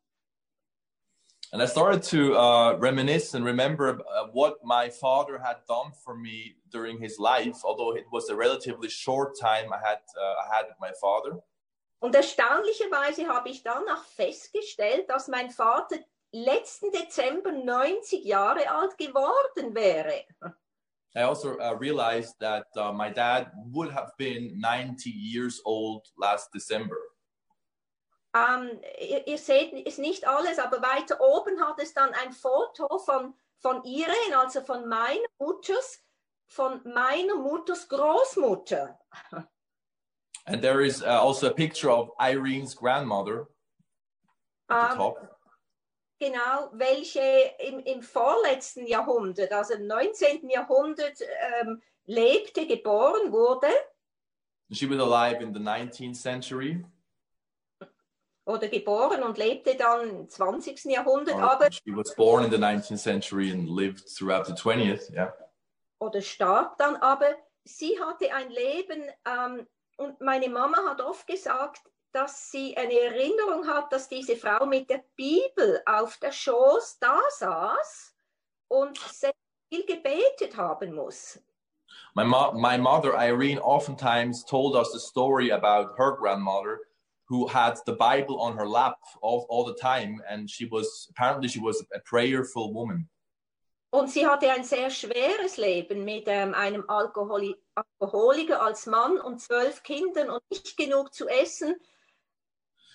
And 1.55 1.63
I 1.63 1.67
started 1.67 2.03
to 2.11 2.35
uh, 2.35 2.77
reminisce 2.81 3.35
and 3.35 3.45
remember 3.45 4.01
uh, 4.01 4.27
what 4.33 4.57
my 4.65 4.89
father 4.89 5.39
had 5.39 5.59
done 5.69 5.93
for 6.05 6.17
me 6.17 6.57
during 6.73 6.99
his 6.99 7.17
life, 7.21 7.59
although 7.63 7.95
it 7.95 8.07
was 8.11 8.29
a 8.29 8.35
relatively 8.35 8.89
short 8.89 9.39
time 9.41 9.73
I 9.73 9.79
had, 9.79 9.99
uh, 10.21 10.35
I 10.43 10.57
had 10.57 10.65
with 10.67 10.81
my 10.81 10.91
father. 11.01 11.39
Und 12.01 12.17
erstaunlicherweise 12.17 13.29
habe 13.29 13.51
ich 13.51 13.63
danach 13.63 14.05
festgestellt, 14.05 15.09
dass 15.09 15.29
mein 15.29 15.51
Vater 15.51 15.99
letzten 16.33 16.91
Dezember 16.91 17.53
90 17.53 18.25
Jahre 18.25 18.69
alt 18.69 18.99
geworden 18.99 19.77
wäre. 19.77 20.25
I 21.15 21.23
also 21.23 21.57
uh, 21.61 21.77
realized 21.79 22.35
that 22.41 22.67
uh, 22.77 22.91
my 22.91 23.11
dad 23.11 23.53
would 23.71 23.93
have 23.93 24.11
been 24.19 24.59
90 24.59 25.09
years 25.09 25.63
old 25.65 26.03
last 26.19 26.51
December. 26.53 26.99
Ähm, 28.35 28.81
ihr, 29.01 29.27
ihr 29.27 29.39
seht 29.39 29.87
es 29.87 29.99
nicht 29.99 30.27
alles, 30.27 30.59
aber 30.59 30.83
weiter 30.83 31.21
oben 31.21 31.61
hat 31.61 31.81
es 31.81 31.95
dann 31.95 32.13
ein 32.15 32.33
Foto 32.33 32.99
von, 32.99 33.35
von 33.59 33.85
Irene, 33.85 34.37
also 34.37 34.61
von 34.61 34.89
meiner 34.89 35.27
Mutters, 35.39 36.03
von 36.49 36.81
meiner 36.85 37.37
Mutters 37.37 37.89
Großmutter. 37.89 38.99
And 40.47 40.61
there 40.61 40.85
is 40.85 41.01
uh, 41.03 41.23
also 41.23 41.47
a 41.47 41.53
picture 41.53 41.91
of 41.91 42.11
Irene's 42.19 42.75
grandmother 42.75 43.47
at 44.69 44.91
the 44.91 44.93
Ähm, 44.93 44.99
top. 44.99 45.39
genau, 46.19 46.71
welche 46.73 47.21
im, 47.61 47.79
im 47.81 48.03
vorletzten 48.03 48.87
Jahrhundert, 48.87 49.53
also 49.53 49.75
im 49.75 49.87
19. 49.87 50.51
Jahrhundert, 50.51 51.19
ähm, 51.61 51.81
lebte, 52.05 52.67
geboren 52.67 53.33
wurde 53.33 53.69
She 54.73 54.87
was 54.87 54.99
alive 54.99 55.41
in 55.41 55.53
the 55.55 55.61
19th 55.61 56.17
century. 56.17 56.85
Oder 58.47 58.69
geboren 58.69 59.23
und 59.23 59.39
lebte 59.39 59.75
dann 59.75 60.09
im 60.09 60.29
20. 60.29 60.85
Jahrhundert, 60.85 61.37
or 61.37 61.51
aber 61.53 61.73
she 61.73 61.95
was 61.95 62.15
born 62.15 62.45
in 62.45 62.51
the 62.51 62.59
19th 62.59 62.99
century 62.99 63.51
and 63.51 63.69
lived 63.69 64.05
throughout 64.07 64.45
the 64.47 64.53
20th. 64.53 65.11
Yeah. 65.13 65.33
oder 65.99 66.21
starb 66.21 66.77
dann, 66.79 66.97
aber 66.97 67.35
sie 67.65 67.99
hatte 68.01 68.33
ein 68.35 68.51
Leben 68.51 69.05
ähm, 69.27 69.67
und 69.97 70.21
meine 70.21 70.49
Mama 70.51 70.77
hat 70.89 71.01
oft 71.01 71.27
gesagt, 71.27 71.81
dass 72.13 72.51
sie 72.51 72.77
eine 72.77 72.93
Erinnerung 72.99 73.67
hat, 73.67 73.93
dass 73.93 74.09
diese 74.09 74.37
Frau 74.37 74.67
mit 74.67 74.91
der 74.91 75.03
Bibel 75.17 75.83
auf 75.87 76.17
der 76.19 76.33
Schoß 76.33 76.99
da 77.01 77.19
saß 77.31 78.15
und 78.69 78.99
sehr 78.99 79.33
viel 79.73 79.85
gebetet 79.87 80.57
haben 80.57 80.95
muss. 80.95 81.41
My, 82.15 82.25
mo- 82.25 82.53
my 82.53 82.77
mother, 82.77 83.15
Irene, 83.15 83.61
oftentimes 83.61 84.45
told 84.45 84.77
us 84.77 84.93
the 84.93 84.99
story 85.01 85.51
about 85.51 85.95
her 85.97 86.13
grandmother 86.17 86.81
who 87.35 87.49
had 87.49 87.75
the 87.85 87.97
Bible 88.09 88.41
on 88.41 88.57
her 88.57 88.69
lap 88.69 88.99
all, 89.21 89.47
all 89.49 89.65
the 89.65 89.75
time. 89.75 90.23
And 90.31 90.49
she 90.49 90.67
was, 90.67 91.09
apparently, 91.11 91.49
she 91.49 91.61
was 91.61 91.85
a 91.93 92.01
prayerful 92.01 92.73
woman. 92.73 93.09
Und 93.93 94.11
sie 94.11 94.27
hatte 94.27 94.51
ein 94.51 94.65
sehr 94.65 94.91
schweres 94.91 95.57
Leben 95.57 96.05
mit 96.05 96.25
ähm, 96.27 96.53
einem 96.55 96.85
Alkoholi 96.89 97.55
Alkoholiker 97.77 98.61
als 98.61 98.87
Mann 98.87 99.19
und 99.19 99.41
zwölf 99.41 99.83
Kindern 99.83 100.31
und 100.31 100.43
nicht 100.51 100.77
genug 100.77 101.13
zu 101.13 101.29
essen. 101.29 101.77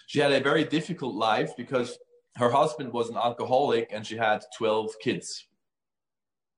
She 0.08 0.22
had 0.22 0.32
a 0.32 0.42
very 0.42 0.66
difficult 0.66 1.16
life 1.16 1.54
because 1.56 2.00
her 2.36 2.52
husband 2.52 2.94
was 2.94 3.10
an 3.10 3.18
alcoholic 3.18 3.94
and 3.94 4.06
she 4.06 4.18
had 4.18 4.46
12 4.58 4.98
kids. 5.00 5.46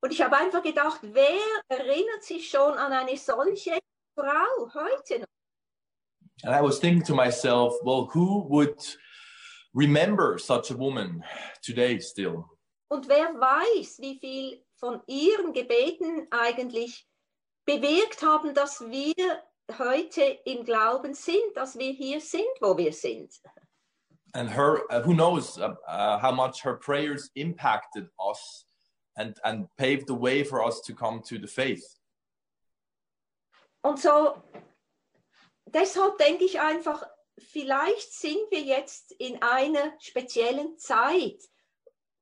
Und 0.03 0.11
ich 0.11 0.21
habe 0.21 0.37
einfach 0.37 0.63
gedacht, 0.63 0.99
wer 1.01 1.39
erinnert 1.67 2.23
sich 2.23 2.49
schon 2.49 2.73
an 2.73 2.91
eine 2.91 3.17
solche 3.17 3.77
Frau 4.15 4.73
heute 4.73 5.19
noch? 5.19 5.30
And 6.43 6.53
I 6.55 6.61
was 6.61 6.79
thinking 6.79 7.03
to 7.03 7.13
myself, 7.13 7.75
well, 7.83 8.09
who 8.11 8.45
would 8.49 8.79
remember 9.73 10.37
such 10.37 10.71
a 10.71 10.77
woman 10.77 11.23
today 11.61 11.99
still? 11.99 12.45
Und 12.89 13.07
wer 13.07 13.33
weiß, 13.33 13.99
wie 13.99 14.19
viel 14.19 14.63
von 14.79 15.01
ihren 15.07 15.53
Gebeten 15.53 16.27
eigentlich 16.31 17.05
bewirkt 17.65 18.21
haben, 18.21 18.53
dass 18.53 18.81
wir 18.81 19.13
heute 19.77 20.39
im 20.45 20.65
Glauben 20.65 21.13
sind, 21.13 21.55
dass 21.55 21.77
wir 21.77 21.93
hier 21.93 22.19
sind, 22.19 22.49
wo 22.59 22.75
wir 22.77 22.91
sind. 22.91 23.31
and 24.33 24.49
her 24.49 24.79
uh, 24.89 25.01
who 25.01 25.13
knows 25.13 25.57
uh, 25.59 25.73
uh, 25.87 26.17
how 26.17 26.31
much 26.31 26.61
her 26.61 26.75
prayers 26.75 27.29
impacted 27.35 28.07
us 28.17 28.63
and 29.17 29.37
and 29.43 29.67
paved 29.77 30.07
the 30.07 30.13
way 30.13 30.41
for 30.43 30.63
us 30.63 30.79
to 30.81 30.93
come 30.93 31.21
to 31.21 31.37
the 31.37 31.47
faith 31.47 31.83
Und 33.83 33.99
so, 33.99 34.41
deshalb 35.65 36.17
denke 36.17 36.43
ich 36.43 36.59
einfach, 36.59 37.03
vielleicht 37.37 38.13
sind 38.13 38.39
wir 38.49 38.61
jetzt 38.61 39.11
in 39.13 39.41
einer 39.41 39.93
speziellen 39.99 40.77
Zeit, 40.77 41.41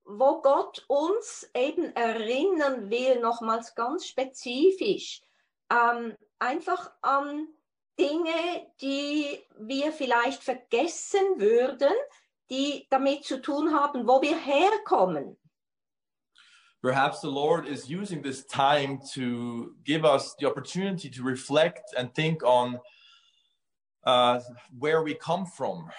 wo 0.03 0.41
Gott 0.41 0.83
uns 0.87 1.49
eben 1.53 1.95
erinnern 1.95 2.89
will, 2.89 3.19
nochmals 3.19 3.75
ganz 3.75 4.07
spezifisch, 4.07 5.21
ähm, 5.71 6.15
einfach 6.39 6.91
an 7.01 7.47
Dinge, 7.99 8.71
die 8.81 9.39
wir 9.57 9.91
vielleicht 9.91 10.43
vergessen 10.43 11.39
würden, 11.39 11.93
die 12.49 12.87
damit 12.89 13.25
zu 13.25 13.41
tun 13.41 13.73
haben, 13.73 14.07
wo 14.07 14.21
wir 14.21 14.37
herkommen. 14.37 15.37
perhaps 16.81 17.21
the 17.21 17.29
lord 17.29 17.67
is 17.67 17.89
using 17.89 18.21
this 18.21 18.45
time 18.45 18.99
to 19.13 19.75
give 19.83 20.05
us 20.05 20.35
the 20.39 20.45
opportunity 20.45 21.09
to 21.09 21.23
reflect 21.23 21.93
and 21.97 22.13
think 22.15 22.43
on 22.43 22.79
uh, 24.05 24.39
where 24.77 25.03
we 25.03 25.13
come 25.13 25.45
from 25.45 25.89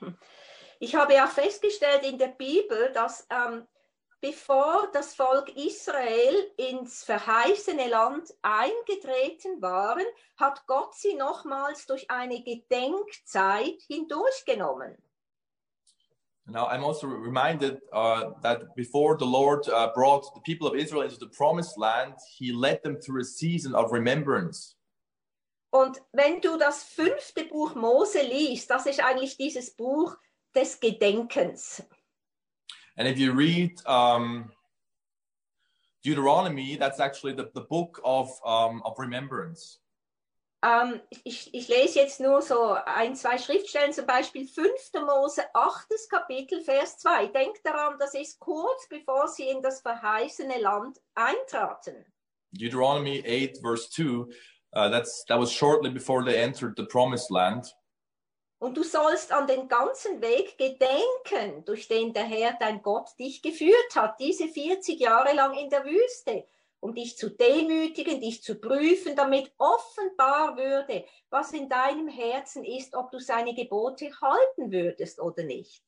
Ich 0.80 0.94
habe 0.94 1.24
auch 1.24 1.30
festgestellt 1.30 2.04
in 2.04 2.18
der 2.18 2.28
Bibel, 2.28 2.92
dass 2.92 3.26
ähm, 3.30 3.66
bevor 4.20 4.88
das 4.92 5.14
Volk 5.14 5.48
Israel 5.56 6.52
ins 6.56 7.02
verheißene 7.02 7.88
Land 7.88 8.32
eingetreten 8.42 9.60
waren, 9.60 10.04
hat 10.36 10.64
Gott 10.66 10.94
sie 10.94 11.14
nochmals 11.14 11.86
durch 11.86 12.08
eine 12.10 12.42
Gedenkzeit 12.42 13.80
hindurchgenommen. 13.88 14.96
now 16.50 16.66
i'm 16.68 16.82
also 16.82 17.06
reminded 17.06 17.78
uh, 17.92 18.30
that 18.40 18.74
before 18.74 19.18
the 19.18 19.26
lord 19.26 19.68
uh, 19.68 19.90
brought 19.94 20.24
the 20.34 20.40
people 20.46 20.66
of 20.66 20.74
israel 20.74 21.02
into 21.02 21.18
the 21.18 21.26
promised 21.36 21.76
land 21.76 22.14
he 22.38 22.52
led 22.52 22.82
them 22.82 22.96
through 22.96 23.20
a 23.20 23.24
season 23.24 23.74
of 23.74 23.92
remembrance 23.92 24.77
Und 25.70 26.02
wenn 26.12 26.40
du 26.40 26.56
das 26.56 26.82
fünfte 26.82 27.44
Buch 27.44 27.74
Mose 27.74 28.22
liest, 28.22 28.70
das 28.70 28.86
ist 28.86 29.00
eigentlich 29.00 29.36
dieses 29.36 29.74
Buch 29.74 30.16
des 30.54 30.80
Gedenkens. 30.80 31.82
And 32.96 33.06
if 33.06 33.18
you 33.18 33.32
read 33.32 33.80
um, 33.86 34.50
Deuteronomy, 36.02 36.76
that's 36.76 37.00
actually 37.00 37.34
the, 37.34 37.48
the 37.54 37.60
book 37.60 38.00
of, 38.02 38.40
um, 38.44 38.82
of 38.82 38.98
remembrance. 38.98 39.78
Ähm, 40.64 41.00
ich, 41.22 41.54
ich 41.54 41.68
lese 41.68 42.00
jetzt 42.00 42.18
nur 42.18 42.42
so 42.42 42.72
ein, 42.72 43.14
zwei 43.14 43.38
Schriftstellen, 43.38 43.92
zum 43.92 44.06
Beispiel 44.06 44.48
5. 44.48 44.68
Mose, 45.06 45.44
8. 45.54 45.86
Kapitel, 46.10 46.60
Vers 46.62 46.98
2. 46.98 47.28
Denkt 47.28 47.64
daran, 47.64 47.96
das 48.00 48.14
ist 48.14 48.40
kurz 48.40 48.88
bevor 48.88 49.28
sie 49.28 49.48
in 49.48 49.62
das 49.62 49.80
verheißene 49.82 50.58
Land 50.60 51.00
eintraten. 51.14 52.04
Deuteronomy 52.50 53.22
8, 53.24 53.58
verse 53.60 53.88
2, 53.90 54.34
uh, 54.74 54.88
that's, 54.88 55.24
that 55.28 55.38
was 55.38 55.50
shortly 55.50 55.90
before 55.90 56.24
they 56.24 56.40
entered 56.40 56.74
the 56.76 56.86
promised 56.86 57.30
land. 57.30 57.64
Und 58.60 58.76
du 58.76 58.82
sollst 58.82 59.30
an 59.30 59.46
den 59.46 59.68
ganzen 59.68 60.20
Weg 60.20 60.58
gedenken, 60.58 61.64
durch 61.64 61.86
den 61.86 62.12
der 62.12 62.24
Herr 62.24 62.56
dein 62.58 62.82
Gott 62.82 63.08
dich 63.18 63.40
geführt 63.40 63.94
hat, 63.94 64.18
diese 64.18 64.48
40 64.48 64.98
Jahre 64.98 65.32
lang 65.32 65.54
in 65.56 65.70
der 65.70 65.84
Wüste, 65.84 66.44
um 66.80 66.92
dich 66.92 67.16
zu 67.16 67.30
demütigen, 67.30 68.20
dich 68.20 68.42
zu 68.42 68.56
prüfen, 68.56 69.14
damit 69.14 69.52
offenbar 69.58 70.56
würde, 70.56 71.04
was 71.30 71.52
in 71.52 71.68
deinem 71.68 72.08
Herzen 72.08 72.64
ist, 72.64 72.96
ob 72.96 73.12
du 73.12 73.20
seine 73.20 73.54
Gebote 73.54 74.10
halten 74.20 74.72
würdest 74.72 75.20
oder 75.20 75.44
nicht. 75.44 75.84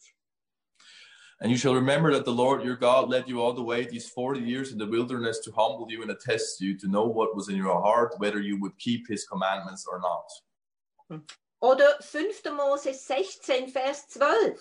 And 1.41 1.51
you 1.51 1.57
shall 1.57 1.75
remember 1.75 2.13
that 2.13 2.27
the 2.27 2.33
Lord 2.33 2.63
your 2.63 2.77
God 2.77 3.09
led 3.09 3.27
you 3.27 3.41
all 3.41 3.55
the 3.55 3.63
way 3.63 3.87
these 3.87 4.09
40 4.09 4.41
years 4.41 4.73
in 4.73 4.79
the 4.79 4.87
wilderness 4.87 5.39
to 5.41 5.53
humble 5.53 5.87
you 5.89 6.03
and 6.03 6.11
attest 6.11 6.61
you 6.61 6.77
to 6.79 6.87
know 6.87 7.07
what 7.07 7.35
was 7.35 7.49
in 7.49 7.57
your 7.57 7.81
heart, 7.81 8.15
whether 8.19 8.41
you 8.41 8.61
would 8.61 8.77
keep 8.79 9.09
his 9.09 9.25
commandments 9.25 9.87
or 9.91 10.01
not. 10.01 11.23
Oder 11.63 11.95
5. 12.03 12.55
Mose 12.55 12.95
16, 12.95 13.73
Vers 13.73 14.05
12. 14.13 14.59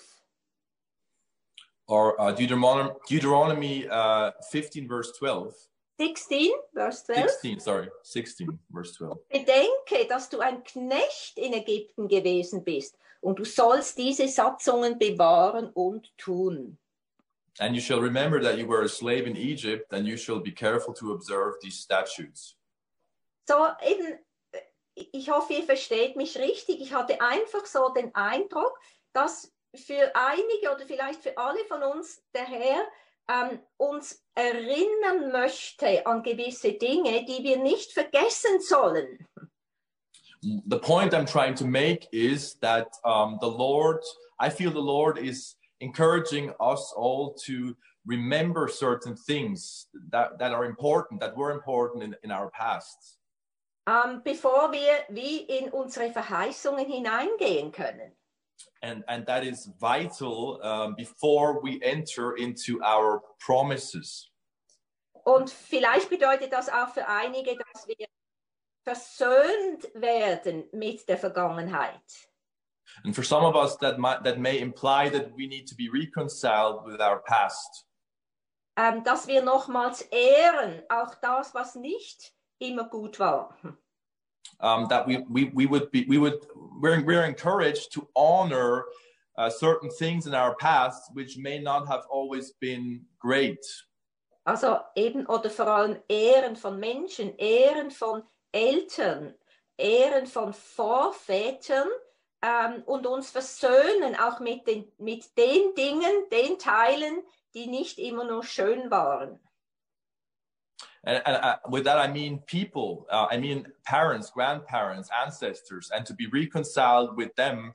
Or 1.87 2.19
uh, 2.21 2.31
Deuteronomy, 2.31 2.91
Deuteronomy 3.09 3.87
uh, 3.89 4.31
15, 4.49 4.87
verse 4.87 5.11
12. 5.17 5.53
16, 5.99 6.51
Vers 6.73 7.03
12. 7.03 7.29
16, 7.29 7.59
sorry, 7.59 7.89
16, 8.03 8.59
verse 8.71 8.93
12. 8.93 9.17
Bedenke, 9.29 10.07
dass 10.07 10.29
du 10.29 10.39
ein 10.39 10.63
Knecht 10.63 11.37
in 11.37 11.53
Ägypten 11.53 12.07
gewesen 12.07 12.63
bist 12.63 12.95
und 13.21 13.39
du 13.39 13.45
sollst 13.45 13.97
diese 13.97 14.27
Satzungen 14.27 14.97
bewahren 14.97 15.69
und 15.71 16.15
tun. 16.17 16.77
And 17.59 17.75
you 17.75 17.81
shall 17.81 17.99
remember 17.99 18.39
that 18.41 18.57
you 18.57 18.65
were 18.65 18.83
a 18.83 18.87
slave 18.87 19.27
in 19.27 19.35
Egypt, 19.35 19.91
and 19.91 20.07
you 20.07 20.15
shall 20.15 20.39
be 20.39 20.51
careful 20.51 20.93
to 20.93 21.11
observe 21.11 21.59
these 21.61 21.77
statutes. 21.77 22.55
So 23.47 23.67
eben, 23.83 24.19
ich 24.93 25.29
hoffe, 25.29 25.53
ihr 25.53 25.63
versteht 25.63 26.15
mich 26.15 26.37
richtig. 26.37 26.79
Ich 26.81 26.93
hatte 26.93 27.19
einfach 27.19 27.65
so 27.65 27.89
den 27.89 28.13
Eindruck, 28.15 28.79
dass 29.11 29.51
für 29.75 30.11
einige 30.15 30.71
oder 30.73 30.85
vielleicht 30.85 31.21
für 31.21 31.37
alle 31.37 31.63
von 31.65 31.83
uns 31.83 32.23
der 32.33 32.45
Herr 32.45 32.87
ähm, 33.29 33.59
uns 33.77 34.23
erinnern 34.35 35.31
möchte 35.31 36.05
an 36.05 36.23
gewisse 36.23 36.73
Dinge, 36.73 37.25
die 37.25 37.43
wir 37.43 37.57
nicht 37.57 37.91
vergessen 37.91 38.59
sollen. 38.61 39.27
The 40.41 40.79
point 40.79 41.13
I'm 41.13 41.25
trying 41.25 41.55
to 41.55 41.65
make 41.65 42.07
is 42.11 42.55
that 42.61 42.87
um, 43.03 43.37
the 43.41 43.47
Lord, 43.47 43.99
I 44.39 44.49
feel 44.49 44.71
the 44.71 44.79
Lord 44.79 45.17
is 45.17 45.55
encouraging 45.81 46.53
us 46.59 46.93
all 46.95 47.33
to 47.45 47.75
remember 48.05 48.67
certain 48.67 49.15
things 49.15 49.87
that, 50.11 50.39
that 50.39 50.51
are 50.51 50.65
important, 50.65 51.19
that 51.21 51.35
were 51.35 51.51
important 51.51 52.03
in, 52.03 52.15
in 52.23 52.31
our 52.31 52.49
past. 52.51 53.17
Ähm, 53.87 54.21
bevor 54.23 54.71
wir 54.71 55.05
wie 55.09 55.37
in 55.37 55.69
unsere 55.69 56.11
Verheißungen 56.11 56.85
hineingehen 56.85 57.71
können. 57.71 58.11
And, 58.81 59.03
and 59.07 59.25
that 59.25 59.43
is 59.43 59.69
vital 59.79 60.59
um, 60.63 60.95
before 60.95 61.61
we 61.61 61.81
enter 61.81 62.35
into 62.35 62.79
our 62.83 63.21
promises. 63.39 64.29
Und 65.25 65.49
vielleicht 65.49 66.09
bedeutet 66.09 66.51
das 66.53 66.69
auch 66.69 66.89
für 66.93 67.07
einige, 67.07 67.55
dass 67.55 67.87
wir 67.87 68.07
versöhnt 68.89 69.87
werden 69.93 70.63
mit 70.71 71.07
der 71.07 71.17
Vergangenheit. 71.17 72.01
And 73.03 73.15
for 73.15 73.23
some 73.23 73.45
of 73.45 73.55
us, 73.55 73.77
that 73.77 73.99
might, 73.99 74.23
that 74.23 74.39
may 74.39 74.59
imply 74.59 75.09
that 75.09 75.31
we 75.35 75.47
need 75.47 75.67
to 75.67 75.75
be 75.75 75.89
reconciled 75.89 76.85
with 76.85 76.99
our 76.99 77.19
past. 77.19 77.85
Ähm, 78.75 79.03
dass 79.03 79.27
wir 79.27 79.43
nochmals 79.43 80.01
ehren, 80.11 80.81
auch 80.89 81.13
das, 81.21 81.53
was 81.53 81.75
nicht 81.75 82.33
immer 82.59 82.89
gut 82.89 83.19
war. 83.19 83.55
Um, 84.61 84.87
that 84.89 85.07
we, 85.07 85.23
we, 85.29 85.51
we 85.53 85.65
would 85.67 85.91
be, 85.91 86.05
we 86.09 86.17
would, 86.17 86.47
we're, 86.81 87.01
we're 87.05 87.23
encouraged 87.23 87.93
to 87.93 88.07
honor 88.15 88.85
uh, 89.37 89.49
certain 89.49 89.89
things 89.89 90.25
in 90.25 90.33
our 90.33 90.55
past 90.55 91.11
which 91.13 91.37
may 91.37 91.59
not 91.59 91.87
have 91.87 92.05
always 92.09 92.53
been 92.59 93.05
great. 93.19 93.63
Also 94.45 94.79
eben 94.95 95.27
oder 95.27 95.49
vor 95.49 95.67
allem 95.67 96.01
Ehren 96.09 96.55
von 96.55 96.79
Menschen, 96.79 97.37
Ehren 97.37 97.91
von 97.91 98.23
Eltern, 98.51 99.35
Ehren 99.77 100.27
von 100.27 100.53
Vorvätern 100.53 101.87
ähm, 102.41 102.83
und 102.85 103.05
uns 103.07 103.31
versöhnen 103.31 104.15
auch 104.15 104.39
mit 104.39 104.67
den, 104.67 104.91
mit 104.97 105.37
den 105.37 105.73
Dingen, 105.75 106.29
den 106.31 106.57
Teilen, 106.57 107.23
die 107.53 107.67
nicht 107.67 107.97
immer 107.97 108.25
nur 108.25 108.43
schön 108.43 108.91
waren. 108.91 109.39
And, 111.03 111.25
and 111.25 111.43
uh, 111.43 111.57
with 111.69 111.85
that, 111.85 111.97
I 111.97 112.11
mean 112.11 112.43
people, 112.45 113.05
uh, 113.09 113.27
I 113.31 113.37
mean 113.37 113.71
parents, 113.85 114.31
grandparents, 114.31 115.09
ancestors, 115.25 115.91
and 115.91 116.05
to 116.05 116.13
be 116.13 116.27
reconciled 116.27 117.15
with 117.15 117.33
them 117.35 117.73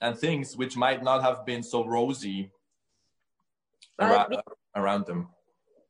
and 0.00 0.18
things 0.18 0.56
which 0.56 0.74
might 0.74 1.02
not 1.02 1.22
have 1.22 1.44
been 1.44 1.62
so 1.62 1.86
rosy 1.86 2.50
Weil 3.98 4.14
ara- 4.14 4.42
around 4.74 5.04
them. 5.04 5.28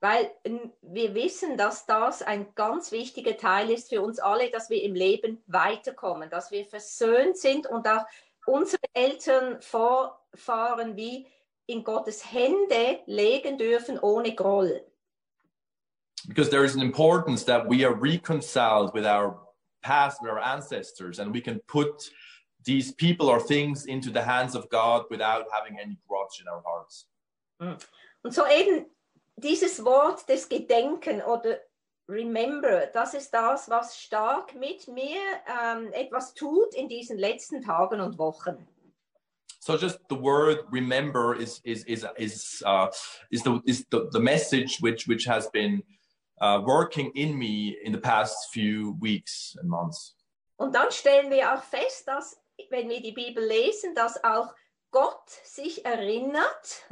Weil 0.01 0.30
ähm, 0.44 0.72
wir 0.80 1.14
wissen, 1.14 1.57
dass 1.57 1.86
das 1.86 2.22
ein 2.22 2.55
ganz 2.55 2.90
wichtiger 2.90 3.36
Teil 3.36 3.70
ist 3.70 3.90
für 3.90 4.01
uns 4.01 4.18
alle, 4.18 4.51
dass 4.51 4.70
wir 4.70 4.82
im 4.82 4.94
Leben 4.94 5.42
weiterkommen, 5.46 6.30
dass 6.30 6.51
wir 6.51 6.64
versöhnt 6.64 7.36
sind 7.36 7.66
und 7.66 7.86
auch 7.86 8.07
unsere 8.46 8.82
Eltern, 8.94 9.61
Vorfahren 9.61 10.96
wie 10.96 11.26
in 11.66 11.84
Gottes 11.84 12.32
Hände 12.32 13.01
legen 13.07 13.59
dürfen 13.59 13.98
ohne 13.98 14.34
Groll. 14.34 14.82
Because 16.26 16.51
there 16.51 16.64
is 16.64 16.74
an 16.74 16.82
importance 16.82 17.44
that 17.44 17.68
we 17.68 17.84
are 17.86 17.94
reconciled 17.94 18.92
with 18.92 19.07
our 19.07 19.38
past, 19.82 20.20
with 20.20 20.30
our 20.30 20.40
ancestors, 20.40 21.18
and 21.18 21.32
we 21.32 21.40
can 21.40 21.61
put 21.66 22.11
these 22.64 22.92
people 22.92 23.28
or 23.28 23.40
things 23.40 23.86
into 23.86 24.11
the 24.11 24.22
hands 24.22 24.55
of 24.55 24.68
God 24.68 25.05
without 25.11 25.46
having 25.51 25.78
any 25.78 25.98
grudge 26.07 26.40
in 26.40 26.48
our 26.48 26.62
hearts. 26.62 27.07
Und 28.22 28.34
so 28.34 28.46
eben 28.46 28.86
dieses 29.41 29.84
Wort 29.84 30.28
des 30.28 30.49
Gedenken 30.49 31.22
oder 31.22 31.59
Remember, 32.09 32.86
das 32.93 33.14
ist 33.14 33.30
das, 33.30 33.70
was 33.70 33.97
stark 33.97 34.57
mit 34.57 34.88
mir 34.88 35.20
ähm, 35.47 35.93
etwas 35.93 36.34
tut 36.34 36.74
in 36.74 36.88
diesen 36.88 37.16
letzten 37.16 37.62
Tagen 37.62 38.01
und 38.01 38.18
Wochen. 38.18 38.66
So 39.61 39.76
just 39.76 40.01
the 40.09 40.16
word 40.16 40.64
remember 40.72 41.36
is 41.38 41.61
is 41.64 41.84
is 41.84 42.05
is 42.16 42.64
uh, 42.66 42.88
is 43.30 43.45
the 43.45 43.61
is 43.64 43.86
the, 43.93 44.09
the 44.11 44.18
message 44.18 44.80
which 44.80 45.07
which 45.07 45.28
has 45.28 45.49
been 45.53 45.84
uh, 46.41 46.61
working 46.64 47.12
in 47.14 47.38
me 47.38 47.76
in 47.84 47.93
the 47.93 48.01
past 48.01 48.51
few 48.53 48.97
weeks 49.01 49.57
and 49.61 49.68
months. 49.68 50.16
Und 50.57 50.74
dann 50.74 50.91
stellen 50.91 51.30
wir 51.30 51.55
auch 51.55 51.62
fest, 51.62 52.09
dass, 52.09 52.41
wenn 52.70 52.88
wir 52.88 53.01
die 53.01 53.12
Bibel 53.12 53.45
lesen, 53.45 53.95
dass 53.95 54.22
auch 54.24 54.53
Gott 54.91 55.30
sich 55.45 55.84
erinnert, 55.84 56.84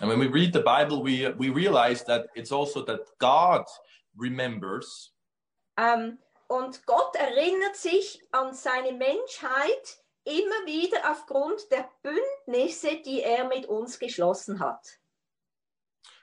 And 0.00 0.08
when 0.08 0.18
we 0.18 0.28
read 0.28 0.52
the 0.52 0.62
Bible, 0.62 1.02
we 1.02 1.28
we 1.38 1.50
realize 1.50 2.04
that 2.04 2.28
it's 2.34 2.52
also 2.52 2.82
that 2.86 3.00
God 3.18 3.64
remembers 4.16 5.12
ähm, 5.78 6.18
und 6.48 6.84
Gott 6.86 7.14
erinnert 7.16 7.76
sich 7.76 8.20
an 8.32 8.52
seine 8.54 8.92
Menschheit 8.92 9.98
immer 10.24 10.66
wieder 10.66 10.98
aufgrund 11.10 11.70
der 11.70 11.88
Bündnisse, 12.02 13.00
die 13.04 13.22
er 13.22 13.46
mit 13.48 13.66
uns 13.66 13.98
geschlossen 13.98 14.58
hat. 14.58 14.98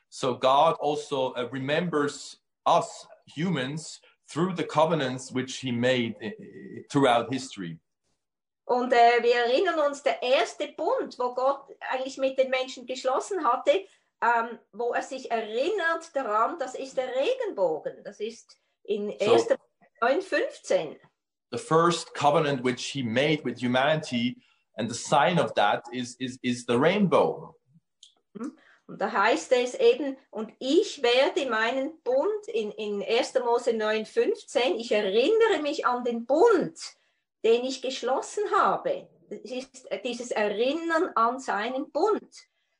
So 0.09 0.37
God 0.37 0.77
also 0.79 1.33
uh, 1.35 1.47
remembers 1.51 2.37
us 2.65 3.07
humans 3.27 4.01
through 4.27 4.55
the 4.55 4.63
covenants 4.63 5.31
which 5.33 5.57
He 5.57 5.71
made 5.71 6.15
i- 6.21 6.85
throughout 6.89 7.29
history. 7.31 7.79
Und 8.67 8.91
äh, 8.91 9.23
wir 9.23 9.33
erinnern 9.45 9.79
uns, 9.79 10.03
der 10.03 10.21
erste 10.21 10.67
Bund, 10.67 11.17
wo 11.17 11.33
Gott 11.33 11.63
eigentlich 11.89 12.17
mit 12.17 12.37
den 12.37 12.49
Menschen 12.49 12.85
geschlossen 12.85 13.45
hatte, 13.45 13.85
ähm, 14.21 14.59
wo 14.73 14.91
er 14.93 15.03
sich 15.03 15.31
erinnert 15.31 16.13
daran, 16.13 16.59
das 16.59 16.75
ist 16.75 16.97
der 16.97 17.07
Regenbogen. 17.15 18.03
Das 18.03 18.19
ist 18.19 18.57
in 18.83 19.13
So- 19.21 19.33
1. 19.33 19.47
9,15. 20.01 20.97
The 21.51 21.57
first 21.57 22.13
covenant 22.13 22.61
which 22.65 22.91
He 22.91 23.03
made 23.03 23.45
with 23.45 23.61
humanity, 23.61 24.35
and 24.75 24.91
the 24.91 24.97
sign 24.97 25.39
of 25.39 25.53
that 25.53 25.83
is 25.93 26.15
is 26.19 26.37
is 26.43 26.65
the 26.67 26.75
rainbow. 26.75 27.55
Und 28.89 29.01
da 29.01 29.11
heißt 29.11 29.51
es 29.53 29.75
eben, 29.75 30.17
und 30.29 30.51
ich 30.59 31.01
werde 31.01 31.49
meinen 31.49 32.01
Bund 32.03 32.47
in, 32.47 32.71
in 32.71 33.01
1. 33.01 33.33
Mose 33.43 33.71
9,15, 33.71 34.75
ich 34.77 34.91
erinnere 34.91 35.61
mich 35.61 35.85
an 35.85 36.03
den 36.03 36.25
Bund, 36.25 36.77
den 37.43 37.63
ich 37.65 37.81
geschlossen 37.81 38.43
habe. 38.55 39.07
Das 39.29 39.39
ist 39.51 39.87
dieses 40.03 40.31
Erinnern 40.31 41.11
an 41.15 41.39
seinen 41.39 41.91
Bund. 41.91 42.33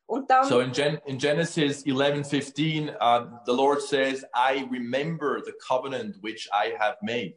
Und 0.06 0.32
dann, 0.32 0.46
So 0.46 0.62
in 0.62 0.72
Gen 0.72 1.02
in 1.06 1.18
Genesis 1.18 1.86
eleven 1.86 2.24
fifteen, 2.24 2.90
uh, 3.02 3.26
the 3.46 3.52
Lord 3.52 3.82
says, 3.82 4.24
"I 4.34 4.66
remember 4.72 5.42
the 5.44 5.52
covenant 5.60 6.16
which 6.24 6.50
I 6.54 6.74
have 6.80 6.96
made." 7.02 7.36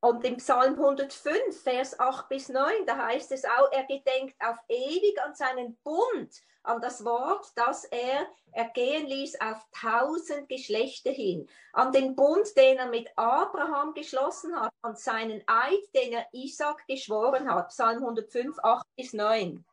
Und 0.00 0.24
im 0.24 0.36
Psalm 0.36 0.74
105, 0.74 1.60
Vers 1.62 1.98
8 1.98 2.28
bis 2.28 2.48
9, 2.48 2.86
da 2.86 2.96
heißt 2.96 3.32
es 3.32 3.44
auch, 3.44 3.72
er 3.72 3.84
gedenkt 3.84 4.36
auf 4.40 4.56
ewig 4.68 5.20
an 5.24 5.34
seinen 5.34 5.76
Bund, 5.82 6.32
an 6.62 6.80
das 6.80 7.04
Wort, 7.04 7.46
das 7.56 7.84
er 7.84 8.28
ergehen 8.52 9.06
ließ 9.06 9.40
auf 9.40 9.64
tausend 9.72 10.48
Geschlechter 10.48 11.10
hin, 11.10 11.48
an 11.72 11.92
den 11.92 12.14
Bund, 12.14 12.46
den 12.56 12.78
er 12.78 12.88
mit 12.88 13.08
Abraham 13.16 13.94
geschlossen 13.94 14.54
hat, 14.54 14.72
an 14.82 14.94
seinen 14.94 15.42
Eid, 15.46 15.82
den 15.94 16.12
er 16.12 16.26
Isaac 16.32 16.86
geschworen 16.86 17.50
hat. 17.50 17.68
Psalm 17.70 17.98
105, 17.98 18.56
8 18.62 18.86
bis 18.96 19.12
9. 19.12 19.64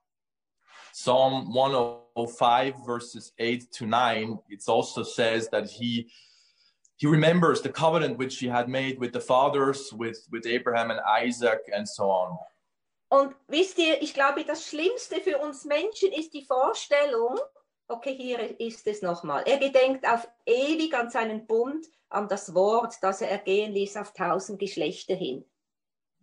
Psalm 0.91 1.51
105 1.53 2.75
verses 2.85 3.33
8 3.37 3.71
to 3.71 3.85
9, 3.85 4.39
it 4.47 4.63
also 4.67 5.03
says 5.03 5.49
that 5.49 5.69
he 5.69 6.09
he 6.97 7.07
remembers 7.07 7.61
the 7.61 7.69
covenant 7.69 8.17
which 8.17 8.39
he 8.39 8.47
had 8.47 8.69
made 8.69 8.99
with 8.99 9.13
the 9.13 9.19
fathers, 9.19 9.91
with, 9.93 10.27
with 10.31 10.45
Abraham 10.45 10.91
and 10.91 10.99
Isaac, 11.01 11.59
and 11.73 11.87
so 11.87 12.09
on. 12.09 12.37
Und 13.09 13.35
wisst 13.47 13.77
ihr, 13.77 14.01
ich 14.01 14.13
glaube, 14.13 14.43
das 14.45 14.67
Schlimmste 14.67 15.21
für 15.21 15.37
uns 15.37 15.63
Menschen 15.65 16.11
ist 16.11 16.33
die 16.33 16.43
Vorstellung, 16.43 17.37
okay, 17.87 18.15
hier 18.15 18.59
ist 18.59 18.87
es 18.87 19.01
nochmal, 19.01 19.43
er 19.45 19.57
gedenkt 19.57 20.05
auf 20.07 20.27
ewig 20.45 20.93
an 20.95 21.09
seinen 21.09 21.45
Bund, 21.45 21.85
an 22.09 22.27
das 22.27 22.53
Wort, 22.53 22.95
das 23.01 23.21
er 23.21 23.29
ergehen 23.29 23.73
ließ 23.73 23.97
auf 23.97 24.13
tausend 24.13 24.59
Geschlechter 24.59 25.15
hin. 25.15 25.45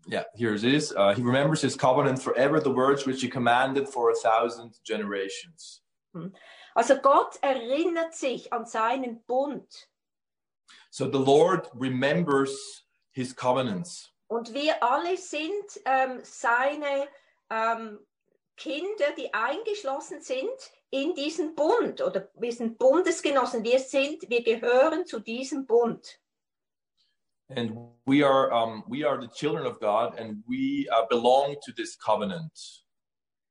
Yeah, 0.08 0.24
here 0.34 0.54
it 0.54 0.64
is. 0.64 0.92
Uh, 0.92 1.14
he 1.14 1.22
remembers 1.22 1.62
his 1.62 1.76
covenant 1.76 2.20
forever, 2.20 2.60
the 2.60 2.74
words 2.74 3.06
which 3.06 3.20
he 3.20 3.28
commanded 3.28 3.88
for 3.88 4.10
a 4.10 4.14
thousand 4.14 4.74
generations. 4.84 5.80
Also 6.74 6.96
Gott 6.96 7.38
erinnert 7.40 8.14
sich 8.14 8.52
an 8.52 8.66
seinen 8.66 9.22
Bund. 9.26 9.88
So 10.94 11.06
the 11.06 11.18
Lord 11.18 11.68
remembers 11.72 12.84
his 13.12 13.34
covenants. 13.34 14.10
Und 14.28 14.52
wir 14.52 14.82
alle 14.82 15.16
sind 15.16 15.80
ähm, 15.86 16.20
seine 16.22 17.08
ähm, 17.48 17.98
Kinder, 18.58 19.14
die 19.16 19.32
eingeschlossen 19.32 20.20
sind 20.20 20.50
in 20.90 21.14
diesen 21.14 21.54
Bund. 21.54 22.02
Oder 22.02 22.28
wir 22.34 22.52
sind 22.52 22.78
Bundesgenossen. 22.78 23.64
Wir 23.64 23.78
sind, 23.78 24.28
wir 24.28 24.42
gehören 24.42 25.06
zu 25.06 25.20
diesem 25.20 25.64
Bund. 25.64 26.20
And 27.48 27.72
we 28.04 28.22
are, 28.22 28.50
um, 28.52 28.84
we 28.86 29.02
are 29.02 29.18
the 29.18 29.28
children 29.28 29.66
of 29.66 29.80
God 29.80 30.18
and 30.18 30.44
we 30.46 30.86
uh, 30.90 31.06
belong 31.08 31.56
to 31.64 31.72
this 31.72 31.96
covenant. 31.98 32.84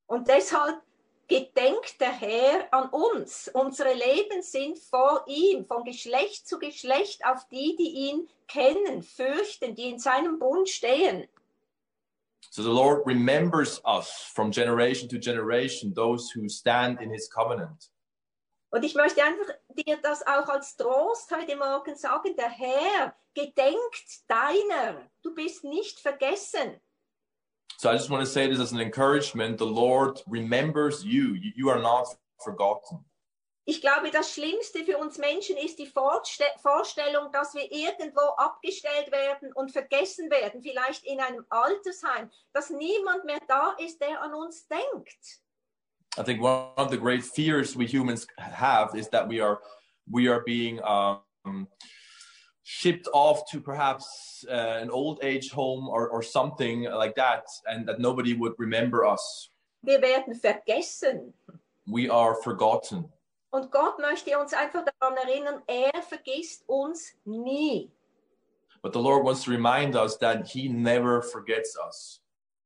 Und 0.06 0.28
deshalb 0.28 0.80
gedenkt 1.28 2.00
der 2.00 2.12
Herr 2.12 2.74
an 2.74 2.90
uns. 2.90 3.50
Unsere 3.54 3.94
Leben 3.94 4.42
sind 4.42 4.80
vor 4.80 5.24
ihm, 5.28 5.66
von 5.66 5.84
Geschlecht 5.84 6.48
zu 6.48 6.60
Geschlecht, 6.60 7.26
auf 7.26 7.48
die, 7.50 7.76
die 7.78 7.90
ihn 8.10 8.28
kennen, 8.48 9.02
fürchten, 9.02 9.76
die 9.76 9.90
in 9.90 10.00
seinem 10.00 10.40
Bund 10.40 10.70
stehen. 10.70 11.28
So 12.50 12.64
the 12.64 12.70
Lord 12.70 13.06
remembers 13.06 13.82
us 13.86 14.10
from 14.34 14.52
generation 14.52 15.08
to 15.08 15.18
generation, 15.18 15.94
those 15.94 16.30
who 16.34 16.50
stand 16.50 17.00
in 17.02 17.10
his 17.12 17.30
covenant. 17.30 17.90
Und 18.72 18.84
ich 18.84 18.96
möchte 18.96 19.24
einfach 19.24 19.54
dir 19.70 19.98
das 20.02 20.26
auch 20.26 20.48
als 20.48 20.76
Trost 20.76 21.32
heute 21.36 21.56
Morgen 21.58 21.96
sagen. 21.96 22.36
Der 22.38 22.50
Herr 22.50 23.16
gedenkt 23.34 24.30
deiner. 24.30 25.10
Du 25.22 25.34
bist 25.34 25.64
nicht 25.64 26.00
vergessen. 26.00 26.80
So 27.78 27.90
I 27.90 27.94
just 27.94 28.10
want 28.10 28.24
to 28.24 28.32
say 28.32 28.48
this 28.48 28.60
as 28.60 28.72
an 28.72 28.80
encouragement. 28.80 29.58
The 29.58 29.66
Lord 29.66 30.22
remembers 30.28 31.04
you. 31.04 31.36
You, 31.56 31.70
are 31.70 31.82
not 31.82 32.08
forgotten. 32.44 33.06
Ich 33.66 33.80
glaube, 33.80 34.12
das 34.12 34.34
Schlimmste 34.34 34.84
für 34.84 34.98
uns 34.98 35.18
Menschen 35.18 35.56
ist 35.58 35.78
die 35.78 35.86
Vorste- 35.88 36.44
Vorstellung, 36.62 37.32
dass 37.32 37.54
wir 37.54 37.72
irgendwo 37.72 38.22
abgestellt 38.38 39.12
werden 39.12 39.54
und 39.54 39.72
vergessen 39.72 40.30
werden, 40.32 40.62
vielleicht 40.62 41.06
in 41.06 41.20
einem 41.20 41.46
Altersheim, 41.50 42.30
dass 42.54 42.70
niemand 42.72 43.24
mehr 43.26 43.40
da 43.48 43.76
ist, 43.80 44.02
der 44.02 44.22
an 44.22 44.34
uns 44.34 44.68
denkt. 44.68 45.42
I 46.18 46.24
think 46.24 46.42
one 46.42 46.74
of 46.76 46.90
the 46.92 46.98
great 46.98 47.24
fears 47.24 47.76
we 47.76 47.86
humans 47.86 48.28
have 48.38 48.96
is 48.98 49.10
that 49.10 49.30
we 49.30 49.40
are 49.40 49.62
we 50.06 50.28
are 50.28 50.42
being 50.44 50.82
um, 50.82 51.68
shipped 52.64 53.07
off 53.14 53.49
to 53.51 53.59
perhaps 53.59 54.45
uh, 54.49 54.80
an 54.82 54.89
old 54.89 55.20
age 55.24 55.51
home 55.51 55.88
or, 55.88 56.09
or 56.09 56.22
something 56.22 56.84
like 56.84 57.16
that, 57.16 57.45
and 57.68 57.88
that 57.88 57.99
nobody 57.99 58.34
would 58.34 58.53
remember 58.57 59.05
us. 59.05 59.49
Wir 59.84 59.99
werden 60.01 60.36
vergessen. 60.36 61.34
We 61.88 62.09
are 62.09 62.36
forgotten. 62.36 63.12
Und 63.51 63.70
Gott 63.72 63.99
möchte 63.99 64.38
uns 64.39 64.53
einfach 64.53 64.86
daran 64.86 65.18
erinnern, 65.18 65.62
er 65.68 66.01
vergisst 66.01 66.64
uns 66.68 67.14
nie. 67.26 67.91
But 68.82 68.93
the 68.93 68.99
Lord 68.99 69.26
wants 69.26 69.43
to 69.43 69.51
remind 69.51 69.95
us 69.95 70.18
that 70.20 70.47
He 70.47 70.70
never 70.70 71.22
forgets 71.22 71.78
us. 71.78 72.22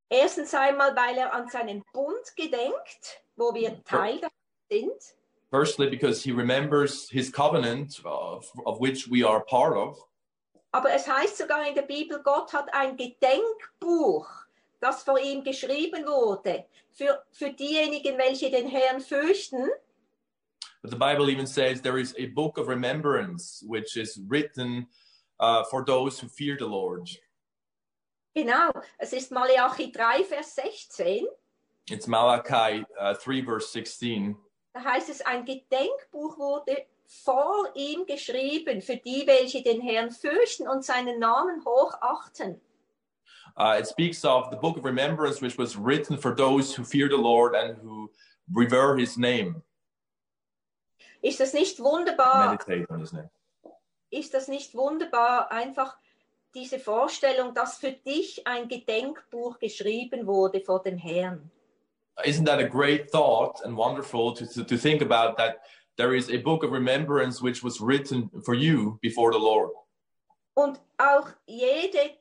Erstens 0.09 0.53
einmal, 0.53 0.95
weil 0.95 1.17
er 1.17 1.33
an 1.33 1.49
seinen 1.49 1.83
Bund 1.91 2.35
gedenkt, 2.35 3.23
wo 3.35 3.53
wir 3.53 3.83
Teil 3.83 4.19
davon 4.19 4.29
sind. 4.69 5.15
Firstly, 5.51 5.89
because 5.89 6.23
He 6.23 6.31
remembers 6.31 7.09
His 7.09 7.29
covenant, 7.29 7.99
of, 8.03 8.49
of 8.65 8.79
which 8.79 9.07
we 9.07 9.23
are 9.23 9.43
part 9.45 9.77
of. 9.77 9.97
Aber 10.73 10.89
es 10.91 11.07
heißt 11.07 11.37
sogar 11.37 11.65
in 11.67 11.73
der 11.73 11.83
Bibel, 11.83 12.21
Gott 12.21 12.51
hat 12.51 12.73
ein 12.73 12.97
Gedenkbuch, 12.97 14.27
das 14.81 15.03
vor 15.03 15.17
ihm 15.17 15.43
geschrieben 15.43 16.05
wurde, 16.05 16.65
für, 16.91 17.23
für 17.31 17.51
diejenigen, 17.51 18.17
welche 18.17 18.51
den 18.51 18.67
Herrn 18.67 18.99
fürchten. 18.99 19.69
But 20.81 20.91
the 20.91 20.97
Bible 20.97 21.29
even 21.29 21.47
says 21.47 21.81
there 21.81 21.97
is 21.97 22.13
a 22.19 22.27
book 22.27 22.57
of 22.57 22.67
remembrance 22.67 23.63
which 23.65 23.97
is 23.97 24.19
written 24.27 24.87
uh, 25.39 25.63
for 25.63 25.83
those 25.83 26.19
who 26.19 26.27
fear 26.27 26.57
the 26.59 26.67
Lord. 26.67 27.09
Genau, 28.35 28.71
es 28.99 29.13
ist 29.13 29.31
Malachi 29.31 29.91
3, 29.91 30.23
Vers 30.23 30.53
16. 30.53 31.25
It's 31.89 32.07
Malachi 32.07 32.83
uh, 32.99 33.13
3, 33.13 33.41
verse 33.41 33.69
16. 33.71 34.35
Da 34.75 34.83
heißt 34.83 35.07
es, 35.07 35.21
ein 35.21 35.45
Gedenkbuch 35.45 36.37
wurde 36.37 36.85
vor 37.05 37.71
ihm 37.75 38.05
geschrieben, 38.05 38.81
für 38.81 38.97
die, 38.97 39.25
welche 39.25 39.63
den 39.63 39.79
Herrn 39.79 40.11
fürchten 40.11 40.67
und 40.67 40.83
seinen 40.83 41.17
Namen 41.17 41.63
hochachten. 41.63 42.59
Uh, 43.57 43.77
it 43.79 43.87
speaks 43.87 44.25
of 44.25 44.49
the 44.51 44.57
book 44.57 44.75
of 44.75 44.83
remembrance 44.83 45.41
which 45.41 45.57
was 45.57 45.77
written 45.77 46.17
for 46.17 46.35
those 46.35 46.77
who 46.77 46.83
fear 46.83 47.07
the 47.07 47.15
Lord 47.15 47.55
and 47.55 47.77
who 47.81 48.11
revere 48.53 48.97
his 48.97 49.15
name, 49.15 49.63
Ist 51.21 51.39
das 51.39 51.53
nicht 51.53 51.79
wunderbar? 51.79 52.49
meditate 52.49 52.85
on 52.89 52.99
his 52.99 53.13
name. 53.13 53.29
Ist 54.09 54.33
das 54.33 54.49
nicht 54.49 54.75
wunderbar, 54.75 55.53
einfach 55.53 55.95
diese 56.53 56.79
Vorstellung, 56.79 57.53
dass 57.53 57.77
für 57.77 57.93
dich 57.93 58.45
ein 58.45 58.67
Gedenkbuch 58.67 59.57
geschrieben 59.57 60.27
wurde 60.27 60.59
vor 60.59 60.81
dem 60.83 60.97
Herrn? 60.97 61.49
Isn't 62.23 62.45
that 62.45 62.59
a 62.59 62.67
great 62.67 63.09
thought 63.11 63.59
and 63.65 63.75
wonderful 63.75 64.33
to, 64.35 64.47
to, 64.47 64.63
to 64.63 64.77
think 64.77 65.01
about 65.01 65.37
that 65.37 65.57
there 65.97 66.13
is 66.15 66.29
a 66.29 66.37
book 66.37 66.63
of 66.63 66.71
remembrance 66.71 67.41
which 67.41 67.61
was 67.63 67.81
written 67.81 68.29
for 68.45 68.53
you 68.53 68.99
before 69.01 69.31
the 69.31 69.39
Lord? 69.39 69.71
Und 70.55 70.79
auch 70.97 71.33
jede, 71.45 72.17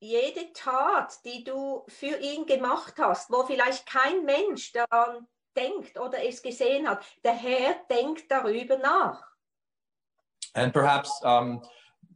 jede 0.00 0.52
Tat, 0.54 1.12
die 1.24 1.44
du 1.44 1.84
für 1.88 2.18
ihn 2.18 2.46
gemacht 2.46 2.94
hast, 2.98 3.30
wo 3.30 3.44
vielleicht 3.44 3.86
kein 3.86 4.24
Mensch 4.24 4.72
daran 4.72 5.26
denkt 5.54 5.98
oder 5.98 6.24
es 6.24 6.42
gesehen 6.42 6.88
hat, 6.88 7.04
der 7.22 7.34
Herr 7.34 7.76
denkt 7.90 8.30
darüber 8.30 8.78
nach. 8.78 9.22
And 10.54 10.72
perhaps 10.72 11.10
um, 11.22 11.62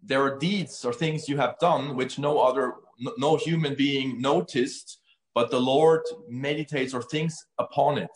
there 0.03 0.23
are 0.23 0.39
deeds 0.39 0.85
or 0.85 0.93
things 0.93 1.29
you 1.29 1.37
have 1.37 1.57
done 1.61 1.97
which 1.97 2.19
no 2.19 2.39
other, 2.39 2.77
no, 2.99 3.13
no 3.19 3.37
human 3.37 3.75
being 3.75 4.21
noticed, 4.21 5.01
but 5.35 5.51
the 5.51 5.59
Lord 5.61 6.03
meditates 6.29 6.95
or 6.95 7.03
thinks 7.03 7.47
upon 7.59 7.99
it. 7.99 8.11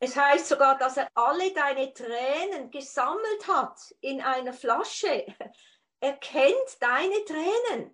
Es 0.00 0.14
heißt 0.16 0.48
sogar, 0.48 0.76
dass 0.78 0.96
er 0.98 1.08
alle 1.14 1.52
deine 1.54 1.92
Tränen 1.92 2.70
gesammelt 2.70 3.46
hat 3.48 3.78
in 4.00 4.20
einer 4.20 4.52
Flasche. 4.52 5.24
Er 6.00 6.12
kennt 6.18 6.76
deine 6.80 7.24
Tränen. 7.24 7.90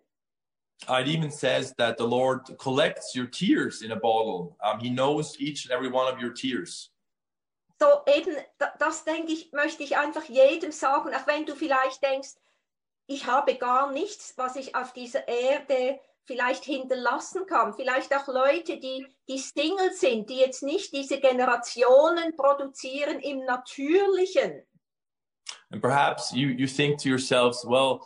It 0.89 1.07
even 1.07 1.31
says 1.31 1.73
that 1.77 1.99
the 1.99 2.07
Lord 2.07 2.57
collects 2.59 3.15
your 3.15 3.27
tears 3.31 3.83
in 3.83 3.93
a 3.93 3.97
bottle. 3.97 4.57
Um, 4.63 4.81
he 4.81 4.91
knows 4.91 5.39
each 5.39 5.67
and 5.67 5.73
every 5.73 5.89
one 5.93 6.09
of 6.13 6.21
your 6.21 6.33
tears. 6.33 6.91
So 7.79 8.03
eben, 8.07 8.35
da- 8.59 8.73
das 8.79 9.05
denke 9.05 9.33
ich, 9.33 9.53
möchte 9.53 9.83
ich 9.83 9.97
einfach 9.97 10.25
jedem 10.25 10.73
sagen, 10.73 11.15
auch 11.15 11.27
wenn 11.27 11.45
du 11.47 11.55
vielleicht 11.55 12.03
denkst, 12.03 12.31
ich 13.07 13.27
habe 13.27 13.55
gar 13.57 13.93
nichts, 13.93 14.35
was 14.37 14.57
ich 14.57 14.75
auf 14.75 14.93
dieser 14.93 15.29
Erde 15.29 16.01
vielleicht 16.27 16.65
hinterlassen 16.65 17.47
kann. 17.47 17.75
Vielleicht 17.75 18.15
auch 18.15 18.29
Leute, 18.29 18.79
die, 18.79 19.07
die 19.29 19.39
Single 19.39 19.93
sind, 19.93 20.31
die 20.31 20.39
jetzt 20.39 20.63
nicht 20.63 20.93
diese 20.93 21.21
Generationen 21.21 22.37
produzieren 22.37 23.21
im 23.21 23.45
Natürlichen. 23.45 24.63
And 25.73 25.83
perhaps 25.83 26.33
you, 26.33 26.49
you 26.49 26.67
think 26.67 26.99
to 26.99 27.09
yourselves, 27.09 27.65
well, 27.65 28.01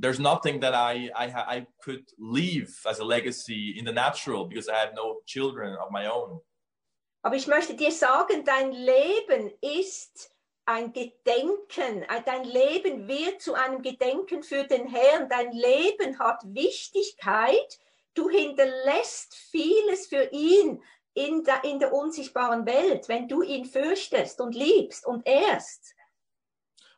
there's 0.00 0.18
nothing 0.18 0.60
that 0.60 0.74
I, 0.74 1.10
I, 1.14 1.56
I 1.58 1.66
could 1.82 2.04
leave 2.18 2.74
as 2.86 3.00
a 3.00 3.04
legacy 3.04 3.78
in 3.78 3.84
the 3.84 3.92
natural 3.92 4.46
because 4.46 4.68
I 4.68 4.76
have 4.76 4.94
no 4.94 5.20
children 5.26 5.76
of 5.76 5.90
my 5.90 6.06
own. 6.06 6.40
Aber 7.22 7.36
ich 7.36 7.46
möchte 7.46 7.74
dir 7.74 7.90
sagen, 7.90 8.44
dein 8.44 8.70
Leben 8.72 9.50
ist 9.62 10.33
ein 10.66 10.92
Gedenken. 10.92 12.02
Äh, 12.02 12.22
Dein 12.24 12.44
Leben 12.44 13.08
wird 13.08 13.40
zu 13.40 13.54
einem 13.54 13.82
Gedenken 13.82 14.42
für 14.42 14.64
den 14.64 14.86
Herrn. 14.86 15.28
Dein 15.28 15.52
Leben 15.52 16.18
hat 16.18 16.42
Wichtigkeit. 16.44 17.78
Du 18.14 18.30
hinterlässt 18.30 19.34
vieles 19.50 20.06
für 20.06 20.28
ihn 20.30 20.82
in 21.14 21.44
der, 21.44 21.64
in 21.64 21.78
der 21.78 21.92
unsichtbaren 21.92 22.66
Welt, 22.66 23.08
wenn 23.08 23.28
du 23.28 23.42
ihn 23.42 23.64
fürchtest 23.64 24.40
und 24.40 24.54
liebst 24.54 25.06
und 25.06 25.26
ehrst. 25.26 25.94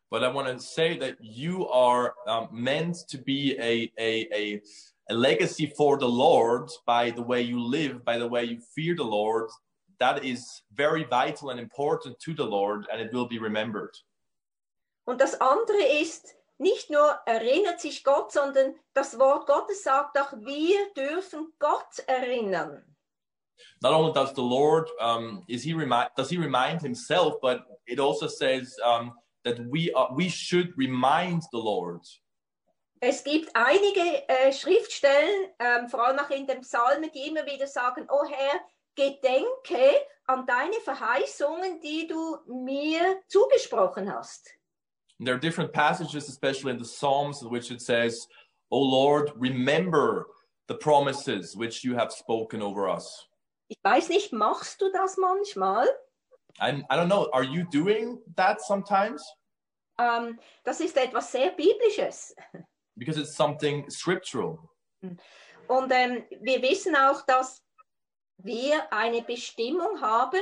But 0.08 0.22
I 0.22 0.28
want 0.32 0.46
to 0.46 0.58
say 0.58 0.96
that 0.98 1.16
you 1.20 1.68
are 1.68 2.14
um, 2.26 2.48
meant 2.52 3.08
to 3.08 3.18
be 3.18 3.56
a, 3.58 3.90
a, 3.98 4.28
a, 4.32 4.62
a 5.10 5.14
legacy 5.14 5.66
for 5.66 5.98
the 5.98 6.08
Lord 6.08 6.70
by 6.86 7.10
the 7.10 7.22
way 7.22 7.42
you 7.42 7.58
live, 7.58 8.04
by 8.04 8.16
the 8.16 8.28
way 8.28 8.44
you 8.44 8.60
fear 8.74 8.94
the 8.94 9.02
Lord. 9.02 9.50
That 9.98 10.24
is 10.24 10.62
very 10.70 11.04
vital 11.04 11.50
and 11.50 11.58
important 11.58 12.18
to 12.20 12.34
the 12.34 12.44
Lord, 12.44 12.86
and 12.92 13.00
it 13.00 13.12
will 13.12 13.26
be 13.26 13.38
remembered. 13.38 13.96
Und 15.04 15.20
das 15.20 15.40
andere 15.40 15.82
ist, 16.00 16.36
nicht 16.58 16.90
nur 16.90 17.18
erinnert 17.26 17.80
sich 17.80 18.02
Gott, 18.02 18.32
sondern 18.32 18.74
das 18.94 19.18
Wort 19.18 19.46
Gottes 19.46 19.82
sagt 19.82 20.18
auch, 20.18 20.32
wir 20.32 20.92
dürfen 20.94 21.52
Gott 21.58 21.98
erinnern. 22.06 22.82
Not 23.82 23.92
only 23.92 24.12
does 24.12 24.34
the 24.34 24.42
Lord 24.42 24.90
um, 25.00 25.44
is 25.48 25.62
he 25.62 25.72
remind 25.72 26.10
does 26.16 26.28
he 26.28 26.36
remind 26.36 26.82
himself, 26.82 27.40
but 27.40 27.64
it 27.86 27.98
also 27.98 28.26
says 28.26 28.76
um, 28.84 29.12
that 29.44 29.58
we 29.70 29.92
are, 29.94 30.14
we 30.14 30.28
should 30.28 30.72
remind 30.76 31.42
the 31.52 31.58
Lord. 31.58 32.02
Es 33.00 33.22
gibt 33.22 33.54
einige 33.54 34.26
äh, 34.28 34.52
Schriftstellen, 34.52 35.52
ähm, 35.58 35.88
vor 35.88 36.06
allem 36.06 36.18
auch 36.18 36.30
in 36.30 36.46
den 36.46 36.62
Psalmen, 36.62 37.10
die 37.12 37.28
immer 37.28 37.44
wieder 37.44 37.66
sagen, 37.66 38.06
oh 38.10 38.24
Herr, 38.26 38.60
gedenke 38.96 39.94
an 40.26 40.44
deine 40.46 40.80
Verheißungen, 40.80 41.80
die 41.80 42.08
du 42.08 42.38
mir 42.46 43.22
zugesprochen 43.28 44.12
hast. 44.12 44.50
And 45.18 45.26
there 45.26 45.34
are 45.36 45.40
different 45.40 45.72
passages, 45.72 46.28
especially 46.28 46.72
in 46.72 46.78
the 46.78 46.84
Psalms, 46.84 47.42
in 47.42 47.50
which 47.50 47.70
it 47.70 47.80
says, 47.80 48.28
"O 48.70 48.78
Lord, 48.78 49.32
remember 49.36 50.26
the 50.68 50.74
promises 50.74 51.56
which 51.56 51.84
you 51.84 51.96
have 51.96 52.12
spoken 52.12 52.60
over 52.60 52.88
us." 52.88 53.28
Ich 53.68 53.78
weiß 53.82 54.08
nicht, 54.08 54.32
machst 54.32 54.80
du 54.80 54.90
das 54.92 55.16
manchmal? 55.16 55.88
And 56.58 56.84
I 56.90 56.96
don't 56.96 57.08
know, 57.08 57.28
are 57.32 57.44
you 57.44 57.64
doing 57.64 58.20
that 58.36 58.60
sometimes? 58.60 59.22
Ähm, 59.98 60.38
das 60.64 60.80
ist 60.80 60.96
etwas 60.96 61.32
sehr 61.32 61.50
Biblisches. 61.52 62.34
Because 62.96 63.18
it's 63.18 63.34
something 63.34 63.88
scriptural. 63.90 64.58
Und 65.68 65.90
ähm, 65.90 66.24
wir 66.40 66.62
wissen 66.62 66.94
auch, 66.96 67.22
dass 67.26 67.62
wir 68.38 68.92
eine 68.92 69.22
Bestimmung 69.22 70.00
haben, 70.00 70.40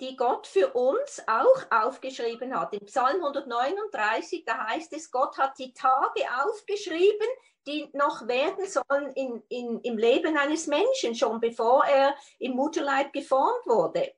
die 0.00 0.16
Gott 0.16 0.46
für 0.46 0.72
uns 0.74 1.22
auch 1.26 1.70
aufgeschrieben 1.70 2.58
hat. 2.58 2.74
In 2.74 2.84
Psalm 2.86 3.16
139, 3.16 4.44
da 4.44 4.66
heißt 4.66 4.92
es, 4.92 5.10
Gott 5.10 5.38
hat 5.38 5.58
die 5.58 5.72
Tage 5.72 6.22
aufgeschrieben, 6.44 7.26
die 7.66 7.88
noch 7.94 8.28
werden 8.28 8.66
sollen 8.66 9.12
in, 9.14 9.42
in, 9.48 9.80
im 9.80 9.98
Leben 9.98 10.36
eines 10.36 10.66
Menschen, 10.66 11.14
schon 11.14 11.40
bevor 11.40 11.84
er 11.84 12.14
im 12.38 12.52
Mutterleib 12.52 13.12
geformt 13.12 13.66
wurde. 13.66 14.12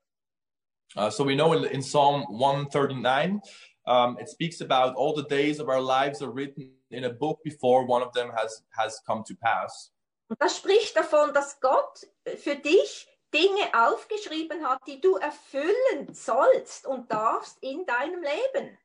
Uh, 0.96 1.10
so 1.10 1.24
we 1.24 1.34
know 1.34 1.52
in, 1.52 1.64
in 1.64 1.82
Psalm 1.82 2.24
139, 2.28 3.42
um, 3.86 4.18
it 4.18 4.28
speaks 4.28 4.60
about 4.60 4.94
all 4.96 5.14
the 5.14 5.22
days 5.28 5.60
of 5.60 5.68
our 5.68 5.80
lives 5.80 6.22
are 6.22 6.32
written 6.32 6.78
in 6.90 7.04
a 7.04 7.10
book 7.10 7.42
before 7.44 7.86
one 7.86 8.02
of 8.02 8.12
them 8.12 8.30
has, 8.34 8.62
has 8.70 9.00
come 9.06 9.22
to 9.24 9.34
pass. 9.34 9.92
Und 10.28 10.40
das 10.40 10.56
spricht 10.56 10.96
davon, 10.96 11.32
dass 11.32 11.60
Gott 11.60 12.06
für 12.36 12.56
dich 12.56 13.06
Dinge 13.34 13.72
aufgeschrieben 13.74 14.66
hat, 14.66 14.80
die 14.86 15.00
du 15.00 15.16
erfüllen 15.16 16.12
sollst 16.12 16.86
und 16.86 17.10
darfst 17.10 17.58
in 17.62 17.84
deinem 17.86 18.22
Leben. 18.22 18.78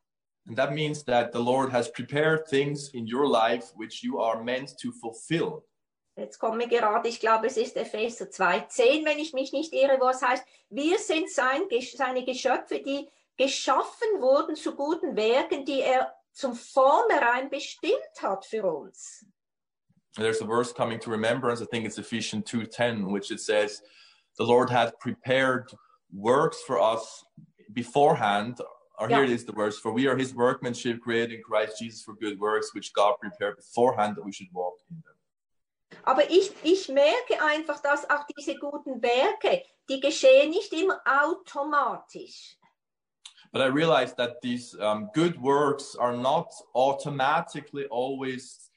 And 0.45 0.57
that 0.57 0.73
means 0.73 1.05
that 1.05 1.31
the 1.31 1.39
Lord 1.39 1.71
has 1.71 1.89
prepared 1.89 2.45
things 2.45 2.89
in 2.89 3.07
your 3.07 3.27
life 3.27 3.71
which 3.77 4.03
you 4.03 4.19
are 4.19 4.43
meant 4.43 4.77
to 4.79 4.91
fulfill. 4.91 5.63
Jetzt 6.15 6.37
komme 6.37 6.67
gerade, 6.67 7.07
ich 7.07 7.19
glaube, 7.19 7.47
es 7.47 7.57
ist 7.57 7.75
Epheser 7.75 8.25
2,10, 8.25 9.05
wenn 9.05 9.17
ich 9.17 9.33
mich 9.33 9.51
nicht 9.51 9.73
irre, 9.73 9.99
wo 9.99 10.09
es 10.09 10.21
heißt, 10.21 10.45
wir 10.69 10.99
sind 10.99 11.29
sein, 11.31 11.63
seine 11.95 12.23
Geschöpfe, 12.23 12.81
die 12.81 13.09
geschaffen 13.35 14.21
wurden 14.21 14.55
zu 14.55 14.75
guten 14.75 15.15
Werken, 15.15 15.65
die 15.65 15.81
er 15.81 16.13
zum 16.31 16.53
Vornherein 16.55 17.49
bestimmt 17.49 18.21
hat 18.21 18.45
für 18.45 18.63
uns. 18.63 19.25
There's 20.15 20.41
a 20.41 20.45
verse 20.45 20.71
coming 20.71 20.99
to 20.99 21.09
remembrance, 21.09 21.63
I 21.63 21.65
think 21.65 21.85
it's 21.85 21.97
Ephesians 21.97 22.45
2.10, 22.51 23.11
which 23.11 23.31
it 23.31 23.39
says, 23.39 23.81
the 24.37 24.43
Lord 24.43 24.69
hath 24.69 24.97
prepared 24.99 25.71
works 26.11 26.61
for 26.65 26.79
us 26.79 27.23
beforehand. 27.73 28.59
Or 28.99 29.07
here 29.07 29.17
Yeah. 29.23 29.23
it 29.23 29.31
is, 29.31 29.45
the 29.45 29.53
verse, 29.53 29.79
for 29.79 29.91
we 29.91 30.07
are 30.07 30.15
his 30.15 30.33
workmanship 30.35 31.01
created 31.01 31.33
in 31.33 31.41
Christ 31.43 31.79
Jesus 31.79 32.03
for 32.03 32.13
good 32.13 32.39
works, 32.39 32.73
which 32.75 32.93
God 32.93 33.15
prepared 33.19 33.55
beforehand 33.57 34.15
that 34.15 34.23
we 34.23 34.31
should 34.31 34.49
walk 34.53 34.75
in 34.89 35.01
them. 35.03 35.13
Aber 36.05 36.23
ich, 36.29 36.51
ich 36.63 36.89
merke 36.89 37.41
einfach, 37.41 37.81
dass 37.81 38.09
auch 38.09 38.25
diese 38.35 38.55
guten 38.55 39.01
Werke, 39.01 39.63
die 39.89 39.99
geschehen 39.99 40.49
nicht 40.49 40.71
immer 40.73 40.99
automatisch. 41.05 42.57
But 43.51 43.61
I 43.61 43.67
realized 43.67 44.17
that 44.17 44.41
these 44.41 44.75
um, 44.79 45.09
good 45.13 45.39
works 45.39 45.95
are 45.95 46.15
not 46.17 46.51
automatically 46.73 47.85
always 47.89 48.71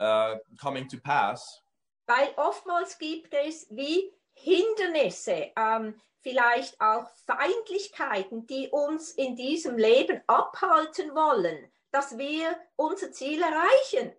uh, 0.00 0.36
coming 0.60 0.88
to 0.88 0.98
pass. 0.98 1.62
Weil 2.08 2.32
oftmals 2.36 2.98
gibt 2.98 3.32
es 3.34 3.66
wie 3.70 4.12
Hindernisse, 4.36 5.50
ähm, 5.56 5.94
vielleicht 6.20 6.80
auch 6.80 7.08
Feindlichkeiten, 7.26 8.46
die 8.46 8.68
uns 8.68 9.12
in 9.12 9.36
diesem 9.36 9.78
Leben 9.78 10.20
abhalten 10.26 11.14
wollen, 11.14 11.70
dass 11.90 12.18
wir 12.18 12.56
unser 12.76 13.12
Ziel 13.12 13.42
erreichen. 13.42 14.12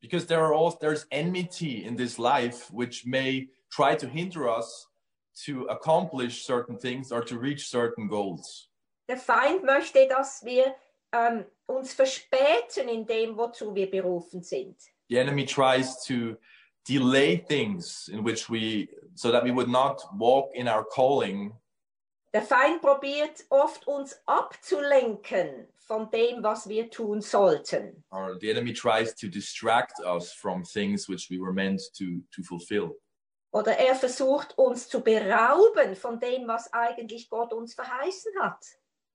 Because 0.00 0.26
there 0.26 0.40
are 0.40 0.54
also 0.54 0.78
there's 0.78 1.06
enmity 1.10 1.84
in 1.84 1.96
this 1.96 2.18
life 2.18 2.70
which 2.72 3.04
may 3.04 3.50
try 3.70 3.94
to 3.94 4.06
hinder 4.06 4.48
us 4.48 4.88
to 5.44 5.66
accomplish 5.68 6.44
certain 6.44 6.78
things 6.78 7.12
or 7.12 7.22
to 7.22 7.36
reach 7.38 7.68
certain 7.68 8.08
goals. 8.08 8.70
Der 9.08 9.18
Feind 9.18 9.64
möchte, 9.64 10.06
dass 10.06 10.44
wir 10.44 10.74
ähm, 11.12 11.44
uns 11.66 11.92
verspäten 11.92 12.88
in 12.88 13.06
dem, 13.06 13.36
wozu 13.36 13.74
wir 13.74 13.90
berufen 13.90 14.42
sind. 14.42 14.76
The 15.08 15.18
enemy 15.18 15.44
tries 15.44 16.04
to 16.06 16.36
delay 16.86 17.36
things 17.36 18.08
in 18.12 18.22
which 18.24 18.48
we 18.48 18.88
so 19.14 19.30
that 19.30 19.44
we 19.44 19.50
would 19.50 19.68
not 19.68 20.02
walk 20.18 20.50
in 20.54 20.68
our 20.68 20.84
calling 20.84 21.52
Der 22.32 22.42
Feind 22.42 22.80
probiert 22.80 23.44
oft 23.50 23.88
uns 23.88 24.14
abzulenken 24.26 25.66
von 25.88 26.08
dem, 26.12 26.42
was 26.44 26.68
wir 26.68 26.88
tun 26.88 27.20
sollten. 27.20 28.04
or 28.12 28.38
the 28.40 28.50
enemy 28.50 28.72
tries 28.72 29.14
to 29.14 29.28
distract 29.28 29.98
us 30.06 30.32
from 30.32 30.62
things 30.62 31.08
which 31.08 31.28
we 31.28 31.38
were 31.40 31.52
meant 31.52 31.80
to 31.98 32.20
to 32.32 32.42
fulfill. 32.44 32.96
Oder 33.52 33.72
er 33.76 33.96
versucht 33.96 34.56
uns 34.56 34.88
zu 34.88 35.00
berauben 35.00 35.96
von 35.96 36.20
dem, 36.20 36.46
was 36.46 36.72
eigentlich 36.72 37.28
Gott 37.28 37.52
uns 37.52 37.74
verheißen 37.74 38.32
hat. 38.40 38.64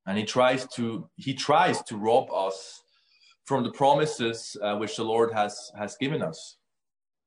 and 0.06 0.18
he 0.18 0.26
tries 0.26 0.68
to 0.68 1.10
he 1.16 1.34
tries 1.34 1.82
to 1.84 1.96
rob 1.98 2.30
us 2.32 2.84
from 3.46 3.64
the 3.64 3.72
promises 3.72 4.58
uh, 4.62 4.76
which 4.78 4.96
the 4.98 5.04
lord 5.04 5.32
has 5.34 5.72
has 5.78 5.96
given 5.98 6.22
us 6.22 6.58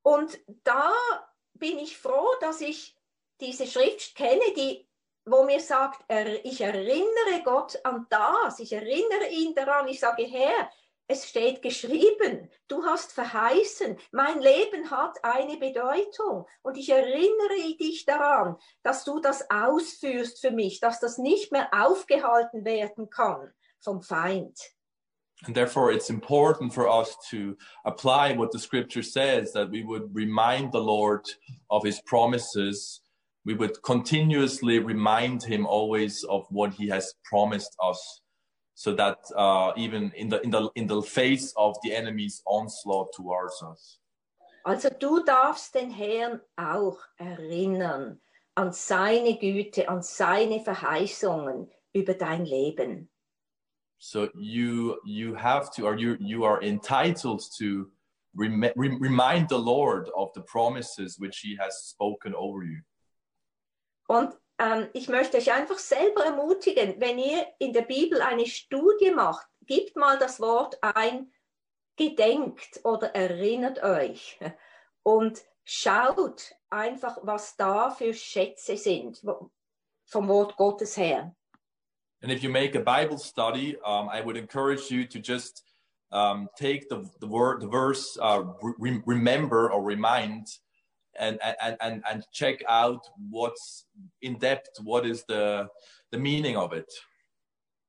Und 0.09 0.41
da 0.65 0.91
bin 1.53 1.79
ich 1.79 1.99
froh, 1.99 2.31
dass 2.41 2.63
ich 2.63 2.97
diese 3.43 3.67
Schrift 3.67 4.15
kenne, 4.15 4.55
die, 4.57 4.89
wo 5.27 5.45
mir 5.45 5.61
sagt, 5.61 6.03
er, 6.09 6.43
ich 6.47 6.63
erinnere 6.63 7.43
Gott 7.45 7.79
an 7.85 8.07
das, 8.09 8.59
ich 8.59 8.73
erinnere 8.73 9.29
ihn 9.31 9.55
daran, 9.55 9.87
ich 9.87 10.01
sage, 10.01 10.23
Herr, 10.23 10.71
es 11.09 11.29
steht 11.29 11.61
geschrieben, 11.61 12.51
du 12.69 12.87
hast 12.87 13.13
verheißen, 13.13 13.99
mein 14.11 14.41
Leben 14.41 14.91
hat 14.91 15.23
eine 15.23 15.59
Bedeutung 15.59 16.47
und 16.63 16.79
ich 16.79 16.89
erinnere 16.89 17.77
dich 17.79 18.07
daran, 18.07 18.57
dass 18.83 19.05
du 19.05 19.21
das 19.21 19.51
ausführst 19.51 20.41
für 20.41 20.53
mich, 20.53 20.81
dass 20.81 21.01
das 21.01 21.19
nicht 21.19 21.53
mehr 21.53 21.69
aufgehalten 21.71 22.65
werden 22.65 23.11
kann 23.11 23.53
vom 23.79 24.01
Feind. 24.01 24.59
And 25.47 25.55
therefore 25.55 25.93
it's 25.93 26.11
important 26.11 26.73
for 26.73 26.89
us 26.89 27.17
to 27.31 27.57
apply 27.85 28.33
what 28.33 28.51
the 28.53 28.59
scripture 28.59 29.03
says 29.03 29.53
that 29.53 29.71
we 29.71 29.85
would 29.85 30.15
remind 30.15 30.73
the 30.73 30.81
lord 30.81 31.25
of 31.71 31.85
his 31.85 32.01
promises 32.03 33.01
we 33.45 33.55
would 33.55 33.81
continuously 33.83 34.79
remind 34.79 35.43
him 35.43 35.67
always 35.67 36.25
of 36.25 36.47
what 36.51 36.73
he 36.75 36.89
has 36.89 37.15
promised 37.25 37.75
us 37.83 38.21
so 38.75 38.95
that 38.95 39.19
uh, 39.37 39.73
even 39.77 40.13
in 40.17 40.29
the 40.29 40.41
in 40.43 40.51
the 40.51 40.71
in 40.75 40.87
the 40.87 41.03
face 41.03 41.53
of 41.57 41.77
the 41.83 41.95
enemy's 41.95 42.43
onslaught 42.47 43.09
towards 43.13 43.63
us 43.63 43.99
Also 44.65 44.91
du 44.91 45.25
darfst 45.25 45.75
den 45.75 45.91
Herrn 45.91 46.41
auch 46.57 46.99
erinnern 47.17 48.21
an 48.59 48.73
seine 48.73 49.39
Güte, 49.39 49.89
an 49.89 50.03
seine 50.03 50.61
Verheißungen 50.61 51.71
über 51.93 52.15
dein 52.15 52.45
Leben. 52.45 53.09
So 53.99 54.29
you 54.35 55.01
you 55.05 55.35
have 55.35 55.71
to, 55.73 55.87
or 55.87 55.97
you 55.97 56.17
you 56.21 56.45
are 56.45 56.63
entitled 56.63 57.43
to 57.59 57.91
rem- 58.35 58.73
rem- 58.77 59.01
remind 59.01 59.49
the 59.49 59.59
Lord 59.59 60.09
of 60.17 60.33
the 60.35 60.43
promises 60.43 61.19
which 61.19 61.41
He 61.41 61.57
has 61.57 61.91
spoken 61.91 62.35
over 62.35 62.63
you. 62.65 62.83
Und 64.09 64.35
ähm, 64.59 64.89
ich 64.95 65.09
möchte 65.09 65.37
euch 65.37 65.53
einfach 65.53 65.79
selber 65.79 66.25
ermutigen, 66.25 67.01
wenn 67.01 67.19
ihr 67.19 67.47
in 67.59 67.73
der 67.73 67.83
Bibel 67.83 68.23
eine 68.23 68.47
Studie 68.47 69.11
macht, 69.11 69.47
gebt 69.67 69.97
mal 69.97 70.19
das 70.19 70.41
Wort 70.41 70.79
ein, 70.83 71.31
gedenkt 71.97 72.81
oder 72.85 73.15
erinnert 73.15 73.83
euch 73.83 74.39
und 75.03 75.45
schaut 75.65 76.55
einfach, 76.71 77.19
was 77.23 77.57
da 77.57 77.91
für 77.91 78.15
Schätze 78.15 78.77
sind 78.77 79.23
vom 80.07 80.29
Wort 80.29 80.57
Gottes 80.57 80.97
her. 80.97 81.35
And 82.23 82.33
if 82.33 82.43
you 82.43 82.49
make 82.49 82.75
a 82.75 82.81
Bible 82.81 83.19
study, 83.19 83.77
um, 83.85 84.09
I 84.09 84.21
would 84.21 84.37
encourage 84.37 84.91
you 84.91 85.07
to 85.07 85.19
just 85.21 85.63
um, 86.11 86.49
take 86.57 86.89
the 86.89 87.09
the 87.21 87.27
word 87.27 87.61
the 87.61 87.69
verse 87.69 88.19
uh, 88.21 88.43
re- 88.79 89.03
remember 89.07 89.71
or 89.71 89.83
remind, 89.83 90.47
and 91.19 91.39
and 91.43 91.77
and 91.81 92.03
and 92.11 92.25
check 92.33 92.63
out 92.69 93.07
what's 93.31 93.85
in 94.21 94.39
depth. 94.39 94.81
What 94.83 95.07
is 95.07 95.25
the 95.29 95.69
the 96.11 96.19
meaning 96.19 96.57
of 96.57 96.73
it? 96.73 96.91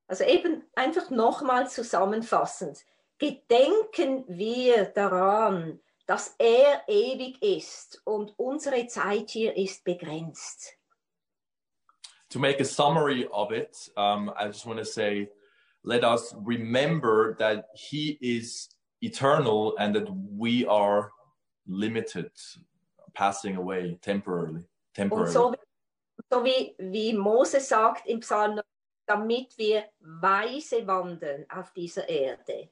Also 0.09 0.25
eben 0.25 0.63
einfach 0.75 1.09
nochmal 1.09 1.69
zusammenfassend. 1.69 2.83
gedenken 3.19 4.25
wir 4.27 4.85
daran, 4.85 5.79
dass 6.07 6.33
er 6.39 6.81
ewig 6.87 7.41
ist 7.43 8.01
und 8.05 8.33
unsere 8.39 8.87
Zeit 8.87 9.29
hier 9.29 9.55
ist 9.55 9.83
begrenzt. 9.83 10.73
To 12.31 12.39
make 12.39 12.59
a 12.59 12.65
summary 12.65 13.27
of 13.33 13.51
it, 13.51 13.75
um, 13.97 14.31
I 14.37 14.47
just 14.47 14.65
want 14.65 14.79
to 14.79 14.85
say, 14.85 15.29
let 15.83 16.03
us 16.03 16.33
remember 16.37 17.35
that 17.39 17.65
He 17.73 18.17
is 18.21 18.69
eternal 19.01 19.75
and 19.77 19.95
that 19.95 20.07
we 20.37 20.65
are 20.65 21.11
limited, 21.67 22.31
passing 23.13 23.55
away 23.55 23.97
temporarily. 24.01 24.61
Und 24.61 24.65
temporarily. 24.93 25.33
so, 25.33 25.55
so 26.31 26.43
wie, 26.43 26.75
wie 26.77 27.13
Mose 27.13 27.59
sagt 27.59 28.07
im 28.07 28.19
Psalm, 28.19 28.59
damit 29.07 29.57
wir 29.57 29.85
weise 29.99 30.85
wandeln 30.85 31.45
auf 31.49 31.73
dieser 31.73 32.07
Erde. 32.07 32.69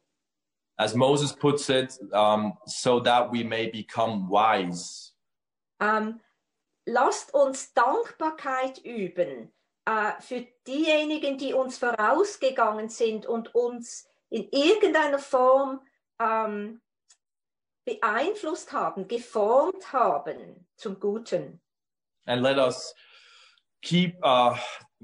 As 0.79 0.93
Moses 0.93 1.33
puts 1.33 1.69
it, 1.69 1.97
um, 2.13 2.53
so 2.67 2.99
that 2.99 3.31
we 3.31 3.43
may 3.43 3.67
become 3.67 4.29
wise. 4.29 5.13
Ähm, 5.79 6.19
lasst 6.87 7.33
uns 7.33 7.73
Dankbarkeit 7.73 8.79
üben 8.79 9.51
äh, 9.85 10.13
für 10.19 10.47
diejenigen, 10.65 11.37
die 11.37 11.53
uns 11.53 11.77
vorausgegangen 11.77 12.89
sind 12.89 13.25
und 13.25 13.53
uns 13.53 14.07
in 14.29 14.49
irgendeiner 14.49 15.19
Form 15.19 15.81
ähm, 16.19 16.81
beeinflusst 17.85 18.71
haben, 18.71 19.07
geformt 19.07 19.93
haben 19.93 20.67
zum 20.75 20.99
Guten. 20.99 21.61
And 22.25 22.41
let 22.41 22.57
us 22.57 22.93
keep 23.81 24.17
uh, 24.23 24.55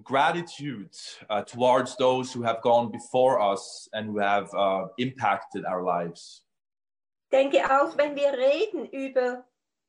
gratitude 0.04 0.92
uh, 1.30 1.44
towards 1.44 1.96
those 1.98 2.34
who 2.34 2.44
have 2.44 2.62
gone 2.62 2.92
before 2.92 3.40
us 3.40 3.88
and 3.94 4.10
who 4.10 4.20
have 4.20 4.54
uh, 4.54 4.88
impacted 4.98 5.66
our 5.66 5.84
lives. 5.84 6.44
denke 7.34 7.66
auch, 7.66 7.98
wenn 7.98 8.16
wir 8.16 8.32
reden 8.32 8.86
über 8.86 9.44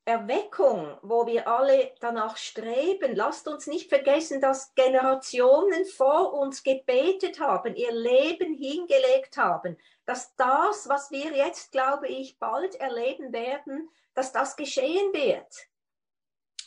Erweckung, 0.07 0.99
wo 1.01 1.25
wir 1.25 1.47
alle 1.47 1.91
danach 1.99 2.37
streben, 2.37 3.15
lasst 3.15 3.47
uns 3.47 3.65
nicht 3.65 3.89
vergessen, 3.89 4.39
dass 4.39 4.73
Generationen 4.75 5.83
vor 5.85 6.33
uns 6.33 6.61
gebetet 6.61 7.39
haben, 7.39 7.75
ihr 7.75 7.91
Leben 7.91 8.53
hingelegt 8.53 9.35
haben, 9.35 9.77
dass 10.05 10.35
das, 10.35 10.87
was 10.87 11.09
wir 11.09 11.35
jetzt, 11.35 11.71
glaube 11.71 12.07
ich, 12.07 12.37
bald 12.37 12.75
erleben 12.75 13.33
werden, 13.33 13.89
dass 14.13 14.31
das 14.31 14.55
geschehen 14.55 15.11
wird. 15.11 15.67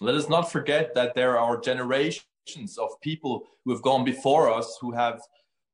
Let 0.01 0.17
us 0.17 0.29
not 0.29 0.49
forget 0.49 0.93
that 0.95 1.15
there 1.15 1.39
are 1.39 1.61
generations 1.61 2.77
of 2.77 3.01
people 3.01 3.47
who 3.65 3.73
have 3.73 3.83
gone 3.83 4.05
before 4.05 4.49
us 4.53 4.79
who 4.81 4.93
have 4.93 5.21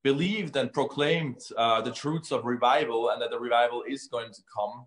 believed 0.02 0.56
and 0.56 0.70
proclaimed 0.70 1.40
uh, 1.56 1.80
the 1.80 1.90
truths 1.90 2.30
of 2.30 2.44
revival 2.44 3.08
and 3.10 3.22
that 3.22 3.30
the 3.30 3.38
revival 3.38 3.82
is 3.86 4.06
going 4.06 4.32
to 4.32 4.42
come. 4.54 4.86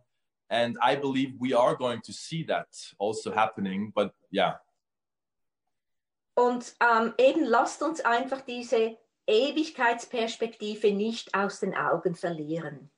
And 0.50 0.78
I 0.82 0.96
believe 0.96 1.34
we 1.40 1.54
are 1.54 1.76
going 1.76 2.02
to 2.04 2.14
see 2.14 2.44
that 2.46 2.68
also 2.98 3.32
happening. 3.34 3.92
But 3.94 4.14
yeah, 4.32 4.60
Und 6.36 6.76
ähm, 6.80 7.14
eben 7.18 7.44
lasst 7.46 7.82
uns 7.82 8.00
einfach 8.02 8.42
diese 8.42 8.98
Ewigkeitsperspektive 9.26 10.92
nicht 10.94 11.34
aus 11.34 11.60
den 11.60 11.76
Augen 11.76 12.16
verlieren. 12.16 12.90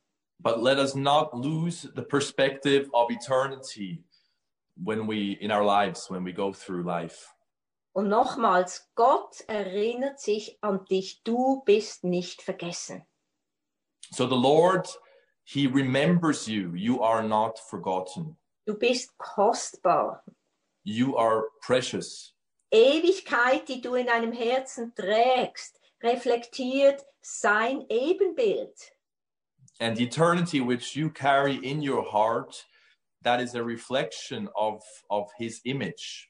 but 0.42 0.62
let 0.62 0.78
us 0.78 0.96
not 0.96 1.34
lose 1.34 1.90
the 1.96 2.02
perspective 2.02 2.90
of 2.94 3.12
eternity 3.12 4.02
when 4.82 5.06
we 5.06 5.34
in 5.42 5.52
our 5.52 5.66
lives 5.66 6.10
when 6.10 6.24
we 6.24 6.32
go 6.32 6.54
through 6.54 6.84
life. 6.84 7.34
Und 7.94 8.08
nochmals, 8.08 8.88
Gott 8.96 9.42
erinnert 9.48 10.20
sich 10.22 10.58
an 10.62 10.86
dich, 10.86 11.24
du 11.24 11.62
bist 11.66 12.04
nicht 12.06 12.42
vergessen. 12.42 13.04
So 14.12 14.28
the 14.28 14.36
Lord, 14.38 14.88
He 15.52 15.66
remembers 15.66 16.48
you. 16.48 16.76
You 16.76 17.02
are 17.02 17.24
not 17.24 17.58
forgotten. 17.58 18.38
Du 18.68 18.76
bist 18.76 19.18
kostbar. 19.18 20.20
You 20.84 21.18
are 21.18 21.46
precious. 21.64 22.34
Ewigkeit, 22.72 23.66
die 23.68 23.82
du 23.82 23.96
in 23.96 24.06
deinem 24.06 24.32
Herzen 24.32 24.94
trägst, 24.94 25.80
reflektiert 26.04 27.04
sein 27.22 27.84
Ebenbild. 27.90 28.92
And 29.80 29.98
the 29.98 30.04
eternity 30.04 30.62
which 30.62 30.96
you 30.96 31.10
carry 31.10 31.56
in 31.56 31.82
your 31.82 32.04
heart, 32.04 32.64
that 33.24 33.42
is 33.42 33.56
a 33.56 33.64
reflection 33.64 34.50
of, 34.56 34.84
of 35.10 35.32
His 35.40 35.62
image. 35.66 36.30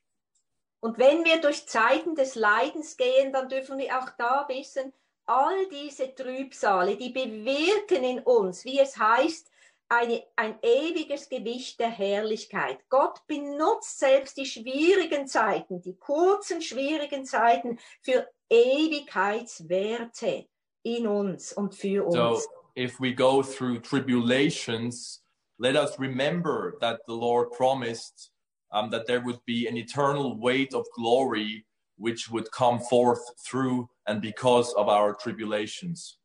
Und 0.82 0.98
wenn 0.98 1.26
wir 1.26 1.42
durch 1.42 1.68
Zeiten 1.68 2.16
des 2.16 2.36
Leidens 2.36 2.96
gehen, 2.96 3.34
dann 3.34 3.50
dürfen 3.50 3.78
wir 3.78 4.00
auch 4.00 4.12
da 4.18 4.46
wissen, 4.48 4.94
all 5.30 5.68
diese 5.70 6.14
Trübsale, 6.14 6.98
die 6.98 7.10
bewirken 7.10 8.04
in 8.04 8.20
uns, 8.20 8.66
wie 8.66 8.80
es 8.80 8.98
heißt, 8.98 9.50
eine, 9.88 10.24
ein 10.36 10.58
ewiges 10.62 11.30
Gewicht 11.30 11.80
der 11.80 11.90
Herrlichkeit. 11.90 12.80
Gott 12.90 13.26
benutzt 13.28 14.00
selbst 14.00 14.38
die 14.38 14.46
schwierigen 14.46 15.28
Zeiten, 15.28 15.82
die 15.82 15.96
kurzen, 15.96 16.62
schwierigen 16.62 17.26
Zeiten 17.26 17.80
für 18.02 18.28
Ewigkeitswerte 18.50 20.48
in 20.84 21.08
uns 21.08 21.54
und 21.54 21.76
für 21.76 22.06
uns. 22.06 22.16
So 22.16 22.42
if 22.76 23.00
we 23.00 23.14
go 23.14 23.44
through 23.44 23.82
tribulations, 23.82 25.24
let 25.60 25.76
us 25.76 26.00
remember 26.00 26.78
that 26.82 27.02
the 27.08 27.14
Lord 27.14 27.52
promised 27.52 28.32
um, 28.72 28.90
that 28.92 29.06
there 29.08 29.22
would 29.22 29.44
be 29.46 29.68
an 29.68 29.78
eternal 29.78 30.40
weight 30.40 30.74
of 30.74 30.86
glory 30.96 31.66
which 31.98 32.30
would 32.30 32.50
come 32.52 32.80
forth 32.80 33.22
through 33.46 33.90
and 34.10 34.22
because 34.22 34.74
of 34.76 34.88
our 34.88 35.14
tribulations. 35.14 36.18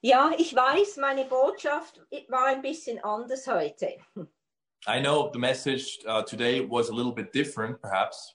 Ja, 0.00 0.32
ich 0.36 0.54
weiß, 0.54 0.98
meine 0.98 1.24
Botschaft 1.24 2.00
war 2.28 2.46
ein 2.46 2.62
bisschen 2.62 3.02
anders 3.02 3.46
heute. 3.46 3.96
I 4.86 5.00
know 5.00 5.30
the 5.32 5.38
message 5.38 5.98
uh, 6.06 6.22
today 6.22 6.60
was 6.60 6.90
a 6.90 6.94
little 6.94 7.12
bit 7.12 7.32
different, 7.32 7.80
perhaps, 7.80 8.34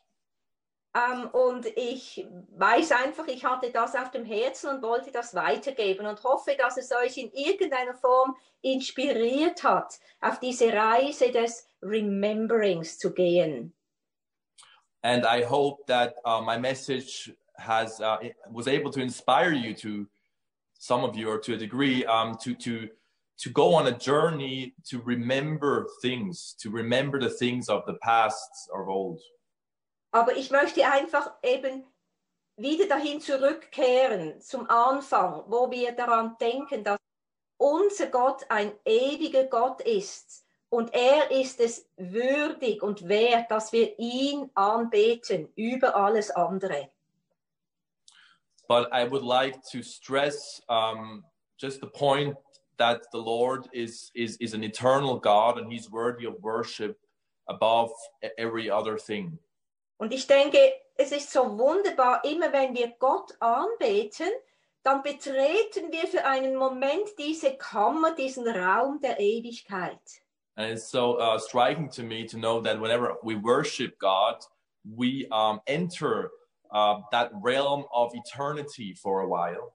Ähm, 0.95 1.29
und 1.33 1.67
ich 1.77 2.25
weiß 2.57 2.91
einfach, 2.93 3.27
ich 3.27 3.45
hatte 3.45 3.69
das 3.71 3.95
auf 3.95 4.09
dem 4.09 4.25
Herzen 4.25 4.71
und 4.71 4.81
wollte 4.81 5.11
das 5.11 5.35
weitergeben 5.35 6.07
und 6.07 6.23
hoffe, 6.23 6.55
dass 6.57 6.77
es 6.77 6.91
euch 6.91 7.15
in 7.17 7.31
irgendeiner 7.31 7.93
Form 7.93 8.35
inspiriert 8.63 9.61
hat, 9.63 9.99
auf 10.19 10.39
diese 10.39 10.73
Reise 10.73 11.31
des 11.31 11.67
Rememberings 11.83 12.97
zu 12.97 13.13
gehen. 13.13 13.75
and 15.03 15.25
I 15.25 15.43
hope 15.43 15.85
that 15.87 16.15
uh, 16.25 16.41
my 16.41 16.57
message 16.57 17.31
has 17.59 17.99
uh, 18.01 18.17
was 18.51 18.67
able 18.67 18.91
to 18.91 19.01
inspire 19.01 19.53
you 19.53 19.73
to 19.75 20.07
some 20.79 21.03
of 21.03 21.15
you 21.15 21.29
or 21.29 21.37
to 21.39 21.53
a 21.53 21.57
degree 21.57 22.05
um, 22.05 22.37
to 22.41 22.55
to 22.55 22.89
to 23.39 23.49
go 23.49 23.73
on 23.73 23.87
a 23.87 23.97
journey 23.97 24.73
to 24.89 25.01
remember 25.01 25.87
things, 26.01 26.55
to 26.59 26.69
remember 26.69 27.19
the 27.19 27.29
things 27.29 27.69
of 27.69 27.83
the 27.87 27.97
past 28.01 28.69
of 28.73 28.87
old. 28.87 29.21
Aber 30.11 30.35
ich 30.35 30.49
möchte 30.51 30.85
einfach 30.85 31.31
eben 31.43 31.83
wieder 32.57 32.87
dahin 32.87 33.21
zurückkehren 33.21 34.41
zum 34.41 34.69
Anfang, 34.69 35.43
wo 35.47 35.71
wir 35.71 35.93
daran 35.93 36.35
denken, 36.39 36.83
dass 36.83 36.99
unser 37.57 38.07
Gott 38.07 38.45
ein 38.49 38.73
ewiger 38.85 39.45
Gott 39.45 39.81
ist 39.81 40.43
und 40.69 40.93
er 40.93 41.31
ist 41.31 41.59
es 41.59 41.87
würdig 41.97 42.83
und 42.83 43.07
wert, 43.07 43.49
dass 43.49 43.71
wir 43.71 43.97
ihn 43.99 44.49
anbeten 44.55 45.51
über 45.55 45.95
alles 45.95 46.31
andere. 46.31 46.91
But 48.69 48.87
I 48.93 49.03
would 49.03 49.23
like 49.23 49.57
to 49.71 49.81
stress 49.81 50.61
um, 50.69 51.23
just 51.59 51.81
the 51.81 51.87
point 51.87 52.37
that 52.77 53.01
the 53.11 53.17
Lord 53.17 53.67
is 53.73 54.11
is 54.15 54.37
is 54.39 54.53
an 54.53 54.63
eternal 54.63 55.19
God 55.19 55.57
and 55.57 55.71
He's 55.71 55.89
worthy 55.91 56.25
of 56.25 56.35
worship 56.41 56.95
above 57.49 57.91
every 58.37 58.69
other 58.69 58.97
thing. 58.97 59.39
Und 59.99 60.13
ich 60.13 60.27
denke, 60.27 60.59
es 60.95 61.11
ist 61.11 61.31
so 61.31 61.57
wunderbar, 61.57 62.23
immer 62.23 62.53
wenn 62.53 62.73
wir 62.73 62.93
Gott 62.99 63.33
anbeten, 63.41 64.29
dann 64.83 65.01
betreten 65.01 65.91
wir 65.91 66.07
für 66.07 66.23
einen 66.23 66.55
Moment 66.55 67.09
diese 67.17 67.57
Kammer, 67.57 68.15
diesen 68.15 68.47
Raum 68.47 69.01
der 69.01 69.19
Ewigkeit. 69.19 69.99
And 70.55 70.71
it's 70.71 70.89
so 70.89 71.17
uh, 71.19 71.37
striking 71.37 71.89
to 71.91 72.03
me 72.03 72.25
to 72.25 72.37
know 72.37 72.61
that 72.61 72.79
whenever 72.79 73.17
we 73.23 73.35
worship 73.35 73.97
God, 73.99 74.35
we 74.83 75.27
um, 75.31 75.59
enter 75.67 76.31
uh, 76.71 77.01
that 77.11 77.31
realm 77.41 77.85
of 77.93 78.13
eternity 78.13 78.93
for 78.93 79.21
a 79.21 79.27
while. 79.27 79.73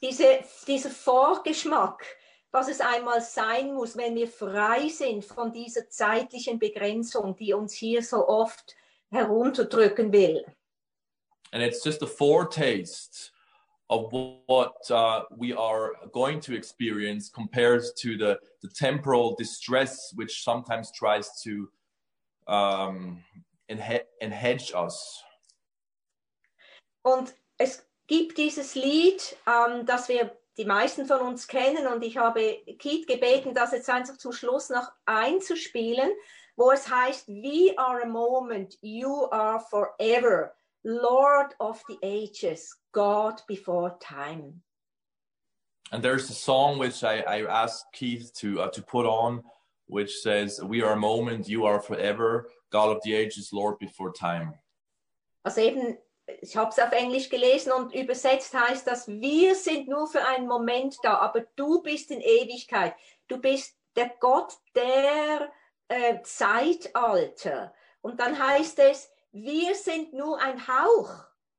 Diese, 0.00 0.44
dieser 0.66 0.90
Vorgeschmack, 0.90 2.04
was 2.50 2.68
es 2.68 2.80
einmal 2.80 3.20
sein 3.20 3.72
muss, 3.72 3.96
wenn 3.96 4.14
wir 4.14 4.28
frei 4.28 4.88
sind 4.88 5.24
von 5.24 5.52
dieser 5.52 5.88
zeitlichen 5.88 6.58
Begrenzung, 6.58 7.36
die 7.36 7.52
uns 7.52 7.72
hier 7.72 8.02
so 8.02 8.28
oft 8.28 8.74
herunterdrücken 9.10 10.12
will. 10.12 10.44
And 11.52 11.62
it's 11.62 11.84
just 11.84 12.02
a 12.02 12.06
foretaste 12.06 13.30
of 13.90 14.10
what 14.46 14.90
uh, 14.90 15.22
we 15.36 15.52
are 15.52 15.92
going 16.12 16.40
to 16.40 16.54
experience 16.54 17.28
compared 17.28 17.82
to 17.98 18.16
the, 18.16 18.38
the 18.62 18.68
temporal 18.68 19.36
distress 19.36 20.12
which 20.14 20.42
sometimes 20.42 20.90
tries 20.92 21.42
to 21.42 21.68
um, 22.48 23.22
enhe- 23.70 24.06
enhedge 24.22 24.74
us. 24.74 25.22
Und 27.02 27.34
es 27.58 27.86
gibt 28.06 28.38
dieses 28.38 28.74
Lied, 28.74 29.36
ähm, 29.46 29.86
das 29.86 30.08
wir 30.08 30.36
die 30.56 30.64
meisten 30.64 31.06
von 31.06 31.20
uns 31.20 31.46
kennen 31.46 31.86
und 31.86 32.02
ich 32.02 32.18
habe 32.18 32.62
Keith 32.78 33.06
gebeten, 33.06 33.54
das 33.54 33.72
jetzt 33.72 33.88
einfach 33.88 34.18
zum 34.18 34.32
Schluss 34.32 34.68
noch 34.68 34.90
einzuspielen, 35.06 36.10
wo 36.56 36.70
es 36.70 36.88
heißt, 36.88 37.28
We 37.28 37.72
are 37.78 38.02
a 38.02 38.06
moment, 38.06 38.76
you 38.82 39.30
are 39.30 39.60
forever, 39.60 40.54
Lord 40.84 41.54
of 41.58 41.82
the 41.88 41.98
ages, 42.02 42.78
God 42.92 43.42
before 43.46 43.96
time. 43.98 44.62
And 45.90 46.02
there's 46.02 46.30
a 46.30 46.34
song 46.34 46.78
which 46.78 47.02
I, 47.02 47.20
I 47.20 47.46
asked 47.46 47.92
Keith 47.92 48.32
to 48.40 48.62
uh, 48.62 48.70
to 48.70 48.82
put 48.82 49.04
on, 49.06 49.42
which 49.86 50.22
says, 50.22 50.58
"We 50.62 50.82
are 50.82 50.94
a 50.94 50.96
moment, 50.96 51.48
you 51.48 51.66
are 51.66 51.80
forever, 51.80 52.48
God 52.70 52.96
of 52.96 53.02
the 53.04 53.14
ages, 53.14 53.52
Lord 53.52 53.78
before 53.78 54.10
time." 54.10 54.54
Also 55.44 55.60
eben, 55.60 55.98
ich 56.26 56.56
habe 56.56 56.70
es 56.70 56.78
auf 56.78 56.92
Englisch 56.92 57.28
gelesen 57.28 57.72
und 57.72 57.94
übersetzt 57.94 58.54
heißt 58.54 58.86
das, 58.86 59.08
wir 59.08 59.54
sind 59.54 59.88
nur 59.88 60.06
für 60.06 60.24
einen 60.24 60.46
Moment 60.46 60.96
da, 61.02 61.18
aber 61.18 61.42
du 61.56 61.82
bist 61.82 62.10
in 62.10 62.20
Ewigkeit. 62.20 62.94
Du 63.28 63.38
bist 63.38 63.76
der 63.96 64.10
Gott 64.20 64.54
der 64.74 65.52
äh, 65.88 66.22
Zeitalter. 66.22 67.74
Und 68.00 68.20
dann 68.20 68.38
heißt 68.38 68.78
es, 68.78 69.10
wir 69.32 69.74
sind 69.74 70.12
nur 70.12 70.38
ein 70.40 70.66
Hauch, 70.66 71.10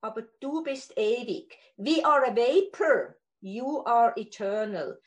aber 0.02 0.24
du 0.40 0.64
bist 0.64 0.94
ewig. 0.98 1.58
We 1.78 2.06
are 2.06 2.26
a 2.28 2.36
vapor, 2.36 3.16
you 3.42 3.84
are 3.86 4.14
eternal. 4.16 5.00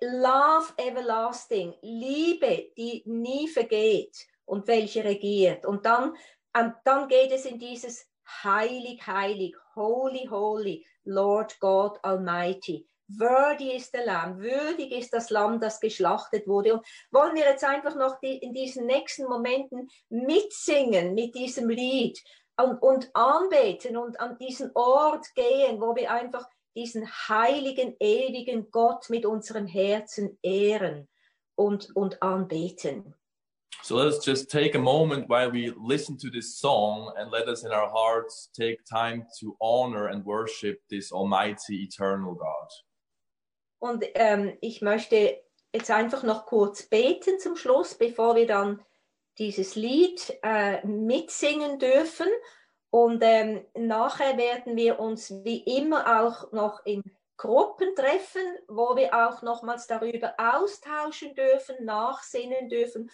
Love 0.00 0.72
everlasting, 0.78 1.74
Liebe, 1.82 2.72
die 2.76 3.02
nie 3.06 3.48
vergeht 3.48 4.26
und 4.46 4.66
welche 4.66 5.04
regiert. 5.04 5.66
Und 5.66 5.84
dann, 5.84 6.16
und 6.56 6.74
dann 6.84 7.08
geht 7.08 7.32
es 7.32 7.44
in 7.44 7.58
dieses 7.58 8.06
heilig, 8.42 9.06
heilig, 9.06 9.56
holy, 9.74 10.26
holy, 10.26 10.86
Lord 11.04 11.58
God 11.60 11.98
Almighty. 12.02 12.86
Würdig 13.06 13.74
ist 13.74 13.92
der 13.92 14.06
Lamm, 14.06 14.38
würdig 14.38 14.90
ist 14.92 15.12
das 15.12 15.28
Lamm, 15.28 15.60
das 15.60 15.78
geschlachtet 15.78 16.46
wurde. 16.46 16.74
Und 16.74 16.86
wollen 17.10 17.34
wir 17.34 17.44
jetzt 17.44 17.64
einfach 17.64 17.94
noch 17.96 18.18
die, 18.20 18.38
in 18.38 18.54
diesen 18.54 18.86
nächsten 18.86 19.24
Momenten 19.24 19.88
mitsingen 20.08 21.14
mit 21.14 21.34
diesem 21.34 21.68
Lied 21.68 22.18
und, 22.56 22.78
und 22.78 23.10
anbeten 23.14 23.96
und 23.96 24.18
an 24.20 24.38
diesen 24.38 24.70
Ort 24.74 25.26
gehen, 25.34 25.80
wo 25.80 25.94
wir 25.94 26.10
einfach 26.10 26.48
diesen 26.74 27.06
heiligen, 27.28 27.94
ewigen 28.00 28.70
Gott 28.70 29.10
mit 29.10 29.26
unserem 29.26 29.66
Herzen 29.66 30.38
ehren 30.42 31.08
und, 31.54 31.94
und 31.94 32.22
anbeten. 32.22 33.14
So 33.84 33.96
let's 33.96 34.24
just 34.24 34.50
take 34.50 34.74
a 34.76 34.78
moment 34.78 35.28
while 35.28 35.50
we 35.50 35.70
listen 35.76 36.16
to 36.16 36.30
this 36.30 36.56
song 36.58 37.12
and 37.18 37.30
let 37.30 37.48
us 37.48 37.64
in 37.64 37.70
our 37.70 37.90
hearts 37.90 38.48
take 38.58 38.82
time 38.86 39.26
to 39.40 39.58
honor 39.60 40.06
and 40.06 40.24
worship 40.24 40.80
this 40.88 41.12
almighty, 41.12 41.82
eternal 41.82 42.34
God. 42.34 42.70
Und 43.80 44.02
ähm, 44.14 44.56
ich 44.62 44.80
möchte 44.80 45.38
jetzt 45.74 45.90
einfach 45.90 46.22
noch 46.22 46.46
kurz 46.46 46.84
beten 46.84 47.38
zum 47.38 47.56
Schluss, 47.56 47.92
bevor 47.92 48.36
wir 48.36 48.46
dann 48.46 48.82
dieses 49.36 49.74
Lied 49.74 50.34
äh, 50.42 50.82
mitsingen 50.86 51.78
dürfen. 51.78 52.28
Und 52.88 53.22
ähm, 53.22 53.66
nachher 53.74 54.38
werden 54.38 54.76
wir 54.76 54.98
uns 54.98 55.30
wie 55.44 55.58
immer 55.58 56.22
auch 56.22 56.52
noch 56.52 56.86
in 56.86 57.02
Gruppen 57.36 57.94
treffen, 57.94 58.46
wo 58.66 58.96
wir 58.96 59.12
auch 59.12 59.42
nochmals 59.42 59.86
darüber 59.86 60.32
austauschen 60.38 61.34
dürfen, 61.34 61.84
nachsinnen 61.84 62.70
dürfen 62.70 63.10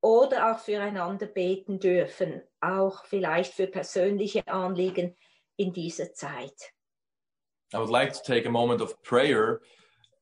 oder 0.00 0.50
auch 0.50 0.58
füreinander 0.58 1.26
beten 1.26 1.78
dürfen, 1.78 2.42
auch 2.60 3.04
vielleicht 3.04 3.54
für 3.54 3.66
persönliche 3.66 4.46
Anliegen 4.46 5.16
in 5.56 5.72
dieser 5.72 6.12
Zeit. 6.14 6.72
I 7.72 7.78
would 7.78 7.90
like 7.90 8.12
to 8.12 8.20
take 8.22 8.46
a 8.46 8.50
moment 8.50 8.80
of 8.80 9.00
prayer. 9.02 9.60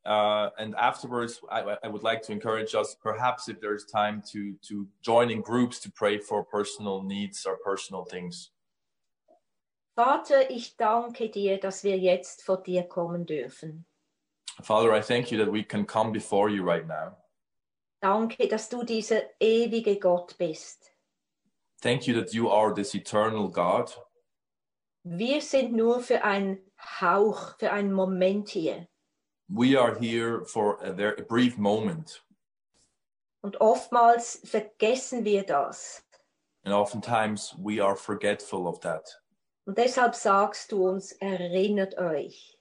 Uh, 0.05 0.51
and 0.59 0.74
afterwards, 0.76 1.41
I, 1.51 1.76
I, 1.83 1.89
would 1.89 2.03
like 2.03 2.22
to 2.22 2.33
encourage 2.33 2.74
us, 2.74 2.97
perhaps 3.03 3.49
if 3.49 3.61
there's 3.61 3.85
time, 3.85 4.22
to 4.33 4.55
to 4.68 4.87
join 5.03 5.31
in 5.31 5.43
groups 5.43 5.81
to 5.81 5.91
pray 5.91 6.18
for 6.18 6.45
personal 6.45 7.03
needs 7.03 7.45
or 7.45 7.59
personal 7.62 8.05
things. 8.05 8.51
Vater, 9.97 10.49
ich 10.51 10.76
danke 10.76 11.29
dir, 11.29 11.59
dass 11.59 11.83
wir 11.85 11.99
jetzt 11.99 12.43
vor 12.43 12.62
dir 12.62 12.85
kommen 12.85 13.26
dürfen. 13.26 13.85
Father, 14.62 14.93
I 14.93 15.01
thank 15.01 15.31
you 15.31 15.39
that 15.39 15.51
we 15.51 15.62
can 15.62 15.85
come 15.85 16.12
before 16.12 16.49
you 16.49 16.62
right 16.62 16.87
now. 16.87 17.16
Danke, 18.01 18.47
dass 18.49 18.69
du 18.69 18.85
dieser 18.85 19.23
ewige 19.41 19.99
Gott 19.99 20.37
bist. 20.39 20.93
Thank 21.81 22.07
you 22.07 22.15
that 22.21 22.33
you 22.33 22.51
are 22.51 22.73
this 22.73 22.95
eternal 22.95 23.49
God. 23.49 23.97
Wir 25.05 25.41
sind 25.41 25.73
nur 25.73 26.01
für 26.01 26.23
einen 26.23 26.59
Hauch, 27.01 27.57
für 27.59 27.73
einen 27.73 27.93
Moment 27.93 28.49
hier. 28.49 28.89
We 29.49 29.77
are 29.77 29.99
here 29.99 30.45
for 30.45 30.79
a, 30.83 30.93
very, 30.93 31.19
a 31.19 31.23
brief 31.23 31.57
moment. 31.57 32.23
Und 33.41 33.61
oftmals 33.61 34.41
vergessen 34.45 35.25
wir 35.25 35.45
das. 35.45 36.03
And 36.65 36.75
oftentimes 36.75 37.55
we 37.59 37.81
are 37.81 37.97
forgetful 37.97 38.67
of 38.67 38.81
that. 38.81 39.21
Und 39.65 39.79
deshalb 39.79 40.15
sagst 40.15 40.73
du 40.73 40.89
uns, 40.89 41.13
erinnert 41.13 41.97
euch. 41.97 42.59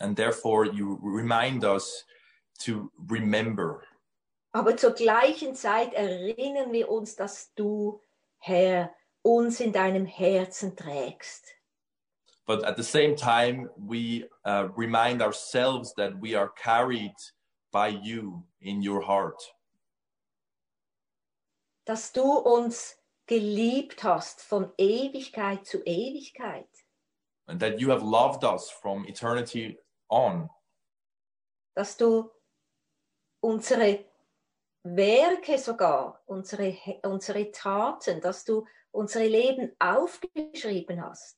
And 0.00 0.16
therefore 0.16 0.66
you 0.66 0.98
remind 1.02 1.64
us 1.64 2.06
to 2.64 2.90
remember. 3.10 3.82
Aber 4.52 4.76
zur 4.76 4.92
gleichen 4.92 5.54
Zeit 5.54 5.94
erinnern 5.94 6.72
wir 6.72 6.90
uns, 6.90 7.16
dass 7.16 7.54
du, 7.54 8.02
Herr, 8.38 8.94
uns 9.22 9.60
in 9.60 9.72
deinem 9.72 10.04
Herzen 10.04 10.76
trägst. 10.76 11.46
But 12.44 12.64
at 12.64 12.76
the 12.76 12.82
same 12.82 13.14
time, 13.14 13.70
we 13.76 14.28
uh, 14.44 14.68
remind 14.76 15.22
ourselves 15.22 15.94
that 15.94 16.20
we 16.20 16.34
are 16.34 16.50
carried 16.50 17.14
by 17.72 17.88
you 17.88 18.44
in 18.60 18.82
your 18.82 19.00
heart. 19.00 19.40
Dass 21.86 22.12
du 22.12 22.22
uns 22.22 22.96
geliebt 23.26 24.02
hast 24.02 24.42
von 24.42 24.72
Ewigkeit 24.76 25.64
zu 25.64 25.78
Ewigkeit. 25.84 26.68
And 27.46 27.60
that 27.60 27.80
you 27.80 27.90
have 27.90 28.02
loved 28.02 28.44
us 28.44 28.70
from 28.70 29.06
eternity 29.06 29.78
on. 30.10 30.50
Dass 31.74 31.96
du 31.96 32.30
unsere 33.40 34.04
Werke 34.84 35.58
sogar, 35.58 36.20
unsere, 36.26 36.76
unsere 37.04 37.50
Taten, 37.52 38.20
dass 38.20 38.44
du 38.44 38.66
unsere 38.90 39.26
Leben 39.26 39.72
aufgeschrieben 39.78 41.02
hast. 41.02 41.36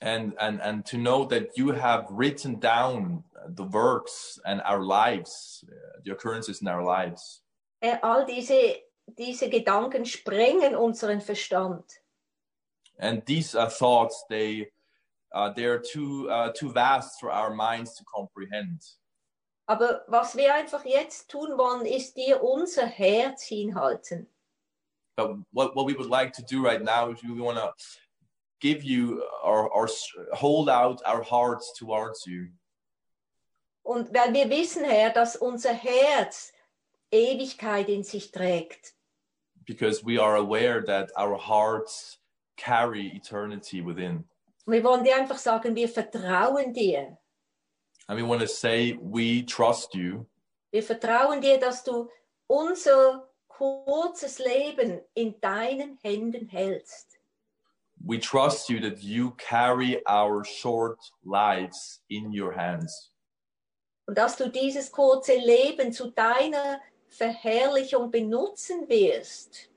And, 0.00 0.34
and, 0.38 0.60
and 0.60 0.84
to 0.86 0.98
know 0.98 1.24
that 1.24 1.56
you 1.56 1.72
have 1.72 2.06
written 2.10 2.60
down 2.60 3.24
the 3.48 3.64
works 3.64 4.38
and 4.44 4.60
our 4.62 4.82
lives, 4.82 5.64
uh, 5.68 6.00
the 6.04 6.12
occurrences 6.12 6.60
in 6.60 6.68
our 6.68 6.82
lives. 6.82 7.42
Äh, 7.80 7.98
all 8.02 8.26
diese, 8.26 8.82
diese 9.06 9.48
Gedanken 9.48 10.04
sprengen 10.04 10.76
unseren 10.76 11.20
Verstand. 11.20 11.84
And 12.98 13.24
these 13.26 13.54
uh, 13.54 13.68
thoughts, 13.68 14.24
they, 14.28 14.68
uh, 15.34 15.50
they're 15.54 15.78
too, 15.78 16.28
uh, 16.30 16.52
too 16.52 16.70
vast 16.72 17.20
for 17.20 17.30
our 17.30 17.54
minds 17.54 17.94
to 17.96 18.04
comprehend. 18.04 18.82
Aber 19.66 20.04
was 20.06 20.36
wir 20.36 20.54
einfach 20.54 20.84
jetzt 20.84 21.28
tun 21.28 21.58
wollen, 21.58 21.86
ist 21.86 22.16
dir 22.16 22.42
unser 22.42 22.86
Herz 22.86 23.42
hinhalten. 23.42 24.28
But 25.16 25.38
what, 25.50 25.74
what 25.74 25.86
we 25.86 25.94
would 25.94 26.10
like 26.10 26.32
to 26.34 26.42
do 26.42 26.62
right 26.62 26.82
now 26.82 27.10
is 27.10 27.22
we 27.22 27.40
want 27.40 27.58
to 27.58 27.72
give 28.60 28.84
you 28.84 29.22
or, 29.42 29.68
or 29.70 29.88
hold 30.32 30.68
out 30.68 31.02
our 31.06 31.22
hearts 31.22 31.72
towards 31.72 32.26
you. 32.26 32.48
Und 33.82 34.12
weil 34.12 34.32
wir 34.34 34.50
wissen, 34.50 34.84
Herr, 34.84 35.10
dass 35.10 35.36
unser 35.36 35.72
Herz 35.72 36.52
Ewigkeit 37.10 37.88
in 37.88 38.02
sich 38.02 38.30
trägt. 38.30 38.94
Because 39.64 40.04
we 40.04 40.20
are 40.20 40.36
aware 40.36 40.84
that 40.84 41.10
our 41.16 41.36
hearts 41.36 42.18
carry 42.56 43.08
eternity 43.14 43.80
within. 43.80 44.24
Wir 44.66 44.82
wollen 44.82 45.04
dir 45.04 45.16
einfach 45.16 45.38
sagen, 45.38 45.74
wir 45.74 45.88
vertrauen 45.88 46.72
dir. 46.72 47.18
And 48.08 48.16
we 48.16 48.22
want 48.22 48.40
to 48.40 48.48
say, 48.48 48.96
we 49.00 49.42
trust 49.42 49.94
you. 49.94 50.26
Wir 50.72 50.82
vertrauen 50.82 51.40
dir, 51.40 51.58
dass 51.58 51.82
du 51.82 52.08
unser 52.46 53.28
kurzes 53.48 54.38
Leben 54.38 55.00
in 55.14 55.34
deinen 55.40 55.98
Händen 56.02 56.48
hältst. 56.48 57.18
We 58.04 58.18
trust 58.18 58.68
you 58.68 58.78
that 58.80 59.02
you 59.02 59.32
carry 59.32 60.02
our 60.06 60.44
short 60.44 60.98
lives 61.24 62.00
in 62.08 62.30
your 62.30 62.52
hands. 62.52 63.10
Und 64.06 64.16
dass 64.16 64.36
du 64.36 64.48
dieses 64.48 64.92
kurze 64.92 65.34
Leben 65.34 65.92
zu 65.92 66.10
deiner 66.10 66.80
Verherrlichung 67.08 68.10
benutzen 68.10 68.88
wirst. 68.88 69.68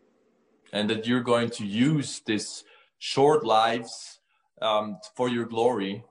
And 0.72 0.88
that 0.90 1.06
you're 1.08 1.24
going 1.24 1.50
to 1.50 1.64
use 1.64 2.22
this 2.24 2.64
short 3.00 3.44
lives 3.44 4.20
um, 4.62 4.98
for 5.16 5.30
your 5.30 5.46
glory. 5.46 6.04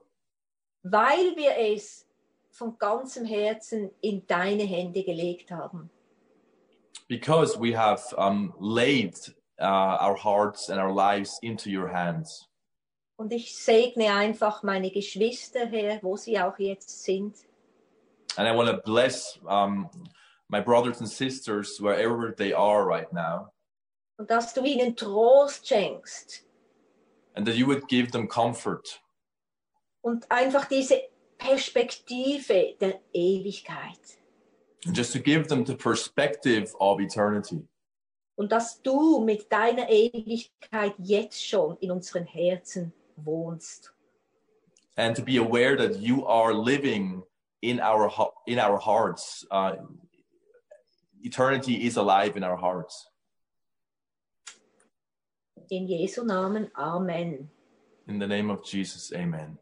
Weil 0.82 1.36
wir 1.36 1.56
es 1.56 2.07
von 2.58 2.76
ganzem 2.78 3.24
Herzen 3.24 3.90
in 4.00 4.26
deine 4.26 4.64
Hände 4.64 5.04
gelegt 5.04 5.50
haben. 5.50 5.90
Because 7.08 7.58
we 7.58 7.74
have 7.74 8.02
um, 8.18 8.52
laid 8.60 9.14
uh, 9.60 9.96
our 10.00 10.16
hearts 10.16 10.68
and 10.68 10.78
our 10.78 10.92
lives 10.92 11.38
into 11.40 11.70
your 11.70 11.88
hands. 11.88 12.48
Und 13.16 13.32
ich 13.32 13.56
segne 13.56 14.12
einfach 14.12 14.62
meine 14.62 14.90
Geschwister, 14.90 15.66
Herr, 15.66 16.02
wo 16.02 16.16
sie 16.16 16.38
auch 16.38 16.58
jetzt 16.58 17.04
sind. 17.04 17.36
And 18.36 18.46
I 18.46 18.54
want 18.54 18.68
to 18.68 18.76
bless 18.84 19.38
um, 19.46 19.88
my 20.48 20.60
brothers 20.60 21.00
and 21.00 21.08
sisters 21.08 21.80
wherever 21.80 22.30
they 22.30 22.52
are 22.52 22.84
right 22.84 23.12
now, 23.12 23.52
Und 24.18 24.30
dass 24.30 24.52
du 24.52 24.64
ihnen 24.64 24.96
Trost 24.96 25.66
schenkst 25.66 26.44
and 27.34 27.46
that 27.46 27.56
you 27.56 27.66
would 27.66 27.88
give 27.88 28.10
them 28.10 28.28
comfort 28.28 29.00
und 30.02 30.30
einfach 30.30 30.66
diese 30.66 31.00
Perspektive 31.38 32.76
der 32.80 33.00
Ewigkeit. 33.12 34.18
and 34.86 34.94
just 34.94 35.12
to 35.12 35.18
give 35.18 35.48
them 35.48 35.64
the 35.64 35.74
perspective 35.74 36.72
of 36.80 37.00
eternity. 37.00 37.62
Und 38.36 38.52
dass 38.52 38.80
du 38.82 39.20
mit 39.24 39.50
deiner 39.50 39.88
Ewigkeit 39.88 40.94
jetzt 40.98 41.44
schon 41.44 41.76
in 41.80 41.90
unseren 41.90 42.24
Herzen 42.26 42.92
wohnst. 43.16 43.92
and 44.96 45.14
to 45.16 45.22
be 45.22 45.36
aware 45.38 45.76
that 45.76 45.96
you 46.00 46.26
are 46.26 46.52
living 46.52 47.22
in 47.62 47.80
our 47.80 48.10
in 48.46 48.58
our 48.58 48.78
hearts. 48.78 49.44
Uh, 49.50 49.76
eternity 51.22 51.86
is 51.86 51.96
alive 51.96 52.36
in 52.36 52.44
our 52.44 52.56
hearts. 52.56 53.08
In 55.70 55.86
Jesu 55.86 56.24
Namen. 56.24 56.70
Amen. 56.76 57.48
In 58.06 58.18
the 58.18 58.26
name 58.26 58.50
of 58.50 58.64
Jesus, 58.64 59.12
Amen. 59.12 59.58